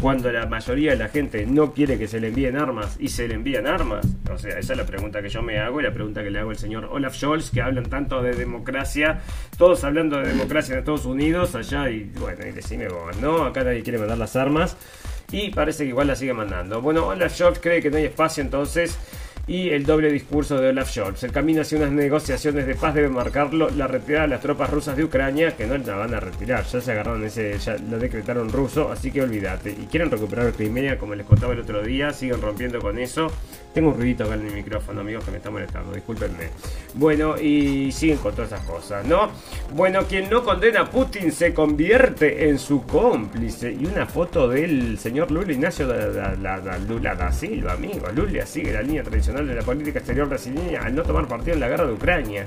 cuando 0.00 0.32
la 0.32 0.46
mayoría 0.46 0.92
de 0.92 0.96
la 0.96 1.08
gente 1.08 1.44
no 1.46 1.72
quiere 1.72 1.98
que 1.98 2.08
se 2.08 2.20
le 2.20 2.28
envíen 2.28 2.56
armas 2.56 2.96
y 2.98 3.08
se 3.08 3.28
le 3.28 3.34
envían 3.34 3.66
armas? 3.66 4.06
O 4.32 4.38
sea, 4.38 4.58
esa 4.58 4.72
es 4.72 4.78
la 4.78 4.86
pregunta 4.86 5.20
que 5.20 5.28
yo 5.28 5.42
me 5.42 5.58
hago 5.58 5.80
y 5.80 5.84
la 5.84 5.92
pregunta 5.92 6.22
que 6.22 6.30
le 6.30 6.38
hago 6.38 6.50
al 6.50 6.56
señor 6.56 6.86
Olaf 6.90 7.14
Scholz, 7.14 7.50
que 7.50 7.60
hablan 7.60 7.84
tanto 7.84 8.22
de 8.22 8.32
democracia, 8.32 9.20
todos 9.58 9.84
hablando 9.84 10.18
de 10.18 10.28
democracia 10.28 10.72
en 10.72 10.78
Estados 10.78 11.04
Unidos, 11.04 11.54
allá 11.54 11.90
y 11.90 12.10
bueno, 12.18 12.46
y 12.46 12.52
decime 12.52 12.88
vos, 12.88 13.16
¿no? 13.18 13.44
Acá 13.44 13.62
nadie 13.64 13.82
quiere 13.82 13.98
mandar 13.98 14.18
las 14.18 14.36
armas 14.36 14.76
y 15.30 15.50
parece 15.50 15.84
que 15.84 15.90
igual 15.90 16.06
la 16.06 16.16
sigue 16.16 16.32
mandando. 16.32 16.80
Bueno, 16.80 17.06
Olaf 17.06 17.34
Scholz 17.34 17.58
cree 17.58 17.82
que 17.82 17.90
no 17.90 17.98
hay 17.98 18.06
espacio 18.06 18.42
entonces 18.42 18.98
y 19.46 19.70
el 19.70 19.84
doble 19.84 20.10
discurso 20.10 20.60
de 20.60 20.68
Olaf 20.68 20.90
Scholz. 20.90 21.22
El 21.24 21.32
camino 21.32 21.62
hacia 21.62 21.78
unas 21.78 21.92
negociaciones 21.92 22.66
de 22.66 22.74
paz 22.74 22.94
debe 22.94 23.08
marcarlo 23.08 23.70
la 23.70 23.86
retirada 23.86 24.26
de 24.26 24.30
las 24.30 24.40
tropas 24.40 24.70
rusas 24.70 24.96
de 24.96 25.04
Ucrania, 25.04 25.56
que 25.56 25.66
no 25.66 25.76
la 25.76 25.96
van 25.96 26.14
a 26.14 26.20
retirar, 26.20 26.64
ya 26.64 26.80
se 26.80 26.92
agarraron 26.92 27.24
ese, 27.24 27.58
ya 27.58 27.76
lo 27.76 27.98
decretaron 27.98 28.50
ruso, 28.50 28.90
así 28.90 29.10
que 29.10 29.22
olvídate. 29.22 29.70
Y 29.70 29.86
quieren 29.86 30.10
recuperar 30.10 30.52
Crimea, 30.52 30.98
como 30.98 31.14
les 31.14 31.26
contaba 31.26 31.52
el 31.52 31.60
otro 31.60 31.82
día, 31.82 32.12
siguen 32.12 32.40
rompiendo 32.40 32.80
con 32.80 32.98
eso. 32.98 33.32
Tengo 33.72 33.90
un 33.90 33.94
ruidito 33.96 34.24
acá 34.24 34.34
en 34.34 34.44
mi 34.44 34.50
micrófono, 34.50 35.00
amigos, 35.00 35.24
que 35.24 35.30
me 35.30 35.36
está 35.36 35.50
molestando, 35.50 35.92
discúlpenme. 35.92 36.48
Bueno, 36.94 37.38
y 37.38 37.92
siguen 37.92 38.18
con 38.18 38.34
todas 38.34 38.52
esas 38.52 38.64
cosas, 38.64 39.06
¿no? 39.06 39.30
Bueno, 39.74 40.00
quien 40.08 40.28
no 40.28 40.42
condena 40.42 40.80
a 40.80 40.90
Putin 40.90 41.30
se 41.30 41.54
convierte 41.54 42.48
en 42.48 42.58
su 42.58 42.82
cómplice. 42.82 43.72
Y 43.72 43.86
una 43.86 44.06
foto 44.06 44.48
del 44.48 44.98
señor 44.98 45.30
Lula 45.30 45.52
Ignacio 45.52 45.86
Lula 46.88 47.14
da 47.14 47.32
Silva, 47.32 47.74
amigo. 47.74 48.08
Lula 48.14 48.44
sigue 48.44 48.72
la 48.72 48.82
línea 48.82 49.04
tradicional 49.04 49.46
de 49.46 49.54
la 49.54 49.62
política 49.62 50.00
exterior 50.00 50.28
brasileña 50.28 50.82
al 50.82 50.94
no 50.94 51.02
tomar 51.02 51.28
partido 51.28 51.54
en 51.54 51.60
la 51.60 51.68
guerra 51.68 51.86
de 51.86 51.92
Ucrania. 51.92 52.46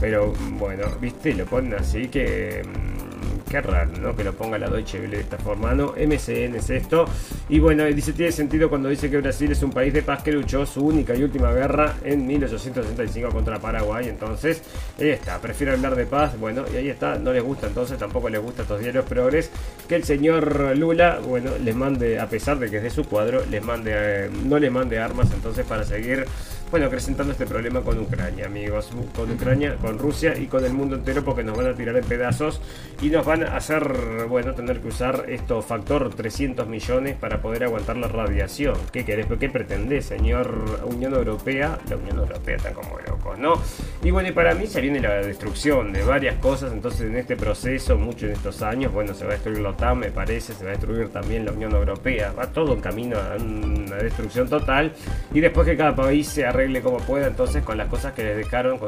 Pero 0.00 0.32
bueno, 0.52 0.84
viste, 1.00 1.34
lo 1.34 1.44
ponen 1.46 1.74
así 1.74 2.08
que 2.08 2.62
mm, 2.64 3.09
Qué 3.50 3.60
raro, 3.60 3.90
¿no? 4.00 4.14
Que 4.14 4.22
lo 4.22 4.32
ponga 4.32 4.58
la 4.58 4.68
Deutsche 4.68 5.00
Welle 5.00 5.16
de 5.16 5.22
esta 5.24 5.36
forma, 5.36 5.74
¿no? 5.74 5.94
MCN 5.96 6.54
es 6.54 6.70
esto. 6.70 7.04
Y 7.48 7.58
bueno, 7.58 7.84
dice, 7.86 8.12
tiene 8.12 8.30
sentido 8.30 8.68
cuando 8.68 8.88
dice 8.88 9.10
que 9.10 9.16
Brasil 9.16 9.50
es 9.50 9.60
un 9.64 9.72
país 9.72 9.92
de 9.92 10.02
paz 10.02 10.22
que 10.22 10.30
luchó 10.30 10.64
su 10.64 10.86
única 10.86 11.16
y 11.16 11.24
última 11.24 11.50
guerra 11.50 11.96
en 12.04 12.28
1865 12.28 13.28
contra 13.30 13.58
Paraguay. 13.58 14.08
Entonces, 14.08 14.62
ahí 15.00 15.08
está, 15.08 15.40
prefiere 15.40 15.72
hablar 15.72 15.96
de 15.96 16.06
paz. 16.06 16.38
Bueno, 16.38 16.64
y 16.72 16.76
ahí 16.76 16.90
está, 16.90 17.18
no 17.18 17.32
les 17.32 17.42
gusta 17.42 17.66
entonces, 17.66 17.98
tampoco 17.98 18.28
les 18.28 18.40
gusta 18.40 18.62
a 18.62 18.64
estos 18.64 18.78
diarios 18.78 19.04
progres 19.04 19.50
que 19.88 19.96
el 19.96 20.04
señor 20.04 20.76
Lula, 20.76 21.18
bueno, 21.18 21.50
les 21.60 21.74
mande, 21.74 22.20
a 22.20 22.28
pesar 22.28 22.60
de 22.60 22.70
que 22.70 22.76
es 22.76 22.84
de 22.84 22.90
su 22.90 23.02
cuadro, 23.02 23.44
les 23.50 23.64
mande, 23.64 23.90
eh, 23.92 24.30
no 24.44 24.60
le 24.60 24.70
mande 24.70 25.00
armas 25.00 25.28
entonces 25.32 25.66
para 25.66 25.82
seguir 25.82 26.24
bueno, 26.70 26.86
acrecentando 26.86 27.32
este 27.32 27.46
problema 27.46 27.80
con 27.80 27.98
Ucrania, 27.98 28.46
amigos, 28.46 28.90
con 29.14 29.30
Ucrania, 29.30 29.76
con 29.76 29.98
Rusia 29.98 30.36
y 30.38 30.46
con 30.46 30.64
el 30.64 30.72
mundo 30.72 30.96
entero 30.96 31.24
porque 31.24 31.42
nos 31.42 31.56
van 31.56 31.66
a 31.66 31.74
tirar 31.74 31.96
en 31.96 32.04
pedazos 32.04 32.60
y 33.02 33.08
nos 33.08 33.26
van 33.26 33.42
a 33.42 33.56
hacer, 33.56 33.82
bueno, 34.28 34.54
tener 34.54 34.80
que 34.80 34.88
usar 34.88 35.24
esto 35.28 35.62
factor 35.62 36.14
300 36.14 36.68
millones 36.68 37.16
para 37.16 37.42
poder 37.42 37.64
aguantar 37.64 37.96
la 37.96 38.06
radiación. 38.06 38.76
¿Qué 38.92 39.04
querés? 39.04 39.26
¿Qué 39.38 39.48
pretendés, 39.48 40.06
señor 40.06 40.80
Unión 40.84 41.14
Europea? 41.14 41.78
La 41.88 41.96
Unión 41.96 42.18
Europea 42.18 42.56
está 42.56 42.72
como 42.72 42.98
loco 42.98 43.10
locos, 43.10 43.38
¿no? 43.38 43.54
Y 44.02 44.10
bueno, 44.10 44.28
y 44.28 44.32
para 44.32 44.54
mí 44.54 44.66
se 44.66 44.80
viene 44.80 45.00
la 45.00 45.14
destrucción 45.14 45.92
de 45.92 46.04
varias 46.04 46.36
cosas, 46.36 46.72
entonces 46.72 47.02
en 47.02 47.16
este 47.16 47.36
proceso, 47.36 47.96
mucho 47.96 48.26
en 48.26 48.32
estos 48.32 48.62
años, 48.62 48.92
bueno, 48.92 49.12
se 49.14 49.24
va 49.24 49.30
a 49.30 49.34
destruir 49.34 49.58
la 49.58 49.70
OTAN, 49.70 49.98
me 49.98 50.10
parece, 50.10 50.54
se 50.54 50.64
va 50.64 50.70
a 50.70 50.72
destruir 50.74 51.08
también 51.08 51.44
la 51.44 51.52
Unión 51.52 51.72
Europea, 51.72 52.32
va 52.32 52.46
todo 52.46 52.74
en 52.74 52.80
camino 52.80 53.18
a 53.18 53.36
una 53.36 53.96
destrucción 53.96 54.48
total, 54.48 54.92
y 55.34 55.40
después 55.40 55.66
que 55.66 55.76
cada 55.76 55.94
país 55.94 56.28
se 56.28 56.46
arregle 56.46 56.59
como 56.82 56.98
pueda, 56.98 57.26
entonces 57.26 57.62
con 57.64 57.76
las 57.76 57.88
cosas 57.88 58.12
que 58.12 58.22
les 58.22 58.36
dejaron 58.36 58.78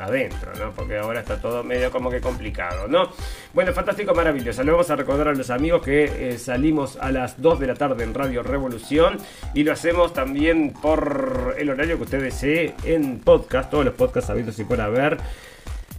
adentro, 0.00 0.52
¿no? 0.58 0.72
Porque 0.72 0.98
ahora 0.98 1.20
está 1.20 1.40
todo 1.40 1.62
medio 1.62 1.90
como 1.90 2.10
que 2.10 2.20
complicado, 2.20 2.88
¿no? 2.88 3.10
Bueno, 3.52 3.72
fantástico, 3.72 4.14
maravilloso. 4.14 4.62
Le 4.62 4.70
vamos 4.70 4.90
a 4.90 4.96
recordar 4.96 5.28
a 5.28 5.34
los 5.34 5.50
amigos 5.50 5.82
que 5.82 6.04
eh, 6.04 6.38
salimos 6.38 6.96
a 6.96 7.10
las 7.12 7.40
2 7.40 7.60
de 7.60 7.66
la 7.66 7.74
tarde 7.74 8.04
en 8.04 8.14
Radio 8.14 8.42
Revolución 8.42 9.18
y 9.54 9.64
lo 9.64 9.72
hacemos 9.72 10.12
también 10.12 10.72
por 10.72 11.54
el 11.58 11.70
horario 11.70 11.96
que 11.96 12.02
usted 12.04 12.22
desee 12.22 12.74
en 12.84 13.20
podcast, 13.20 13.70
todos 13.70 13.84
los 13.84 13.94
podcasts 13.94 14.30
habidos 14.30 14.58
y 14.58 14.64
pueda 14.64 14.88
ver. 14.88 15.18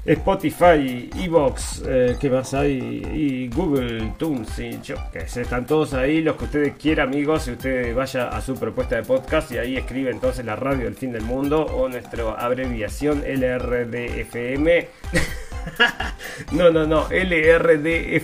Spotify, 0.06 1.10
Evox, 1.20 1.82
eh, 1.88 2.16
¿qué 2.20 2.30
más 2.30 2.54
hay? 2.54 3.02
Y 3.12 3.48
Google 3.50 4.14
Tunes, 4.20 4.60
y 4.60 4.80
yo 4.84 4.98
que 5.12 5.28
sé, 5.28 5.42
están 5.42 5.66
todos 5.66 5.96
ahí, 5.96 6.22
los 6.22 6.36
que 6.36 6.46
ustedes 6.46 6.76
quieran, 6.76 7.08
amigos. 7.08 7.44
Si 7.44 7.52
usted 7.52 7.96
vaya 7.96 8.28
a 8.28 8.40
su 8.42 8.54
propuesta 8.54 8.98
de 8.98 9.04
podcast 9.04 9.52
y 9.52 9.58
ahí 9.58 9.78
escribe 9.78 10.12
entonces 10.12 10.46
la 10.46 10.56
radio 10.56 10.84
del 10.84 10.94
fin 10.94 11.12
del 11.12 11.24
mundo 11.24 11.66
o 11.66 11.90
nuestra 11.90 12.34
abreviación 12.34 13.24
LRDFM. 13.26 14.88
no, 16.52 16.70
no, 16.70 16.86
no, 16.86 17.08
LRDFDM 17.10 18.16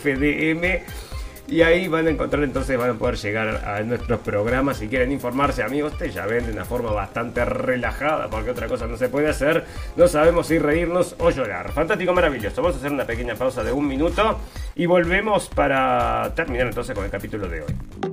y 1.51 1.63
ahí 1.63 1.89
van 1.89 2.07
a 2.07 2.09
encontrar 2.09 2.43
entonces, 2.43 2.77
van 2.77 2.91
a 2.91 2.93
poder 2.93 3.17
llegar 3.17 3.67
a 3.67 3.81
nuestros 3.81 4.21
programas. 4.21 4.77
Si 4.77 4.87
quieren 4.87 5.11
informarse, 5.11 5.61
amigos, 5.61 5.97
te 5.97 6.09
ya 6.09 6.25
ven 6.25 6.45
de 6.45 6.53
una 6.53 6.63
forma 6.63 6.91
bastante 6.91 7.43
relajada, 7.43 8.29
porque 8.29 8.51
otra 8.51 8.67
cosa 8.67 8.87
no 8.87 8.95
se 8.95 9.09
puede 9.09 9.27
hacer. 9.27 9.65
No 9.97 10.07
sabemos 10.07 10.47
si 10.47 10.57
reírnos 10.59 11.13
o 11.19 11.29
llorar. 11.29 11.73
Fantástico, 11.73 12.13
maravilloso. 12.13 12.61
Vamos 12.61 12.77
a 12.77 12.79
hacer 12.79 12.93
una 12.93 13.05
pequeña 13.05 13.35
pausa 13.35 13.65
de 13.65 13.73
un 13.73 13.85
minuto 13.85 14.39
y 14.75 14.85
volvemos 14.85 15.49
para 15.49 16.31
terminar 16.33 16.67
entonces 16.67 16.95
con 16.95 17.03
el 17.03 17.11
capítulo 17.11 17.49
de 17.49 17.61
hoy. 17.63 18.10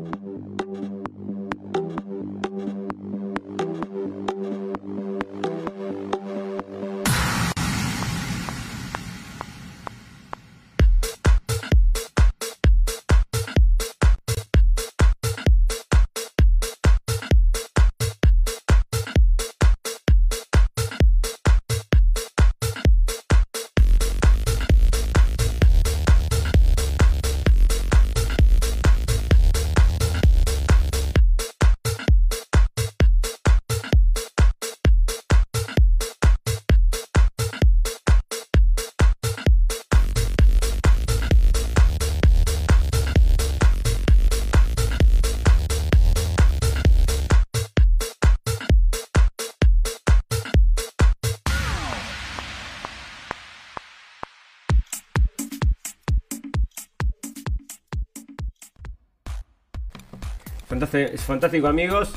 Fantástico 61.17 61.67
amigos. 61.67 62.13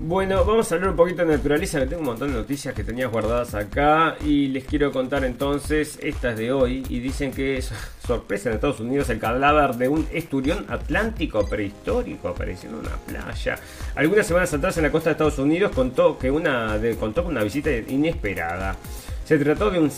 Bueno, 0.00 0.44
vamos 0.44 0.70
a 0.70 0.74
hablar 0.74 0.90
un 0.90 0.96
poquito 0.96 1.24
de 1.24 1.36
naturaleza, 1.36 1.78
que 1.78 1.86
tengo 1.86 2.00
un 2.00 2.06
montón 2.08 2.28
de 2.28 2.34
noticias 2.34 2.74
que 2.74 2.82
tenía 2.82 3.06
guardadas 3.06 3.54
acá 3.54 4.16
y 4.24 4.48
les 4.48 4.64
quiero 4.64 4.90
contar 4.90 5.24
entonces 5.24 5.98
estas 6.02 6.36
de 6.36 6.52
hoy 6.52 6.84
y 6.88 6.98
dicen 6.98 7.30
que 7.30 7.56
es 7.58 7.72
sorpresa 8.06 8.48
en 8.48 8.56
Estados 8.56 8.80
Unidos 8.80 9.08
el 9.10 9.20
cadáver 9.20 9.76
de 9.76 9.88
un 9.88 10.06
esturión 10.12 10.66
atlántico 10.68 11.46
prehistórico 11.46 12.28
apareció 12.28 12.70
en 12.70 12.74
una 12.76 12.96
playa. 12.96 13.56
Algunas 13.94 14.26
semanas 14.26 14.52
atrás 14.52 14.76
en 14.76 14.82
la 14.82 14.90
costa 14.90 15.10
de 15.10 15.12
Estados 15.12 15.38
Unidos 15.38 15.70
contó 15.72 16.18
que 16.18 16.30
una 16.30 16.78
contó 16.98 17.22
con 17.22 17.32
una 17.32 17.44
visita 17.44 17.70
inesperada. 17.70 18.76
Se 19.24 19.38
trató 19.38 19.70
de 19.70 19.78
un 19.78 19.90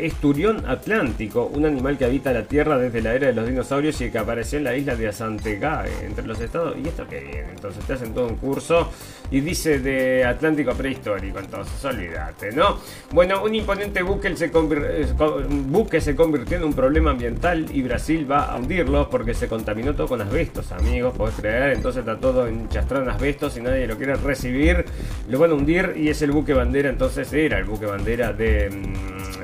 esturión 0.00 0.64
atlántico, 0.66 1.46
un 1.54 1.64
animal 1.64 1.96
que 1.96 2.04
habita 2.04 2.32
la 2.32 2.42
Tierra 2.42 2.76
desde 2.78 3.00
la 3.00 3.14
era 3.14 3.28
de 3.28 3.32
los 3.32 3.46
dinosaurios 3.46 4.00
y 4.00 4.10
que 4.10 4.18
apareció 4.18 4.58
en 4.58 4.64
la 4.64 4.76
isla 4.76 4.96
de 4.96 5.06
Asantegae, 5.06 6.04
entre 6.04 6.26
los 6.26 6.40
estados. 6.40 6.74
¿Y 6.82 6.88
esto 6.88 7.06
qué 7.08 7.20
viene? 7.20 7.50
Entonces 7.50 7.84
te 7.84 7.92
hacen 7.92 8.12
todo 8.12 8.26
un 8.26 8.34
curso 8.34 8.90
y 9.30 9.40
dice 9.40 9.78
de 9.78 10.24
Atlántico 10.24 10.74
prehistórico, 10.74 11.38
entonces 11.38 11.82
olvídate, 11.84 12.50
¿no? 12.50 12.78
Bueno, 13.12 13.44
un 13.44 13.54
imponente 13.54 14.02
buque 14.02 14.36
se, 14.36 14.50
se 16.00 16.16
convirtió 16.16 16.56
en 16.56 16.64
un 16.64 16.74
problema 16.74 17.12
ambiental 17.12 17.66
y 17.72 17.82
Brasil 17.82 18.30
va 18.30 18.46
a 18.46 18.56
hundirlo 18.56 19.08
porque 19.08 19.32
se 19.32 19.46
contaminó 19.46 19.94
todo 19.94 20.08
con 20.08 20.20
asbestos, 20.20 20.72
amigos, 20.72 21.16
podés 21.16 21.36
creer. 21.36 21.74
Entonces 21.74 22.00
está 22.00 22.18
todo 22.18 22.48
enchastrado 22.48 23.04
en 23.04 23.10
asbestos 23.10 23.56
y 23.56 23.60
nadie 23.60 23.86
lo 23.86 23.96
quiere 23.96 24.16
recibir. 24.16 24.84
Lo 25.28 25.38
van 25.38 25.52
a 25.52 25.54
hundir 25.54 25.94
y 25.96 26.08
es 26.08 26.20
el 26.20 26.32
buque 26.32 26.52
bandera, 26.52 26.90
entonces 26.90 27.32
era 27.32 27.58
el 27.58 27.64
buque 27.64 27.86
bandera 27.86 28.32
de 28.32 28.71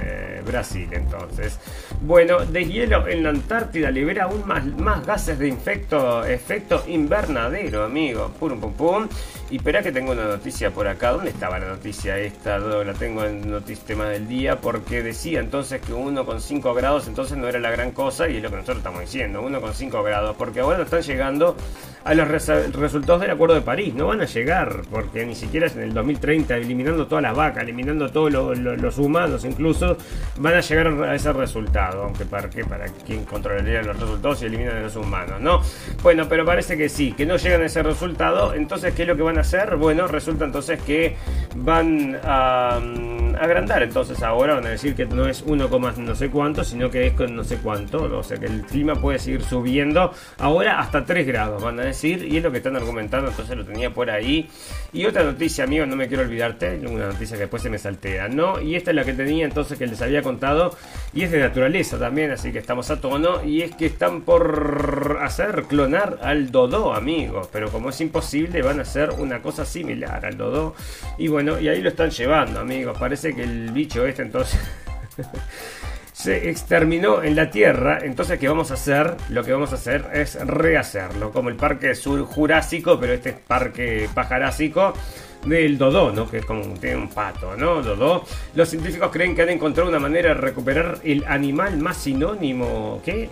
eh, 0.01 0.43
Brasil 0.45 0.89
entonces. 0.93 1.59
Bueno, 2.01 2.39
de 2.45 2.65
hielo 2.65 3.09
en 3.09 3.25
la 3.25 3.31
Antártida 3.31 3.91
libera 3.91 4.25
aún 4.25 4.47
más, 4.47 4.65
más 4.79 5.05
gases 5.05 5.37
de 5.39 5.49
infecto, 5.49 6.25
efecto 6.25 6.85
invernadero, 6.87 7.85
amigo. 7.85 8.31
Pum, 8.39 8.61
pum, 8.61 8.73
pum. 8.73 9.09
Y 9.51 9.57
espera 9.57 9.83
que 9.83 9.91
tengo 9.91 10.13
una 10.13 10.25
noticia 10.25 10.71
por 10.71 10.87
acá. 10.87 11.11
¿Dónde 11.11 11.31
estaba 11.31 11.59
la 11.59 11.67
noticia 11.67 12.17
esta? 12.19 12.59
La 12.59 12.93
tengo 12.95 13.25
en 13.25 13.51
Noticia 13.51 13.85
Tema 13.85 14.11
del 14.11 14.29
Día 14.29 14.61
porque 14.61 15.03
decía 15.03 15.41
entonces 15.41 15.81
que 15.81 15.93
1,5 15.93 16.75
grados 16.75 17.09
entonces 17.09 17.37
no 17.37 17.49
era 17.49 17.59
la 17.59 17.71
gran 17.71 17.91
cosa 17.91 18.29
y 18.29 18.37
es 18.37 18.43
lo 18.43 18.51
que 18.51 18.57
nosotros 18.57 18.79
estamos 18.79 19.01
diciendo, 19.01 19.43
1,5 19.43 20.05
grados. 20.05 20.37
Porque 20.37 20.61
ahora 20.61 20.83
están 20.83 21.03
llegando 21.03 21.57
a 22.05 22.15
los 22.15 22.29
resultados 22.29 23.23
del 23.23 23.33
Acuerdo 23.33 23.57
de 23.57 23.63
París. 23.63 23.93
No 23.95 24.07
van 24.07 24.21
a 24.21 24.27
llegar 24.27 24.83
porque 24.91 25.27
ni 25.27 25.35
siquiera 25.35 25.67
es 25.67 25.75
en 25.75 25.83
el 25.83 25.95
2030, 25.95 26.57
eliminando 26.57 27.07
todas 27.07 27.23
las 27.23 27.35
vacas, 27.35 27.65
eliminando 27.65 28.09
todos 28.11 28.57
los 28.57 28.99
humanos 28.99 29.45
incluso, 29.45 29.97
van 30.37 30.55
a 30.55 30.61
llegar 30.61 30.87
a 31.05 31.15
ese 31.15 31.33
resultado. 31.33 31.88
Aunque 31.95 32.25
para 32.25 32.49
qué, 32.51 32.65
para 32.65 32.87
quién 32.87 33.25
controlaría 33.25 33.83
los 33.83 33.99
resultados 33.99 34.43
y 34.43 34.47
eliminan 34.47 34.77
a 34.77 34.81
los 34.81 34.97
humanos, 34.97 35.41
¿no? 35.41 35.63
Bueno, 36.03 36.27
pero 36.29 36.45
parece 36.45 36.77
que 36.77 36.89
sí, 36.89 37.13
que 37.13 37.27
no 37.27 37.37
llegan 37.37 37.63
a 37.63 37.67
ese 37.67 37.83
resultado. 37.83 38.55
Entonces, 38.55 38.95
¿qué 38.95 39.03
es 39.03 39.09
lo 39.09 39.17
que 39.17 39.23
van 39.23 39.39
a 39.39 39.43
hacer? 39.43 39.77
Bueno, 39.77 40.07
resulta 40.07 40.45
entonces 40.45 40.81
que 40.83 41.17
van 41.57 42.19
a 42.25 42.81
mm, 42.81 43.37
agrandar. 43.37 43.83
Entonces 43.83 44.23
ahora 44.23 44.55
van 44.55 44.67
a 44.67 44.71
decir 44.71 44.95
que 44.95 45.07
no 45.07 45.27
es 45.27 45.43
1, 45.47 45.69
no 45.99 46.15
sé 46.15 46.31
cuánto, 46.31 46.65
sino 46.65 46.91
que 46.91 47.09
es 47.09 47.13
con 47.15 47.35
no 47.35 47.45
sé 47.45 47.59
cuánto. 47.59 48.05
O 48.19 48.23
sea 48.23 48.39
que 48.39 48.47
el 48.47 48.63
clima 48.63 48.95
puede 48.95 49.19
seguir 49.19 49.43
subiendo. 49.43 50.13
Ahora 50.39 50.79
hasta 50.81 51.05
3 51.05 51.27
grados 51.27 51.63
van 51.63 51.81
a 51.81 51.85
decir. 51.85 52.25
Y 52.25 52.37
es 52.37 52.43
lo 52.43 52.51
que 52.51 52.59
están 52.59 52.77
argumentando. 52.77 53.31
Entonces 53.31 53.57
lo 53.57 53.65
tenía 53.65 53.91
por 53.91 54.11
ahí. 54.11 54.49
Y 54.93 55.07
otra 55.07 55.23
noticia, 55.23 55.65
amigos, 55.65 55.87
no 55.87 55.95
me 55.95 56.09
quiero 56.09 56.25
olvidarte. 56.25 56.81
Una 56.87 57.07
noticia 57.07 57.37
que 57.37 57.43
después 57.43 57.63
se 57.63 57.71
me 57.71 57.79
saltea, 57.79 58.29
¿no? 58.29 58.61
Y 58.61 58.75
esta 58.75 58.91
es 58.91 58.97
la 58.97 59.05
que 59.05 59.13
tenía 59.13 59.45
entonces 59.45 59.79
que 59.79 59.87
les 59.87 60.03
había 60.03 60.23
contado. 60.23 60.77
Y 61.15 61.23
es 61.23 61.31
de 61.31 61.39
naturaleza 61.39 61.99
también, 61.99 62.33
así 62.33 62.51
que 62.51 62.59
estamos 62.59 62.91
a 62.91 63.01
tono. 63.01 63.45
Y 63.45 63.63
es 63.63 63.77
que 63.77 63.87
están 63.87 64.23
por 64.23 65.19
hacer 65.23 65.65
clonar 65.69 66.19
al 66.23 66.51
Dodo, 66.51 66.93
amigos. 66.93 67.49
Pero 67.53 67.71
como 67.71 67.91
es 67.91 68.01
imposible, 68.01 68.63
van 68.63 68.81
a 68.81 68.83
hacer 68.83 69.11
un 69.11 69.29
una 69.29 69.43
cosa 69.43 69.65
similar 69.65 70.25
al 70.25 70.37
dodo. 70.37 70.75
Y 71.19 71.29
bueno, 71.29 71.61
y 71.61 71.69
ahí 71.69 71.83
lo 71.83 71.91
están 71.91 72.11
llevando, 72.11 72.61
amigos. 72.61 72.97
Parece 72.99 73.35
que 73.35 73.43
el 73.43 73.71
bicho 73.73 74.07
este 74.07 74.23
entonces 74.23 74.59
se 76.19 76.51
exterminó 76.51 77.23
en 77.23 77.37
la 77.37 77.49
Tierra. 77.49 78.01
Entonces, 78.03 78.41
¿qué 78.41 78.49
vamos 78.49 78.73
a 78.73 78.75
hacer? 78.75 79.15
Lo 79.29 79.45
que 79.45 79.53
vamos 79.53 79.71
a 79.71 79.77
hacer 79.77 80.05
es 80.13 80.35
rehacerlo. 80.45 81.31
Como 81.31 81.49
el 81.49 81.55
parque 81.55 81.95
sur 81.95 82.25
jurásico, 82.25 82.99
pero 82.99 83.13
este 83.13 83.31
es 83.31 83.37
parque 83.37 84.09
pajarásico 84.13 84.95
del 85.47 85.79
Dodó, 85.79 86.11
¿no? 86.13 86.29
Que 86.29 86.39
es 86.39 86.45
como 86.45 86.75
tiene 86.75 86.97
un 86.97 87.09
pato, 87.09 87.57
¿no? 87.57 87.83
Dodó. 87.83 88.25
Los 88.57 88.69
científicos 88.69 89.11
creen 89.13 89.37
que 89.37 89.43
han 89.43 89.51
encontrado 89.51 89.89
una 89.89 90.01
manera 90.01 90.31
de 90.31 90.41
recuperar 90.41 90.99
el 91.05 91.25
animal 91.25 91.77
más 91.79 91.99
sinónimo. 91.99 93.01
¿Qué? 93.05 93.31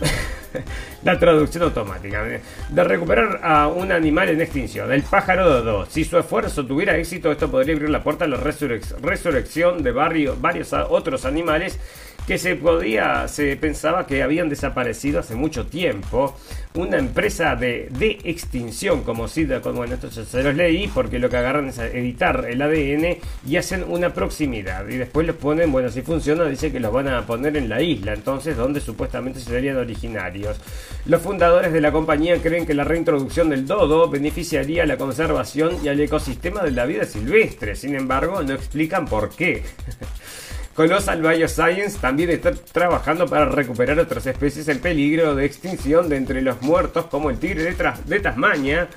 la 1.02 1.18
traducción 1.18 1.64
automática. 1.64 2.24
De 2.68 2.84
recuperar 2.84 3.40
a 3.42 3.66
un 3.66 3.90
animal 3.90 4.28
en 4.28 4.40
extinción, 4.40 4.92
el 4.92 5.02
pájaro 5.02 5.48
dodo. 5.48 5.86
Si 5.86 6.04
su 6.04 6.16
esfuerzo 6.16 6.64
tuviera 6.64 6.96
éxito, 6.96 7.32
esto 7.32 7.50
podría 7.50 7.74
abrir 7.74 7.90
la 7.90 8.04
puerta 8.04 8.24
a 8.24 8.28
la 8.28 8.36
resurrección 8.36 9.82
de 9.82 9.90
varios 9.90 10.72
otros 10.72 11.24
animales 11.24 11.78
que 12.26 12.38
se 12.38 12.56
podía, 12.56 13.26
se 13.28 13.56
pensaba 13.56 14.06
que 14.06 14.22
habían 14.22 14.48
desaparecido 14.48 15.20
hace 15.20 15.34
mucho 15.34 15.66
tiempo. 15.66 16.36
Una 16.74 16.98
empresa 16.98 17.56
de, 17.56 17.88
de 17.90 18.20
extinción, 18.22 19.02
como 19.02 19.26
si, 19.26 19.44
bueno, 19.44 19.94
esto 19.94 20.10
se 20.10 20.42
los 20.42 20.54
leí, 20.54 20.86
porque 20.86 21.18
lo 21.18 21.28
que 21.28 21.36
agarran 21.36 21.68
es 21.68 21.78
editar 21.78 22.46
el 22.48 22.62
ADN 22.62 23.18
y 23.46 23.56
hacen 23.56 23.84
una 23.88 24.14
proximidad. 24.14 24.88
Y 24.88 24.96
después 24.96 25.26
los 25.26 25.36
ponen, 25.36 25.72
bueno, 25.72 25.88
si 25.88 26.02
funciona, 26.02 26.44
dice 26.44 26.70
que 26.70 26.78
los 26.78 26.92
van 26.92 27.08
a 27.08 27.26
poner 27.26 27.56
en 27.56 27.68
la 27.68 27.82
isla, 27.82 28.12
entonces, 28.12 28.56
donde 28.56 28.80
supuestamente 28.80 29.40
serían 29.40 29.78
originarios. 29.78 30.60
Los 31.06 31.22
fundadores 31.22 31.72
de 31.72 31.80
la 31.80 31.90
compañía 31.90 32.40
creen 32.40 32.66
que 32.66 32.74
la 32.74 32.84
reintroducción 32.84 33.50
del 33.50 33.66
dodo 33.66 34.08
beneficiaría 34.08 34.84
a 34.84 34.86
la 34.86 34.96
conservación 34.96 35.78
y 35.82 35.88
al 35.88 35.98
ecosistema 35.98 36.62
de 36.62 36.70
la 36.70 36.86
vida 36.86 37.04
silvestre. 37.04 37.74
Sin 37.74 37.96
embargo, 37.96 38.42
no 38.42 38.54
explican 38.54 39.06
por 39.06 39.30
qué. 39.30 39.64
Colossal 40.74 41.20
Bioscience 41.20 41.98
también 41.98 42.30
está 42.30 42.52
trabajando 42.52 43.26
para 43.26 43.46
recuperar 43.46 43.98
otras 43.98 44.26
especies 44.26 44.68
en 44.68 44.78
peligro 44.78 45.34
de 45.34 45.44
extinción 45.44 46.08
de 46.08 46.16
entre 46.16 46.42
los 46.42 46.62
muertos, 46.62 47.06
como 47.06 47.30
el 47.30 47.38
tigre 47.38 47.64
de, 47.64 47.92
de 48.06 48.20
Tasmania 48.20 48.88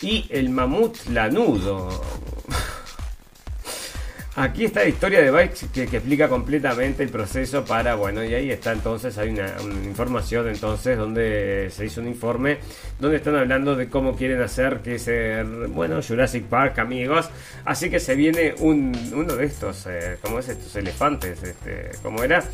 y 0.00 0.26
el 0.30 0.50
mamut 0.50 0.96
lanudo. 1.08 1.88
Aquí 4.40 4.66
está 4.66 4.82
la 4.82 4.88
historia 4.88 5.20
de 5.20 5.32
Bikes 5.32 5.66
que, 5.74 5.82
explica 5.82 6.28
completamente 6.28 7.02
el 7.02 7.08
proceso 7.08 7.64
para, 7.64 7.96
bueno, 7.96 8.22
y 8.22 8.34
ahí 8.34 8.52
está 8.52 8.70
entonces, 8.70 9.18
hay 9.18 9.30
una, 9.30 9.52
información 9.84 10.48
entonces 10.48 10.96
donde 10.96 11.70
se 11.72 11.86
hizo 11.86 12.00
un 12.00 12.06
informe 12.06 12.58
donde 13.00 13.16
están 13.16 13.34
hablando 13.34 13.74
de 13.74 13.88
cómo 13.88 14.14
quieren 14.14 14.40
hacer 14.40 14.78
que 14.78 15.00
ser, 15.00 15.44
bueno, 15.44 16.00
Jurassic 16.06 16.44
Park, 16.44 16.78
amigos. 16.78 17.28
Así 17.64 17.90
que 17.90 17.98
se 17.98 18.14
viene 18.14 18.54
un, 18.60 18.96
uno 19.12 19.34
de 19.34 19.44
estos, 19.44 19.84
eh, 19.88 20.18
¿cómo 20.22 20.38
es? 20.38 20.48
Estos 20.48 20.76
elefantes, 20.76 21.42
este, 21.42 21.90
¿cómo 22.00 22.22
era? 22.22 22.44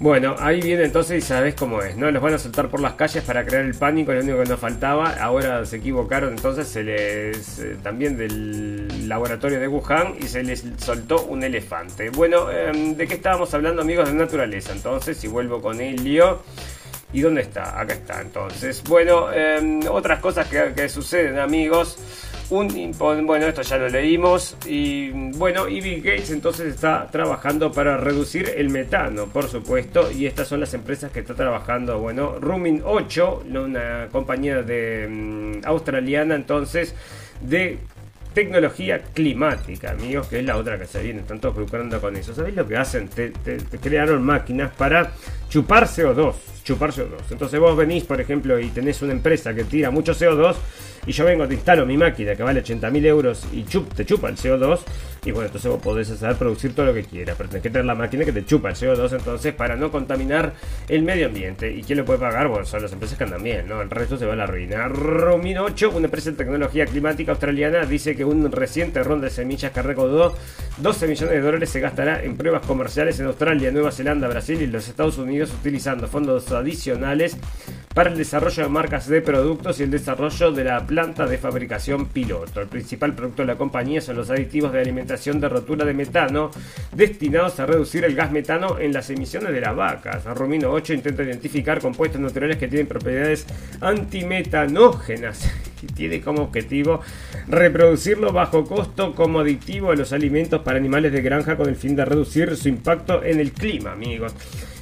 Bueno, 0.00 0.34
ahí 0.38 0.62
viene 0.62 0.84
entonces 0.84 1.22
y 1.22 1.26
sabes 1.26 1.54
cómo 1.54 1.82
es, 1.82 1.94
¿no? 1.94 2.10
Los 2.10 2.22
van 2.22 2.32
a 2.32 2.38
soltar 2.38 2.70
por 2.70 2.80
las 2.80 2.94
calles 2.94 3.22
para 3.22 3.44
crear 3.44 3.66
el 3.66 3.74
pánico, 3.74 4.14
lo 4.14 4.20
único 4.20 4.38
que 4.38 4.48
nos 4.48 4.58
faltaba. 4.58 5.10
Ahora 5.20 5.66
se 5.66 5.76
equivocaron, 5.76 6.30
entonces 6.30 6.68
se 6.68 6.82
les. 6.82 7.58
Eh, 7.58 7.76
también 7.82 8.16
del 8.16 9.10
laboratorio 9.10 9.60
de 9.60 9.68
Wuhan 9.68 10.14
y 10.18 10.22
se 10.22 10.42
les 10.42 10.64
soltó 10.78 11.26
un 11.26 11.44
elefante. 11.44 12.08
Bueno, 12.08 12.50
em, 12.50 12.96
¿de 12.96 13.06
qué 13.06 13.12
estábamos 13.12 13.52
hablando, 13.52 13.82
amigos 13.82 14.08
de 14.08 14.14
naturaleza? 14.14 14.72
Entonces, 14.72 15.18
si 15.18 15.28
vuelvo 15.28 15.60
con 15.60 15.82
Elio. 15.82 16.40
¿Y 17.12 17.20
dónde 17.20 17.42
está? 17.42 17.78
Acá 17.78 17.92
está, 17.92 18.22
entonces. 18.22 18.82
Bueno, 18.84 19.30
em, 19.30 19.80
otras 19.90 20.20
cosas 20.20 20.48
que 20.48 20.88
suceden, 20.88 21.38
amigos 21.38 21.98
bueno, 22.50 23.46
esto 23.46 23.62
ya 23.62 23.78
lo 23.78 23.88
leímos. 23.88 24.56
Y 24.66 25.10
bueno, 25.10 25.68
y 25.68 26.00
Gates 26.00 26.30
entonces 26.30 26.74
está 26.74 27.06
trabajando 27.10 27.70
para 27.72 27.96
reducir 27.96 28.52
el 28.56 28.70
metano, 28.70 29.26
por 29.26 29.48
supuesto. 29.48 30.10
Y 30.10 30.26
estas 30.26 30.48
son 30.48 30.60
las 30.60 30.74
empresas 30.74 31.12
que 31.12 31.20
está 31.20 31.34
trabajando. 31.34 31.98
Bueno, 31.98 32.38
Rumin 32.40 32.82
8, 32.84 33.44
una 33.54 34.08
compañía 34.10 34.62
de 34.62 35.06
mm, 35.08 35.66
australiana 35.66 36.34
entonces 36.34 36.94
de 37.40 37.78
tecnología 38.34 39.02
climática, 39.12 39.90
amigos, 39.90 40.28
que 40.28 40.38
es 40.38 40.44
la 40.44 40.56
otra 40.56 40.78
que 40.78 40.86
se 40.86 41.02
viene, 41.02 41.20
están 41.20 41.40
todos 41.40 41.54
procurando 41.54 42.00
con 42.00 42.16
eso. 42.16 42.34
¿Sabéis 42.34 42.56
lo 42.56 42.66
que 42.66 42.76
hacen? 42.76 43.08
te, 43.08 43.32
crearon 43.80 44.22
máquinas 44.22 44.72
para 44.76 45.12
chupar 45.48 45.86
CO2, 45.86 46.34
chupar 46.62 46.92
CO2. 46.92 47.30
Entonces 47.30 47.58
vos 47.58 47.76
venís, 47.76 48.04
por 48.04 48.20
ejemplo, 48.20 48.58
y 48.58 48.68
tenés 48.68 49.02
una 49.02 49.12
empresa 49.12 49.52
que 49.54 49.64
tira 49.64 49.90
mucho 49.90 50.12
CO2 50.12 50.56
y 51.06 51.12
yo 51.12 51.24
vengo, 51.24 51.46
te 51.48 51.54
instalo 51.54 51.86
mi 51.86 51.96
máquina 51.96 52.34
que 52.34 52.42
vale 52.42 52.62
80.000 52.62 53.06
euros 53.06 53.46
y 53.52 53.64
chup, 53.64 53.92
te 53.94 54.04
chupa 54.04 54.28
el 54.28 54.36
CO2 54.36 54.80
y 55.24 55.32
bueno, 55.32 55.46
entonces 55.46 55.70
vos 55.70 55.82
podés 55.82 56.10
hacer 56.10 56.34
producir 56.36 56.74
todo 56.74 56.86
lo 56.86 56.94
que 56.94 57.04
quieras, 57.04 57.36
pero 57.36 57.48
tenés 57.48 57.62
que 57.62 57.70
tener 57.70 57.84
la 57.84 57.94
máquina 57.94 58.24
que 58.24 58.32
te 58.32 58.44
chupa 58.44 58.70
el 58.70 58.74
CO2 58.74 59.12
entonces 59.12 59.52
para 59.52 59.76
no 59.76 59.90
contaminar 59.90 60.54
el 60.88 61.02
medio 61.02 61.26
ambiente. 61.26 61.70
¿Y 61.70 61.82
quién 61.82 61.98
lo 61.98 62.04
puede 62.04 62.18
pagar? 62.18 62.48
Bueno, 62.48 62.64
son 62.64 62.82
las 62.82 62.92
empresas 62.92 63.18
que 63.18 63.24
andan 63.24 63.42
bien, 63.42 63.68
¿no? 63.68 63.82
El 63.82 63.90
resto 63.90 64.16
se 64.16 64.24
va 64.24 64.32
a 64.32 64.36
la 64.36 64.46
ruina. 64.46 64.88
Romin 64.88 65.58
8, 65.58 65.90
una 65.90 66.06
empresa 66.06 66.30
de 66.30 66.36
tecnología 66.36 66.86
climática 66.86 67.32
australiana, 67.32 67.84
dice 67.84 68.16
que 68.16 68.24
un 68.24 68.50
reciente 68.50 69.02
ronda 69.02 69.26
de 69.26 69.30
semillas 69.30 69.72
que 69.72 69.82
recaudó 69.82 70.34
12 70.78 71.06
millones 71.06 71.34
de 71.34 71.40
dólares 71.40 71.70
se 71.70 71.80
gastará 71.80 72.22
en 72.22 72.36
pruebas 72.36 72.64
comerciales 72.66 73.20
en 73.20 73.26
Australia, 73.26 73.70
Nueva 73.70 73.92
Zelanda, 73.92 74.28
Brasil 74.28 74.60
y 74.62 74.66
los 74.66 74.88
Estados 74.88 75.18
Unidos 75.18 75.52
utilizando 75.52 76.06
fondos 76.06 76.50
adicionales 76.52 77.36
para 77.94 78.10
el 78.10 78.16
desarrollo 78.16 78.62
de 78.62 78.68
marcas 78.68 79.08
de 79.08 79.20
productos 79.20 79.80
y 79.80 79.82
el 79.82 79.90
desarrollo 79.90 80.52
de 80.52 80.62
la 80.62 80.86
planta 80.86 81.26
de 81.26 81.38
fabricación 81.38 82.06
piloto. 82.06 82.60
El 82.60 82.68
principal 82.68 83.16
producto 83.16 83.42
de 83.42 83.48
la 83.48 83.58
compañía 83.58 84.00
son 84.00 84.16
los 84.16 84.30
aditivos 84.30 84.72
de 84.72 84.80
alimentación 84.80 85.40
de 85.40 85.48
rotura 85.48 85.84
de 85.84 85.92
metano 85.92 86.52
destinados 86.94 87.58
a 87.58 87.66
reducir 87.66 88.04
el 88.04 88.14
gas 88.14 88.30
metano 88.30 88.78
en 88.78 88.92
las 88.92 89.10
emisiones 89.10 89.52
de 89.52 89.60
las 89.60 89.74
vacas. 89.74 90.24
Romino 90.24 90.70
8 90.70 90.94
intenta 90.94 91.24
identificar 91.24 91.80
compuestos 91.80 92.20
naturales 92.20 92.58
que 92.58 92.68
tienen 92.68 92.86
propiedades 92.86 93.44
antimetanógenas 93.80 95.50
y 95.82 95.86
tiene 95.88 96.20
como 96.20 96.42
objetivo 96.44 97.00
reproducirlo 97.48 98.32
bajo 98.32 98.66
costo 98.66 99.16
como 99.16 99.40
aditivo 99.40 99.90
a 99.90 99.96
los 99.96 100.12
alimentos 100.12 100.62
para 100.62 100.78
animales 100.78 101.12
de 101.12 101.22
granja 101.22 101.56
con 101.56 101.68
el 101.68 101.74
fin 101.74 101.96
de 101.96 102.04
reducir 102.04 102.56
su 102.56 102.68
impacto 102.68 103.24
en 103.24 103.40
el 103.40 103.50
clima, 103.50 103.90
amigos. 103.90 104.32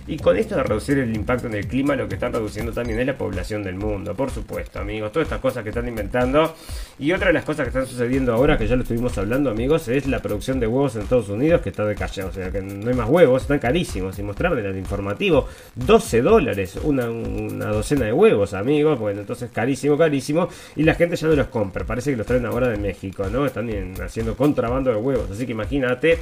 Y 0.09 0.17
con 0.17 0.39
esto 0.39 0.57
de 0.57 0.63
reducir 0.63 0.99
el 0.99 1.15
impacto 1.15 1.49
en 1.49 1.55
el 1.55 1.67
clima, 1.67 1.95
lo 1.95 2.09
que 2.09 2.15
están 2.15 2.33
reduciendo 2.33 2.73
también 2.73 2.99
es 2.99 3.07
la 3.07 3.19
población 3.19 3.63
del 3.63 3.75
mundo, 3.75 4.15
por 4.15 4.31
supuesto, 4.31 4.81
amigos. 4.81 5.13
Todas 5.13 5.27
estas 5.27 5.41
cosas 5.41 5.63
que 5.63 5.69
están 5.69 5.87
inventando. 5.87 6.55
Y 6.99 7.13
otra 7.13 7.27
de 7.27 7.35
las 7.35 7.45
cosas 7.45 7.65
que 7.65 7.69
están 7.69 7.87
sucediendo 7.87 8.33
ahora, 8.33 8.57
que 8.57 8.67
ya 8.67 8.75
lo 8.75 8.83
estuvimos 8.85 9.19
hablando, 9.19 9.51
amigos, 9.51 9.87
es 9.89 10.07
la 10.07 10.21
producción 10.21 10.61
de 10.61 10.67
huevos 10.67 10.97
en 10.97 11.03
Estados 11.03 11.29
Unidos, 11.29 11.61
que 11.61 11.69
está 11.69 11.85
de 11.85 11.95
calle. 11.95 12.25
O 12.25 12.33
sea, 12.33 12.51
que 12.51 12.63
no 12.63 12.89
hay 12.89 12.97
más 12.97 13.09
huevos, 13.11 13.43
están 13.43 13.59
carísimos. 13.59 14.19
Y 14.19 14.23
mostrarles 14.23 14.65
el 14.65 14.79
informativo, 14.79 15.47
12 15.75 16.23
dólares 16.23 16.79
una, 16.83 17.05
docena 17.05 18.07
de 18.07 18.13
huevos, 18.15 18.55
amigos. 18.55 18.99
Bueno, 18.99 19.21
entonces 19.21 19.51
carísimo, 19.53 19.99
carísimo. 19.99 20.49
Y 20.75 20.85
la 20.85 20.95
gente 20.95 21.17
ya 21.17 21.29
no 21.29 21.35
los 21.35 21.49
compra. 21.49 21.85
Parece 21.85 22.13
que 22.13 22.17
los 22.17 22.27
traen 22.27 22.47
ahora 22.47 22.69
de 22.69 22.79
México, 22.79 23.27
¿no? 23.31 23.45
Están 23.45 23.69
haciendo 24.03 24.35
contrabando 24.35 24.91
de 24.91 24.97
huevos. 24.97 25.31
Así 25.31 25.45
que 25.45 25.53
imagínate. 25.53 26.19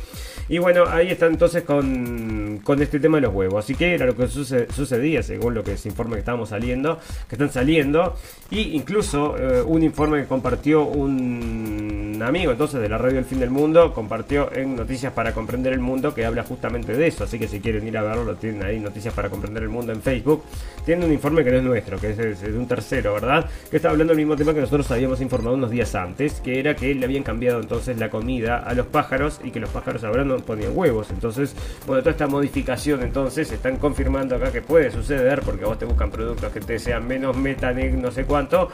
Y 0.49 0.59
bueno, 0.59 0.87
ahí 0.89 1.09
está 1.09 1.27
entonces 1.27 1.63
con, 1.63 2.59
con 2.65 2.83
este 2.83 2.99
tema 2.99 3.19
de 3.19 3.23
los 3.23 3.33
huevos. 3.33 3.65
Que 3.79 3.95
era 3.95 4.07
lo 4.07 4.17
que 4.17 4.29
sucedía 4.29 5.23
según 5.23 5.55
lo 5.55 5.63
que 5.63 5.77
se 5.77 5.89
informa 5.89 6.15
que 6.15 6.21
estábamos 6.21 6.51
saliendo, 6.51 6.99
que 7.29 7.35
están 7.35 7.51
saliendo, 7.51 8.17
y 8.51 8.77
incluso 8.77 9.37
eh, 9.39 9.63
un 9.63 9.83
informe 9.83 10.23
que 10.23 10.29
compartió 10.29 10.85
un 10.85 12.23
amigo 12.25 12.53
entonces 12.53 12.81
de 12.81 12.89
la 12.89 12.99
radio 12.99 13.19
El 13.19 13.25
Fin 13.25 13.41
del 13.41 13.51
Mundo, 13.51 13.93
compartió 13.93 14.53
en 14.53 14.77
Noticias 14.77 15.13
para 15.13 15.33
Comprender 15.33 15.73
el 15.73 15.81
Mundo 15.81 16.15
que 16.15 16.25
habla 16.25 16.43
justamente 16.45 16.95
de 16.95 17.07
eso, 17.07 17.25
así 17.25 17.39
que 17.39 17.49
si 17.49 17.61
quieren 17.61 17.87
ir 17.87 17.97
a 17.99 18.03
verlo, 18.03 18.25
lo 18.25 18.37
tienen 18.37 18.63
ahí, 18.63 18.79
Noticias 18.79 19.13
para 19.15 19.29
Comprender 19.29 19.63
el 19.63 19.69
Mundo 19.69 19.93
en 19.93 20.03
Facebook, 20.03 20.43
tiene 20.85 21.05
un 21.05 21.13
informe 21.13 21.45
que 21.45 21.51
no 21.51 21.57
es 21.59 21.65
nuestro, 21.65 21.99
que 21.99 22.11
es, 22.11 22.41
de 22.41 22.59
un 22.59 22.67
tercero, 22.67 23.15
¿verdad? 23.15 23.49
Que 23.71 23.77
está 23.77 23.91
hablando 23.91 24.13
del 24.13 24.19
mismo 24.19 24.37
tema 24.37 24.55
que 24.55 24.61
nosotros 24.61 24.91
habíamos 24.91 25.21
informado 25.21 25.57
unos 25.57 25.71
días 25.71 25.95
antes, 25.95 26.41
que 26.41 26.59
era 26.59 26.75
que 26.77 26.95
le 26.95 27.05
habían 27.05 27.23
cambiado 27.23 27.61
entonces 27.61 27.99
la 27.99 28.11
comida 28.11 28.59
a 28.59 28.75
los 28.75 28.87
pájaros 28.87 29.41
y 29.45 29.51
que 29.51 29.61
los 29.61 29.71
pájaros 29.71 30.05
ahora 30.05 30.25
no 30.25 30.37
ponían 30.39 30.73
huevos, 30.75 31.11
entonces, 31.11 31.55
bueno, 31.87 32.03
toda 32.03 32.13
esta 32.13 32.27
modificación 32.27 33.03
entonces 33.03 33.51
está 33.51 33.66
están 33.67 33.81
confirmando 33.81 34.37
acá 34.37 34.53
que 34.53 34.63
puede 34.63 34.93
suceder 34.93 35.43
porque 35.43 35.65
vos 35.65 35.77
te 35.77 35.85
buscan 35.85 36.09
productos 36.11 36.53
que 36.53 36.61
te 36.61 36.79
sean 36.79 37.05
menos 37.07 37.37
metanec 37.37 37.95
no 37.95 38.13
sé 38.13 38.25
cuánto 38.25 38.71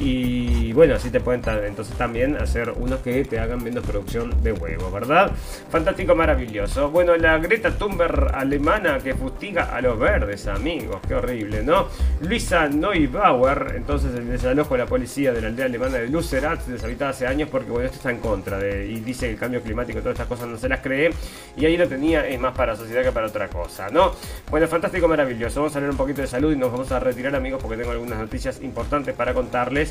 y 0.00 0.72
bueno, 0.72 0.94
así 0.94 1.10
te 1.10 1.20
pueden 1.20 1.42
entonces 1.64 1.96
también 1.96 2.36
hacer 2.36 2.72
unos 2.76 3.00
que 3.00 3.24
te 3.24 3.38
hagan 3.38 3.62
menos 3.62 3.84
producción 3.84 4.42
de 4.42 4.52
huevos, 4.52 4.92
¿verdad? 4.92 5.30
Fantástico, 5.68 6.14
maravilloso. 6.14 6.90
Bueno, 6.90 7.16
la 7.16 7.38
Greta 7.38 7.70
Thunberg 7.70 8.34
alemana 8.34 8.98
que 8.98 9.14
fustiga 9.14 9.74
a 9.74 9.80
los 9.80 9.98
verdes, 9.98 10.46
amigos, 10.46 11.00
qué 11.06 11.14
horrible, 11.14 11.62
¿no? 11.62 11.88
Luisa 12.22 12.68
Neubauer, 12.68 13.74
entonces 13.76 14.14
el 14.14 14.28
desalojo 14.28 14.74
de 14.74 14.78
la 14.78 14.86
policía 14.86 15.32
de 15.32 15.42
la 15.42 15.48
aldea 15.48 15.66
alemana 15.66 15.98
de 15.98 16.08
Lucerat, 16.08 16.64
deshabitada 16.66 17.10
hace 17.10 17.26
años 17.26 17.48
porque 17.50 17.70
bueno, 17.70 17.86
esto 17.86 17.98
está 17.98 18.10
en 18.10 18.18
contra 18.18 18.58
y 18.66 19.00
dice 19.00 19.26
que 19.26 19.32
el 19.32 19.38
cambio 19.38 19.62
climático 19.62 19.98
y 19.98 20.02
todas 20.02 20.14
estas 20.14 20.28
cosas 20.28 20.48
no 20.48 20.56
se 20.56 20.68
las 20.68 20.80
cree, 20.80 21.10
y 21.56 21.66
ahí 21.66 21.76
lo 21.76 21.86
tenía, 21.86 22.26
es 22.26 22.40
más 22.40 22.56
para 22.56 22.72
la 22.72 22.78
sociedad 22.78 23.02
que 23.02 23.12
para 23.12 23.26
otra 23.26 23.48
cosa, 23.48 23.88
¿no? 23.90 24.12
Bueno, 24.50 24.66
fantástico, 24.66 25.06
maravilloso. 25.08 25.60
Vamos 25.60 25.74
a 25.74 25.78
hablar 25.78 25.90
un 25.90 25.96
poquito 25.96 26.22
de 26.22 26.26
salud 26.26 26.52
y 26.52 26.56
nos 26.56 26.72
vamos 26.72 26.90
a 26.92 27.00
retirar, 27.00 27.34
amigos, 27.34 27.60
porque 27.62 27.76
tengo 27.76 27.90
algunas 27.90 28.18
noticias 28.18 28.62
importantes 28.62 29.14
para 29.14 29.34
contarles. 29.34 29.89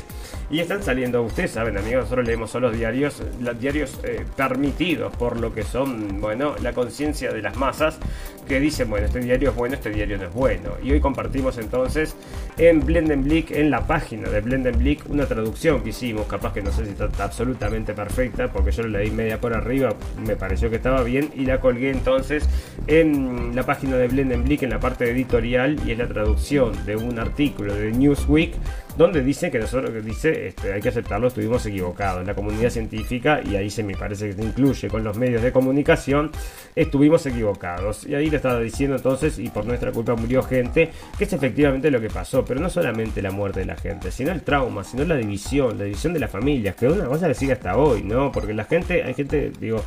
Y 0.50 0.58
están 0.58 0.82
saliendo, 0.82 1.22
ustedes 1.22 1.52
saben, 1.52 1.78
amigos, 1.78 2.04
nosotros 2.04 2.26
leemos 2.26 2.50
solo 2.50 2.72
diarios, 2.72 3.22
los 3.40 3.60
diarios 3.60 4.00
eh, 4.02 4.24
permitidos 4.36 5.14
por 5.16 5.38
lo 5.38 5.54
que 5.54 5.62
son, 5.62 6.20
bueno, 6.20 6.56
la 6.60 6.72
conciencia 6.72 7.32
de 7.32 7.40
las 7.40 7.56
masas, 7.56 7.98
que 8.48 8.58
dicen, 8.58 8.90
bueno, 8.90 9.06
este 9.06 9.20
diario 9.20 9.50
es 9.50 9.54
bueno, 9.54 9.76
este 9.76 9.90
diario 9.90 10.18
no 10.18 10.24
es 10.24 10.34
bueno. 10.34 10.72
Y 10.82 10.90
hoy 10.90 11.00
compartimos 11.00 11.56
entonces 11.58 12.16
en 12.58 12.84
Blendenblick, 12.84 13.52
en 13.52 13.70
la 13.70 13.86
página 13.86 14.28
de 14.28 14.40
Blendenblick, 14.40 15.08
una 15.08 15.26
traducción 15.26 15.84
que 15.84 15.90
hicimos, 15.90 16.26
capaz 16.26 16.52
que 16.52 16.62
no 16.62 16.72
sé 16.72 16.84
si 16.84 16.90
está 16.90 17.08
absolutamente 17.22 17.94
perfecta, 17.94 18.50
porque 18.50 18.72
yo 18.72 18.82
lo 18.82 18.88
leí 18.88 19.12
media 19.12 19.40
por 19.40 19.54
arriba, 19.54 19.94
me 20.26 20.34
pareció 20.34 20.68
que 20.68 20.76
estaba 20.76 21.04
bien 21.04 21.30
y 21.36 21.46
la 21.46 21.60
colgué 21.60 21.90
entonces 21.90 22.48
en 22.88 23.54
la 23.54 23.62
página 23.62 23.96
de 23.96 24.08
Blendenblick, 24.08 24.64
en 24.64 24.70
la 24.70 24.80
parte 24.80 25.08
editorial 25.08 25.78
y 25.86 25.92
es 25.92 25.98
la 25.98 26.08
traducción 26.08 26.84
de 26.86 26.96
un 26.96 27.20
artículo 27.20 27.72
de 27.72 27.92
Newsweek 27.92 28.54
donde 29.00 29.22
dice 29.22 29.50
que 29.50 29.58
nosotros 29.58 30.04
dice 30.04 30.48
este, 30.48 30.74
hay 30.74 30.80
que 30.82 30.90
aceptarlo, 30.90 31.28
estuvimos 31.28 31.64
equivocados. 31.64 32.20
En 32.20 32.26
la 32.26 32.34
comunidad 32.34 32.68
científica, 32.68 33.40
y 33.42 33.56
ahí 33.56 33.70
se 33.70 33.82
me 33.82 33.96
parece 33.96 34.26
que 34.26 34.34
se 34.34 34.42
incluye 34.42 34.88
con 34.88 35.02
los 35.02 35.16
medios 35.16 35.42
de 35.42 35.52
comunicación, 35.52 36.30
estuvimos 36.76 37.24
equivocados. 37.24 38.04
Y 38.04 38.14
ahí 38.14 38.28
le 38.28 38.36
estaba 38.36 38.60
diciendo 38.60 38.96
entonces, 38.96 39.38
y 39.38 39.48
por 39.48 39.64
nuestra 39.64 39.90
culpa 39.90 40.14
murió 40.16 40.42
gente, 40.42 40.90
que 41.16 41.24
es 41.24 41.32
efectivamente 41.32 41.90
lo 41.90 41.98
que 41.98 42.10
pasó, 42.10 42.44
pero 42.44 42.60
no 42.60 42.68
solamente 42.68 43.22
la 43.22 43.30
muerte 43.30 43.60
de 43.60 43.66
la 43.66 43.76
gente, 43.76 44.10
sino 44.10 44.32
el 44.32 44.42
trauma, 44.42 44.84
sino 44.84 45.02
la 45.04 45.16
división, 45.16 45.78
la 45.78 45.84
división 45.84 46.12
de 46.12 46.20
las 46.20 46.30
familias, 46.30 46.76
que 46.76 46.86
una 46.86 47.06
cosa 47.06 47.26
que 47.26 47.34
sigue 47.34 47.52
hasta 47.52 47.78
hoy, 47.78 48.02
¿no? 48.02 48.30
Porque 48.30 48.52
la 48.52 48.64
gente, 48.64 49.02
hay 49.02 49.14
gente, 49.14 49.50
digo, 49.58 49.82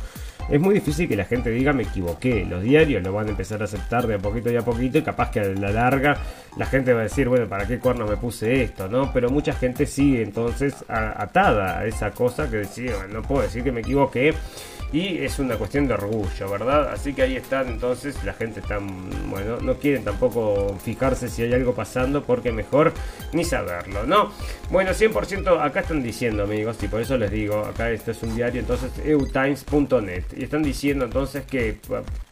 es 0.48 0.60
muy 0.60 0.74
difícil 0.74 1.08
que 1.08 1.16
la 1.16 1.24
gente 1.24 1.50
diga 1.50 1.72
me 1.72 1.84
equivoqué. 1.84 2.44
Los 2.44 2.62
diarios 2.62 3.02
lo 3.02 3.12
van 3.12 3.26
a 3.28 3.30
empezar 3.30 3.62
a 3.62 3.64
aceptar 3.64 4.06
de 4.06 4.14
a 4.14 4.18
poquito 4.18 4.50
y 4.50 4.56
a 4.56 4.62
poquito 4.62 4.98
y 4.98 5.02
capaz 5.02 5.30
que 5.30 5.40
a 5.40 5.44
la 5.44 5.70
larga 5.70 6.16
la 6.56 6.66
gente 6.66 6.92
va 6.92 7.00
a 7.00 7.04
decir, 7.04 7.28
bueno, 7.28 7.48
¿para 7.48 7.66
qué 7.66 7.78
cuernos 7.78 8.08
me 8.08 8.16
puse 8.16 8.62
esto? 8.62 8.88
¿no? 8.88 9.12
Pero 9.12 9.30
mucha 9.30 9.52
gente 9.52 9.86
sigue 9.86 10.22
entonces 10.22 10.84
atada 10.88 11.78
a 11.78 11.86
esa 11.86 12.10
cosa 12.10 12.50
que 12.50 12.58
decía, 12.58 12.94
no 13.10 13.22
puedo 13.22 13.42
decir 13.42 13.62
que 13.62 13.72
me 13.72 13.80
equivoqué 13.80 14.34
y 14.94 15.24
es 15.24 15.40
una 15.40 15.56
cuestión 15.56 15.88
de 15.88 15.94
orgullo, 15.94 16.48
¿verdad? 16.48 16.92
Así 16.92 17.14
que 17.14 17.22
ahí 17.22 17.34
están, 17.34 17.66
entonces 17.66 18.22
la 18.22 18.32
gente 18.32 18.60
está, 18.60 18.78
bueno, 18.78 19.56
no 19.60 19.74
quieren 19.74 20.04
tampoco 20.04 20.78
fijarse 20.84 21.28
si 21.28 21.42
hay 21.42 21.52
algo 21.52 21.74
pasando 21.74 22.22
porque 22.22 22.52
mejor 22.52 22.92
ni 23.32 23.44
saberlo, 23.44 24.06
¿no? 24.06 24.30
Bueno, 24.70 24.92
100% 24.92 25.60
acá 25.60 25.80
están 25.80 26.00
diciendo, 26.00 26.44
amigos, 26.44 26.80
y 26.80 26.86
por 26.86 27.00
eso 27.00 27.18
les 27.18 27.32
digo, 27.32 27.64
acá 27.64 27.90
esto 27.90 28.12
es 28.12 28.22
un 28.22 28.36
diario, 28.36 28.60
entonces 28.60 28.92
eutimes.net, 29.04 30.26
y 30.36 30.44
están 30.44 30.62
diciendo 30.62 31.06
entonces 31.06 31.44
que 31.44 31.76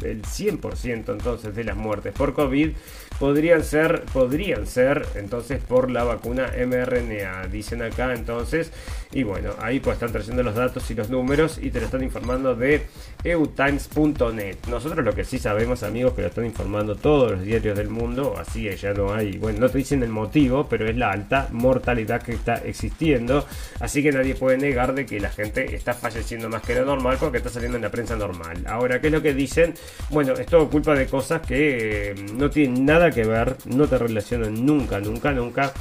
el 0.04 0.22
100% 0.22 1.12
entonces 1.12 1.56
de 1.56 1.64
las 1.64 1.76
muertes 1.76 2.14
por 2.14 2.32
COVID 2.32 2.70
podrían 3.18 3.64
ser, 3.64 4.02
podrían 4.12 4.68
ser 4.68 5.04
entonces 5.16 5.60
por 5.62 5.90
la 5.90 6.04
vacuna 6.04 6.52
mRNA, 6.64 7.48
dicen 7.48 7.82
acá 7.82 8.14
entonces, 8.14 8.70
y 9.12 9.22
bueno, 9.22 9.50
ahí 9.60 9.80
pues 9.80 9.94
están 9.94 10.12
trayendo 10.12 10.42
los 10.42 10.54
datos 10.54 10.90
y 10.90 10.94
los 10.94 11.10
números 11.10 11.58
y 11.60 11.70
te 11.70 11.80
lo 11.80 11.86
están 11.86 12.02
informando 12.02 12.54
de 12.54 12.86
eutimes.net. 13.24 14.56
Nosotros 14.68 15.04
lo 15.04 15.14
que 15.14 15.24
sí 15.24 15.38
sabemos, 15.38 15.82
amigos, 15.82 16.14
que 16.14 16.22
lo 16.22 16.28
están 16.28 16.46
informando 16.46 16.96
todos 16.96 17.32
los 17.32 17.42
diarios 17.42 17.76
del 17.76 17.88
mundo, 17.88 18.34
así 18.38 18.64
que 18.64 18.76
ya 18.76 18.94
no 18.94 19.12
hay, 19.12 19.36
bueno, 19.38 19.60
no 19.60 19.68
te 19.68 19.78
dicen 19.78 20.02
el 20.02 20.08
motivo, 20.08 20.66
pero 20.68 20.88
es 20.88 20.96
la 20.96 21.10
alta 21.10 21.48
mortalidad 21.52 22.22
que 22.22 22.32
está 22.32 22.54
existiendo, 22.54 23.46
así 23.80 24.02
que 24.02 24.12
nadie 24.12 24.34
puede 24.34 24.56
negar 24.56 24.94
de 24.94 25.04
que 25.04 25.20
la 25.20 25.30
gente 25.30 25.74
está 25.74 25.92
falleciendo 25.92 26.48
más 26.48 26.62
que 26.62 26.74
lo 26.74 26.84
normal 26.86 27.18
porque 27.20 27.38
está 27.38 27.50
saliendo 27.50 27.76
en 27.76 27.82
la 27.82 27.90
prensa 27.90 28.16
normal. 28.16 28.64
Ahora, 28.66 29.00
¿qué 29.00 29.08
es 29.08 29.12
lo 29.12 29.20
que 29.20 29.34
dicen? 29.34 29.74
Bueno, 30.10 30.32
es 30.32 30.46
todo 30.46 30.70
culpa 30.70 30.94
de 30.94 31.06
cosas 31.06 31.42
que 31.42 32.10
eh, 32.10 32.14
no 32.34 32.50
tienen 32.50 32.86
nada 32.86 33.10
que 33.10 33.24
ver, 33.24 33.56
no 33.66 33.86
te 33.86 33.98
relacionan 33.98 34.64
nunca, 34.64 35.00
nunca, 35.00 35.32
nunca 35.32 35.72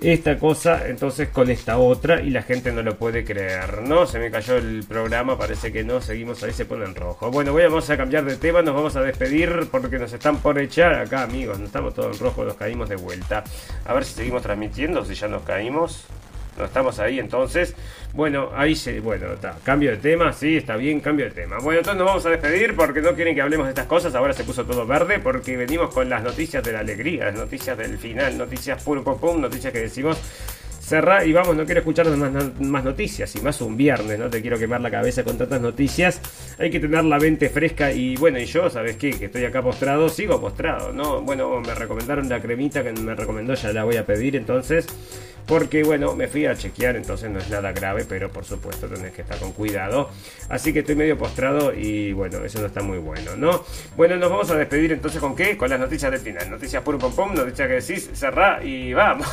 esta 0.00 0.38
cosa 0.38 0.86
entonces 0.88 1.28
con 1.30 1.50
esta 1.50 1.78
otra 1.78 2.20
y 2.22 2.30
la 2.30 2.42
gente 2.42 2.70
no 2.70 2.82
lo 2.82 2.96
puede 2.96 3.24
creer, 3.24 3.82
¿no? 3.82 4.06
Se 4.06 4.18
me 4.18 4.30
cayó 4.30 4.56
el 4.56 4.84
programa, 4.84 5.36
parece 5.36 5.72
que 5.72 5.82
no, 5.82 6.00
seguimos 6.00 6.42
ahí, 6.42 6.52
se 6.52 6.64
pone 6.64 6.84
en 6.84 6.94
rojo. 6.94 7.30
Bueno, 7.30 7.52
voy, 7.52 7.64
vamos 7.64 7.90
a 7.90 7.96
cambiar 7.96 8.24
de 8.24 8.36
tema, 8.36 8.62
nos 8.62 8.74
vamos 8.74 8.94
a 8.96 9.02
despedir 9.02 9.68
porque 9.70 9.98
nos 9.98 10.12
están 10.12 10.38
por 10.38 10.58
echar 10.58 10.94
acá, 10.94 11.22
amigos, 11.22 11.58
no 11.58 11.66
estamos 11.66 11.94
todos 11.94 12.16
en 12.16 12.24
rojo, 12.24 12.44
nos 12.44 12.54
caímos 12.54 12.88
de 12.88 12.96
vuelta. 12.96 13.42
A 13.84 13.94
ver 13.94 14.04
si 14.04 14.14
seguimos 14.14 14.42
transmitiendo, 14.42 15.04
si 15.04 15.14
ya 15.14 15.28
nos 15.28 15.42
caímos. 15.42 16.06
Estamos 16.64 16.98
ahí 16.98 17.18
entonces. 17.18 17.74
Bueno, 18.14 18.50
ahí 18.54 18.74
se. 18.74 19.00
Bueno, 19.00 19.32
está. 19.32 19.56
Cambio 19.62 19.90
de 19.90 19.98
tema, 19.98 20.32
sí, 20.32 20.56
está 20.56 20.76
bien, 20.76 21.00
cambio 21.00 21.26
de 21.26 21.32
tema. 21.32 21.58
Bueno, 21.58 21.80
entonces 21.80 21.98
nos 21.98 22.06
vamos 22.06 22.26
a 22.26 22.30
despedir 22.30 22.74
porque 22.74 23.00
no 23.00 23.14
quieren 23.14 23.34
que 23.34 23.42
hablemos 23.42 23.66
de 23.66 23.70
estas 23.70 23.86
cosas. 23.86 24.14
Ahora 24.14 24.32
se 24.32 24.44
puso 24.44 24.64
todo 24.64 24.86
verde 24.86 25.18
porque 25.18 25.56
venimos 25.56 25.92
con 25.92 26.08
las 26.08 26.22
noticias 26.22 26.62
de 26.62 26.72
la 26.72 26.80
alegría, 26.80 27.26
las 27.26 27.34
noticias 27.34 27.76
del 27.76 27.98
final, 27.98 28.36
noticias 28.36 28.82
pum 28.82 29.02
pum 29.02 29.18
pum, 29.18 29.40
noticias 29.40 29.72
que 29.72 29.80
decimos. 29.80 30.18
Cerra 30.88 31.22
y 31.22 31.34
vamos, 31.34 31.54
no 31.54 31.66
quiero 31.66 31.80
escuchar 31.80 32.06
más, 32.16 32.32
más, 32.60 32.82
noticias, 32.82 33.36
y 33.36 33.42
más 33.42 33.60
un 33.60 33.76
viernes, 33.76 34.18
no 34.18 34.30
te 34.30 34.40
quiero 34.40 34.58
quemar 34.58 34.80
la 34.80 34.90
cabeza 34.90 35.22
con 35.22 35.36
tantas 35.36 35.60
noticias. 35.60 36.18
Hay 36.58 36.70
que 36.70 36.80
tener 36.80 37.04
la 37.04 37.18
mente 37.18 37.50
fresca 37.50 37.92
y 37.92 38.16
bueno, 38.16 38.38
y 38.38 38.46
yo, 38.46 38.70
¿sabes 38.70 38.96
qué? 38.96 39.10
Que 39.10 39.26
estoy 39.26 39.44
acá 39.44 39.60
postrado, 39.60 40.08
sigo 40.08 40.40
postrado, 40.40 40.90
¿no? 40.94 41.20
Bueno, 41.20 41.60
me 41.60 41.74
recomendaron 41.74 42.26
la 42.30 42.40
cremita 42.40 42.82
que 42.82 42.92
me 42.92 43.14
recomendó, 43.14 43.52
ya 43.52 43.70
la 43.70 43.84
voy 43.84 43.96
a 43.96 44.06
pedir 44.06 44.34
entonces. 44.36 44.86
Porque 45.48 45.82
bueno, 45.82 46.14
me 46.14 46.28
fui 46.28 46.44
a 46.44 46.54
chequear, 46.54 46.96
entonces 46.96 47.30
no 47.30 47.38
es 47.38 47.48
nada 47.48 47.72
grave, 47.72 48.04
pero 48.06 48.30
por 48.30 48.44
supuesto 48.44 48.86
tenés 48.86 49.12
que 49.12 49.22
estar 49.22 49.38
con 49.38 49.52
cuidado. 49.52 50.10
Así 50.50 50.74
que 50.74 50.80
estoy 50.80 50.94
medio 50.94 51.16
postrado 51.16 51.72
y 51.72 52.12
bueno, 52.12 52.44
eso 52.44 52.60
no 52.60 52.66
está 52.66 52.82
muy 52.82 52.98
bueno, 52.98 53.34
¿no? 53.34 53.64
Bueno, 53.96 54.16
nos 54.16 54.30
vamos 54.30 54.50
a 54.50 54.56
despedir 54.56 54.92
entonces 54.92 55.20
con 55.20 55.34
qué? 55.34 55.56
Con 55.56 55.70
las 55.70 55.80
noticias 55.80 56.12
del 56.12 56.20
final. 56.20 56.50
Noticias 56.50 56.82
puro 56.82 56.98
pom 56.98 57.14
pom, 57.14 57.34
noticias 57.34 57.66
que 57.66 57.74
decís, 57.74 58.10
cerrá 58.12 58.62
y 58.62 58.92
vamos. 58.92 59.26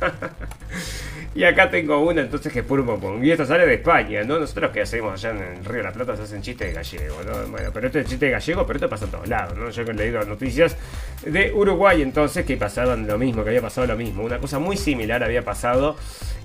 y 1.34 1.44
acá 1.44 1.70
tengo 1.70 2.00
una 2.00 2.22
entonces 2.22 2.52
que 2.52 2.62
puro 2.62 2.84
pompón. 2.84 3.24
Y 3.24 3.30
esto 3.30 3.46
sale 3.46 3.66
de 3.66 3.74
España, 3.74 4.24
¿no? 4.24 4.38
Nosotros 4.38 4.70
que 4.72 4.82
hacemos 4.82 5.12
allá 5.12 5.30
en 5.30 5.58
el 5.58 5.64
Río 5.64 5.78
de 5.78 5.82
la 5.84 5.92
Plata 5.92 6.16
se 6.16 6.22
hacen 6.22 6.42
chistes 6.42 6.68
de 6.68 6.74
gallego, 6.74 7.16
¿no? 7.24 7.48
Bueno, 7.48 7.70
pero 7.72 7.86
esto 7.86 7.98
es 8.00 8.06
chiste 8.06 8.26
de 8.26 8.32
gallego, 8.32 8.66
pero 8.66 8.76
esto 8.78 8.88
pasa 8.88 9.04
en 9.04 9.10
todos 9.12 9.28
lados, 9.28 9.56
¿no? 9.56 9.70
Yo 9.70 9.82
he 9.82 9.94
leído 9.94 10.22
noticias 10.24 10.76
de 11.24 11.52
Uruguay 11.52 12.02
entonces 12.02 12.44
que 12.44 12.56
pasaban 12.56 13.06
lo 13.06 13.16
mismo, 13.16 13.44
que 13.44 13.50
había 13.50 13.62
pasado 13.62 13.86
lo 13.86 13.96
mismo. 13.96 14.24
Una 14.24 14.38
cosa 14.38 14.58
muy 14.58 14.76
similar 14.76 15.22
había 15.22 15.42
pasado. 15.42 15.96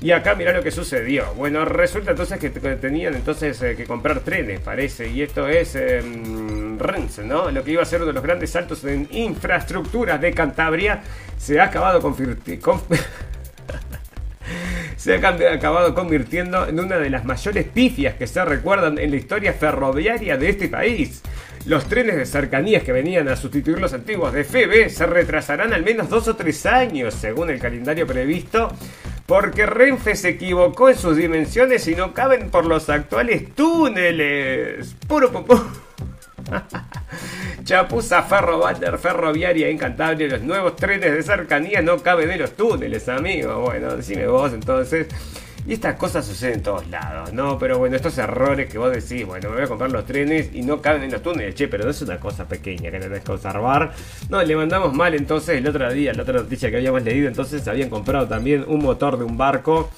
Y 0.02 0.12
acá 0.12 0.36
mirá 0.36 0.52
lo 0.52 0.62
que 0.62 0.72
sucedió. 0.72 1.34
Bueno, 1.36 1.64
resulta 1.66 2.12
entonces 2.12 2.38
que 2.38 2.50
tenían 2.50 3.16
entonces 3.16 3.60
eh, 3.62 3.76
que 3.76 3.86
comprar 3.86 4.20
trenes, 4.20 4.60
parece. 4.60 5.08
Y 5.08 5.22
esto 5.22 5.48
es 5.48 5.76
eh, 5.76 6.02
¿no? 7.24 7.50
Lo 7.52 7.64
que 7.64 7.72
iba 7.72 7.82
a 7.82 7.86
ser 7.86 8.02
uno 8.02 8.08
de 8.08 8.14
los 8.14 8.24
grandes 8.24 8.52
saltos 8.52 8.84
en 8.84 9.08
infraestructuras 9.12 10.20
de 10.22 10.34
Cantabria 10.34 11.02
se 11.38 11.60
ha 11.60 11.66
acabado 11.66 12.02
con 12.02 12.16
se 14.98 15.16
ha 15.16 15.54
acabado 15.54 15.94
convirtiendo 15.94 16.68
en 16.68 16.80
una 16.80 16.98
de 16.98 17.10
las 17.10 17.26
mayores 17.26 17.66
pifias 17.66 18.16
que 18.16 18.28
se 18.28 18.44
recuerdan 18.44 18.98
en 18.98 19.12
la 19.12 19.18
historia 19.18 19.54
ferroviaria 19.54 20.38
de 20.38 20.50
este 20.50 20.68
país. 20.68 21.22
Los 21.66 21.86
trenes 21.88 22.16
de 22.16 22.26
cercanías 22.28 22.84
que 22.84 22.92
venían 22.92 23.28
a 23.28 23.36
sustituir 23.36 23.80
los 23.80 23.94
antiguos 23.94 24.32
de 24.34 24.44
FB 24.44 24.90
se 24.90 25.06
retrasarán 25.08 25.74
al 25.74 25.84
menos 25.84 26.10
dos 26.10 26.28
o 26.28 26.36
tres 26.36 26.66
años, 26.68 27.16
según 27.16 27.50
el 27.50 27.60
calendario 27.60 28.06
previsto, 28.06 28.72
porque 29.26 29.66
Renfe 29.66 30.16
se 30.16 30.30
equivocó 30.30 30.90
en 30.90 30.98
sus 30.98 31.18
dimensiones 31.18 31.88
y 31.88 31.96
no 31.96 32.14
caben 32.14 32.52
por 32.52 32.66
los 32.66 32.88
actuales 32.90 33.56
túneles. 33.56 34.96
Puro 35.08 35.32
popó. 35.32 35.66
Chapuza 37.66 38.22
Ferrobander 38.22 39.00
ferroviaria 39.00 39.68
en 39.70 39.78
Cantabria. 39.80 40.28
Los 40.28 40.42
nuevos 40.44 40.76
trenes 40.76 41.12
de 41.12 41.24
cercanía 41.24 41.82
no 41.82 41.98
caben 41.98 42.30
en 42.30 42.40
los 42.42 42.52
túneles, 42.52 43.10
amigo. 43.10 43.60
Bueno, 43.62 43.96
decime 43.96 44.28
vos 44.28 44.54
entonces. 44.54 45.08
Y 45.66 45.74
estas 45.74 45.96
cosas 45.96 46.24
suceden 46.24 46.56
en 46.58 46.62
todos 46.62 46.88
lados, 46.90 47.34
¿no? 47.34 47.58
Pero 47.58 47.80
bueno, 47.80 47.96
estos 47.96 48.16
errores 48.20 48.72
que 48.72 48.78
vos 48.78 48.92
decís, 48.92 49.26
bueno, 49.26 49.50
me 49.50 49.56
voy 49.56 49.66
a 49.66 49.68
comprar 49.68 49.90
los 49.90 50.06
trenes 50.06 50.52
y 50.54 50.62
no 50.62 50.80
caben 50.80 51.02
en 51.02 51.12
los 51.12 51.24
túneles, 51.24 51.56
che, 51.56 51.68
pero 51.68 51.86
no 51.86 51.90
es 51.90 52.00
una 52.04 52.20
cosa 52.20 52.48
pequeña 52.48 52.92
que 52.92 53.00
tenés 53.00 53.24
que 53.24 53.32
observar. 53.32 53.92
No, 54.30 54.44
le 54.44 54.56
mandamos 54.56 54.94
mal 54.94 55.16
entonces 55.16 55.58
el 55.58 55.68
otro 55.68 55.92
día, 55.92 56.14
la 56.14 56.22
otra 56.22 56.36
noticia 56.36 56.70
que 56.70 56.78
habíamos 56.78 57.02
leído, 57.02 57.28
entonces 57.28 57.68
habían 57.68 57.90
comprado 57.90 58.28
también 58.28 58.64
un 58.68 58.84
motor 58.84 59.18
de 59.18 59.24
un 59.24 59.40
barco 59.40 59.90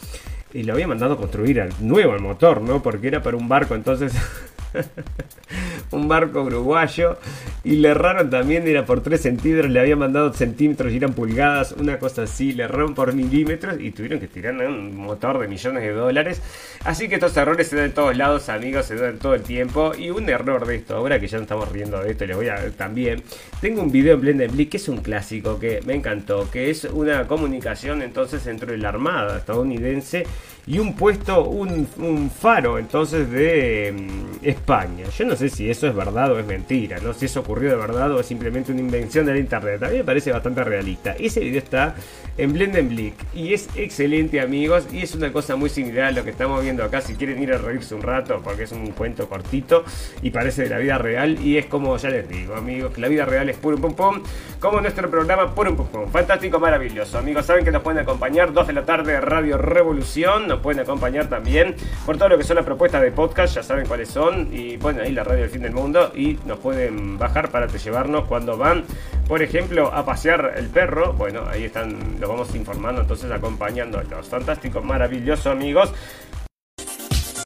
y 0.53 0.63
lo 0.63 0.71
habían 0.71 0.87
mandado 0.87 1.17
construir 1.17 1.59
al 1.59 1.73
nuevo 1.81 2.15
el 2.15 2.21
motor, 2.21 2.61
¿no? 2.61 2.81
Porque 2.81 3.09
era 3.09 3.21
para 3.21 3.35
un 3.35 3.49
barco, 3.49 3.75
entonces 3.75 4.13
un 5.91 6.07
barco 6.07 6.43
uruguayo 6.43 7.17
y 7.63 7.77
le 7.77 7.89
erraron 7.89 8.29
también, 8.29 8.67
era 8.67 8.85
por 8.85 9.01
3 9.01 9.19
centímetros, 9.19 9.71
le 9.71 9.79
habían 9.79 9.99
mandado 9.99 10.33
centímetros 10.33 10.93
y 10.93 10.97
eran 10.97 11.13
pulgadas, 11.13 11.73
una 11.73 11.99
cosa 11.99 12.23
así, 12.23 12.53
le 12.53 12.63
erraron 12.63 12.95
por 12.95 13.13
milímetros 13.13 13.79
y 13.79 13.91
tuvieron 13.91 14.19
que 14.19 14.27
tirar 14.27 14.55
un 14.55 14.95
motor 14.95 15.39
de 15.39 15.47
millones 15.47 15.83
de 15.83 15.91
dólares. 15.91 16.41
Así 16.85 17.09
que 17.09 17.15
estos 17.15 17.35
errores 17.35 17.67
se 17.67 17.75
dan 17.75 17.85
en 17.85 17.93
todos 17.93 18.15
lados, 18.15 18.49
amigos, 18.49 18.85
se 18.85 18.95
dan 18.95 19.19
todo 19.19 19.35
el 19.35 19.41
tiempo. 19.41 19.93
Y 19.97 20.09
un 20.09 20.29
error 20.29 20.65
de 20.65 20.75
esto, 20.75 20.95
ahora 20.95 21.19
que 21.19 21.27
ya 21.27 21.37
no 21.37 21.43
estamos 21.43 21.71
riendo 21.71 21.99
de 22.01 22.11
esto, 22.11 22.25
les 22.25 22.35
voy 22.35 22.49
a 22.49 22.71
también. 22.71 23.23
Tengo 23.61 23.81
un 23.81 23.91
video 23.91 24.15
en 24.15 24.21
Blender 24.21 24.51
que 24.69 24.77
es 24.77 24.87
un 24.87 24.97
clásico 24.97 25.59
que 25.59 25.81
me 25.85 25.93
encantó, 25.93 26.49
que 26.49 26.69
es 26.69 26.85
una 26.85 27.27
comunicación 27.27 28.01
entonces 28.01 28.47
entre 28.47 28.77
la 28.77 28.89
Armada 28.89 29.37
estadounidense 29.37 30.25
y 30.67 30.79
un 30.79 30.93
puesto, 30.95 31.45
un, 31.45 31.87
faro 32.29 32.77
entonces 32.77 33.31
de 33.31 33.93
mm, 33.93 34.45
España. 34.45 35.05
Yo 35.17 35.25
no 35.25 35.35
sé 35.37 35.47
si 35.47 35.69
eso 35.69 35.87
es 35.87 35.95
verdad 35.95 36.33
o 36.33 36.39
es 36.39 36.45
mentira, 36.45 36.99
no 36.99 37.13
si 37.13 37.25
eso 37.25 37.39
ocurrió 37.39 37.69
de 37.69 37.77
verdad 37.77 38.11
o 38.11 38.19
es 38.19 38.25
simplemente 38.25 38.73
una 38.73 38.81
invención 38.81 39.25
del 39.25 39.37
internet. 39.37 39.81
A 39.83 39.87
mí 39.87 39.97
me 39.97 40.03
parece 40.03 40.31
bastante 40.31 40.63
realista. 40.65 41.15
Ese 41.17 41.39
video 41.39 41.59
está 41.59 41.95
en 42.37 42.51
Blendenblick 42.51 43.15
y 43.33 43.53
es 43.53 43.69
excelente 43.75 44.41
amigos 44.41 44.87
y 44.91 45.03
es 45.03 45.15
una 45.15 45.31
cosa 45.31 45.55
muy 45.55 45.69
similar 45.69 46.07
a 46.07 46.11
lo 46.11 46.23
que 46.25 46.31
estamos 46.31 46.61
viendo 46.61 46.83
acá. 46.83 46.99
Si 46.99 47.15
quieren 47.15 47.41
ir 47.41 47.53
a 47.53 47.57
reírse 47.57 47.95
un 47.95 48.01
rato 48.01 48.41
porque 48.43 48.63
es 48.63 48.71
un 48.73 48.87
cuento 48.91 49.29
cortito 49.29 49.85
y 50.21 50.31
parece 50.31 50.63
de 50.63 50.69
la 50.69 50.79
vida 50.79 50.97
real 50.97 51.39
y 51.41 51.57
es 51.57 51.67
como 51.67 51.95
ya 51.95 52.09
les 52.09 52.27
digo 52.27 52.55
amigos, 52.55 52.93
que 52.93 52.99
la 52.99 53.07
vida 53.07 53.23
real 53.23 53.49
es 53.49 53.55
puro 53.55 53.77
pum 53.77 53.93
pum, 53.93 54.21
como 54.59 54.81
nuestro 54.81 55.09
programa 55.09 55.55
puro 55.55 55.77
pum 55.77 55.87
pum. 55.87 56.09
Fantástico, 56.09 56.59
maravilloso 56.59 57.17
amigos. 57.17 57.45
Saben 57.45 57.63
que 57.63 57.71
nos 57.71 57.81
pueden 57.81 58.01
acompañar 58.01 58.51
2 58.51 58.67
de 58.67 58.73
la 58.73 58.83
tarde 58.83 59.21
Radio 59.21 59.57
Revolución, 59.57 60.56
pueden 60.61 60.81
acompañar 60.81 61.27
también 61.27 61.75
por 62.05 62.17
todo 62.17 62.29
lo 62.29 62.37
que 62.37 62.43
son 62.43 62.55
las 62.55 62.65
propuestas 62.65 63.01
de 63.01 63.11
podcast, 63.11 63.55
ya 63.55 63.63
saben 63.63 63.85
cuáles 63.87 64.09
son 64.09 64.49
y 64.51 64.77
ponen 64.77 65.01
ahí 65.01 65.11
la 65.11 65.23
radio 65.23 65.41
del 65.41 65.49
fin 65.49 65.61
del 65.61 65.73
mundo 65.73 66.11
y 66.15 66.37
nos 66.45 66.59
pueden 66.59 67.17
bajar 67.17 67.49
para 67.49 67.67
llevarnos 67.67 68.27
cuando 68.27 68.57
van, 68.57 68.83
por 69.27 69.41
ejemplo, 69.41 69.93
a 69.93 70.05
pasear 70.05 70.53
el 70.57 70.67
perro. 70.67 71.13
Bueno, 71.13 71.43
ahí 71.47 71.65
están, 71.65 72.19
lo 72.19 72.29
vamos 72.29 72.53
informando, 72.55 73.01
entonces 73.01 73.31
acompañándolos. 73.31 74.27
Fantástico, 74.27 74.81
maravilloso, 74.81 75.51
amigos. 75.51 75.93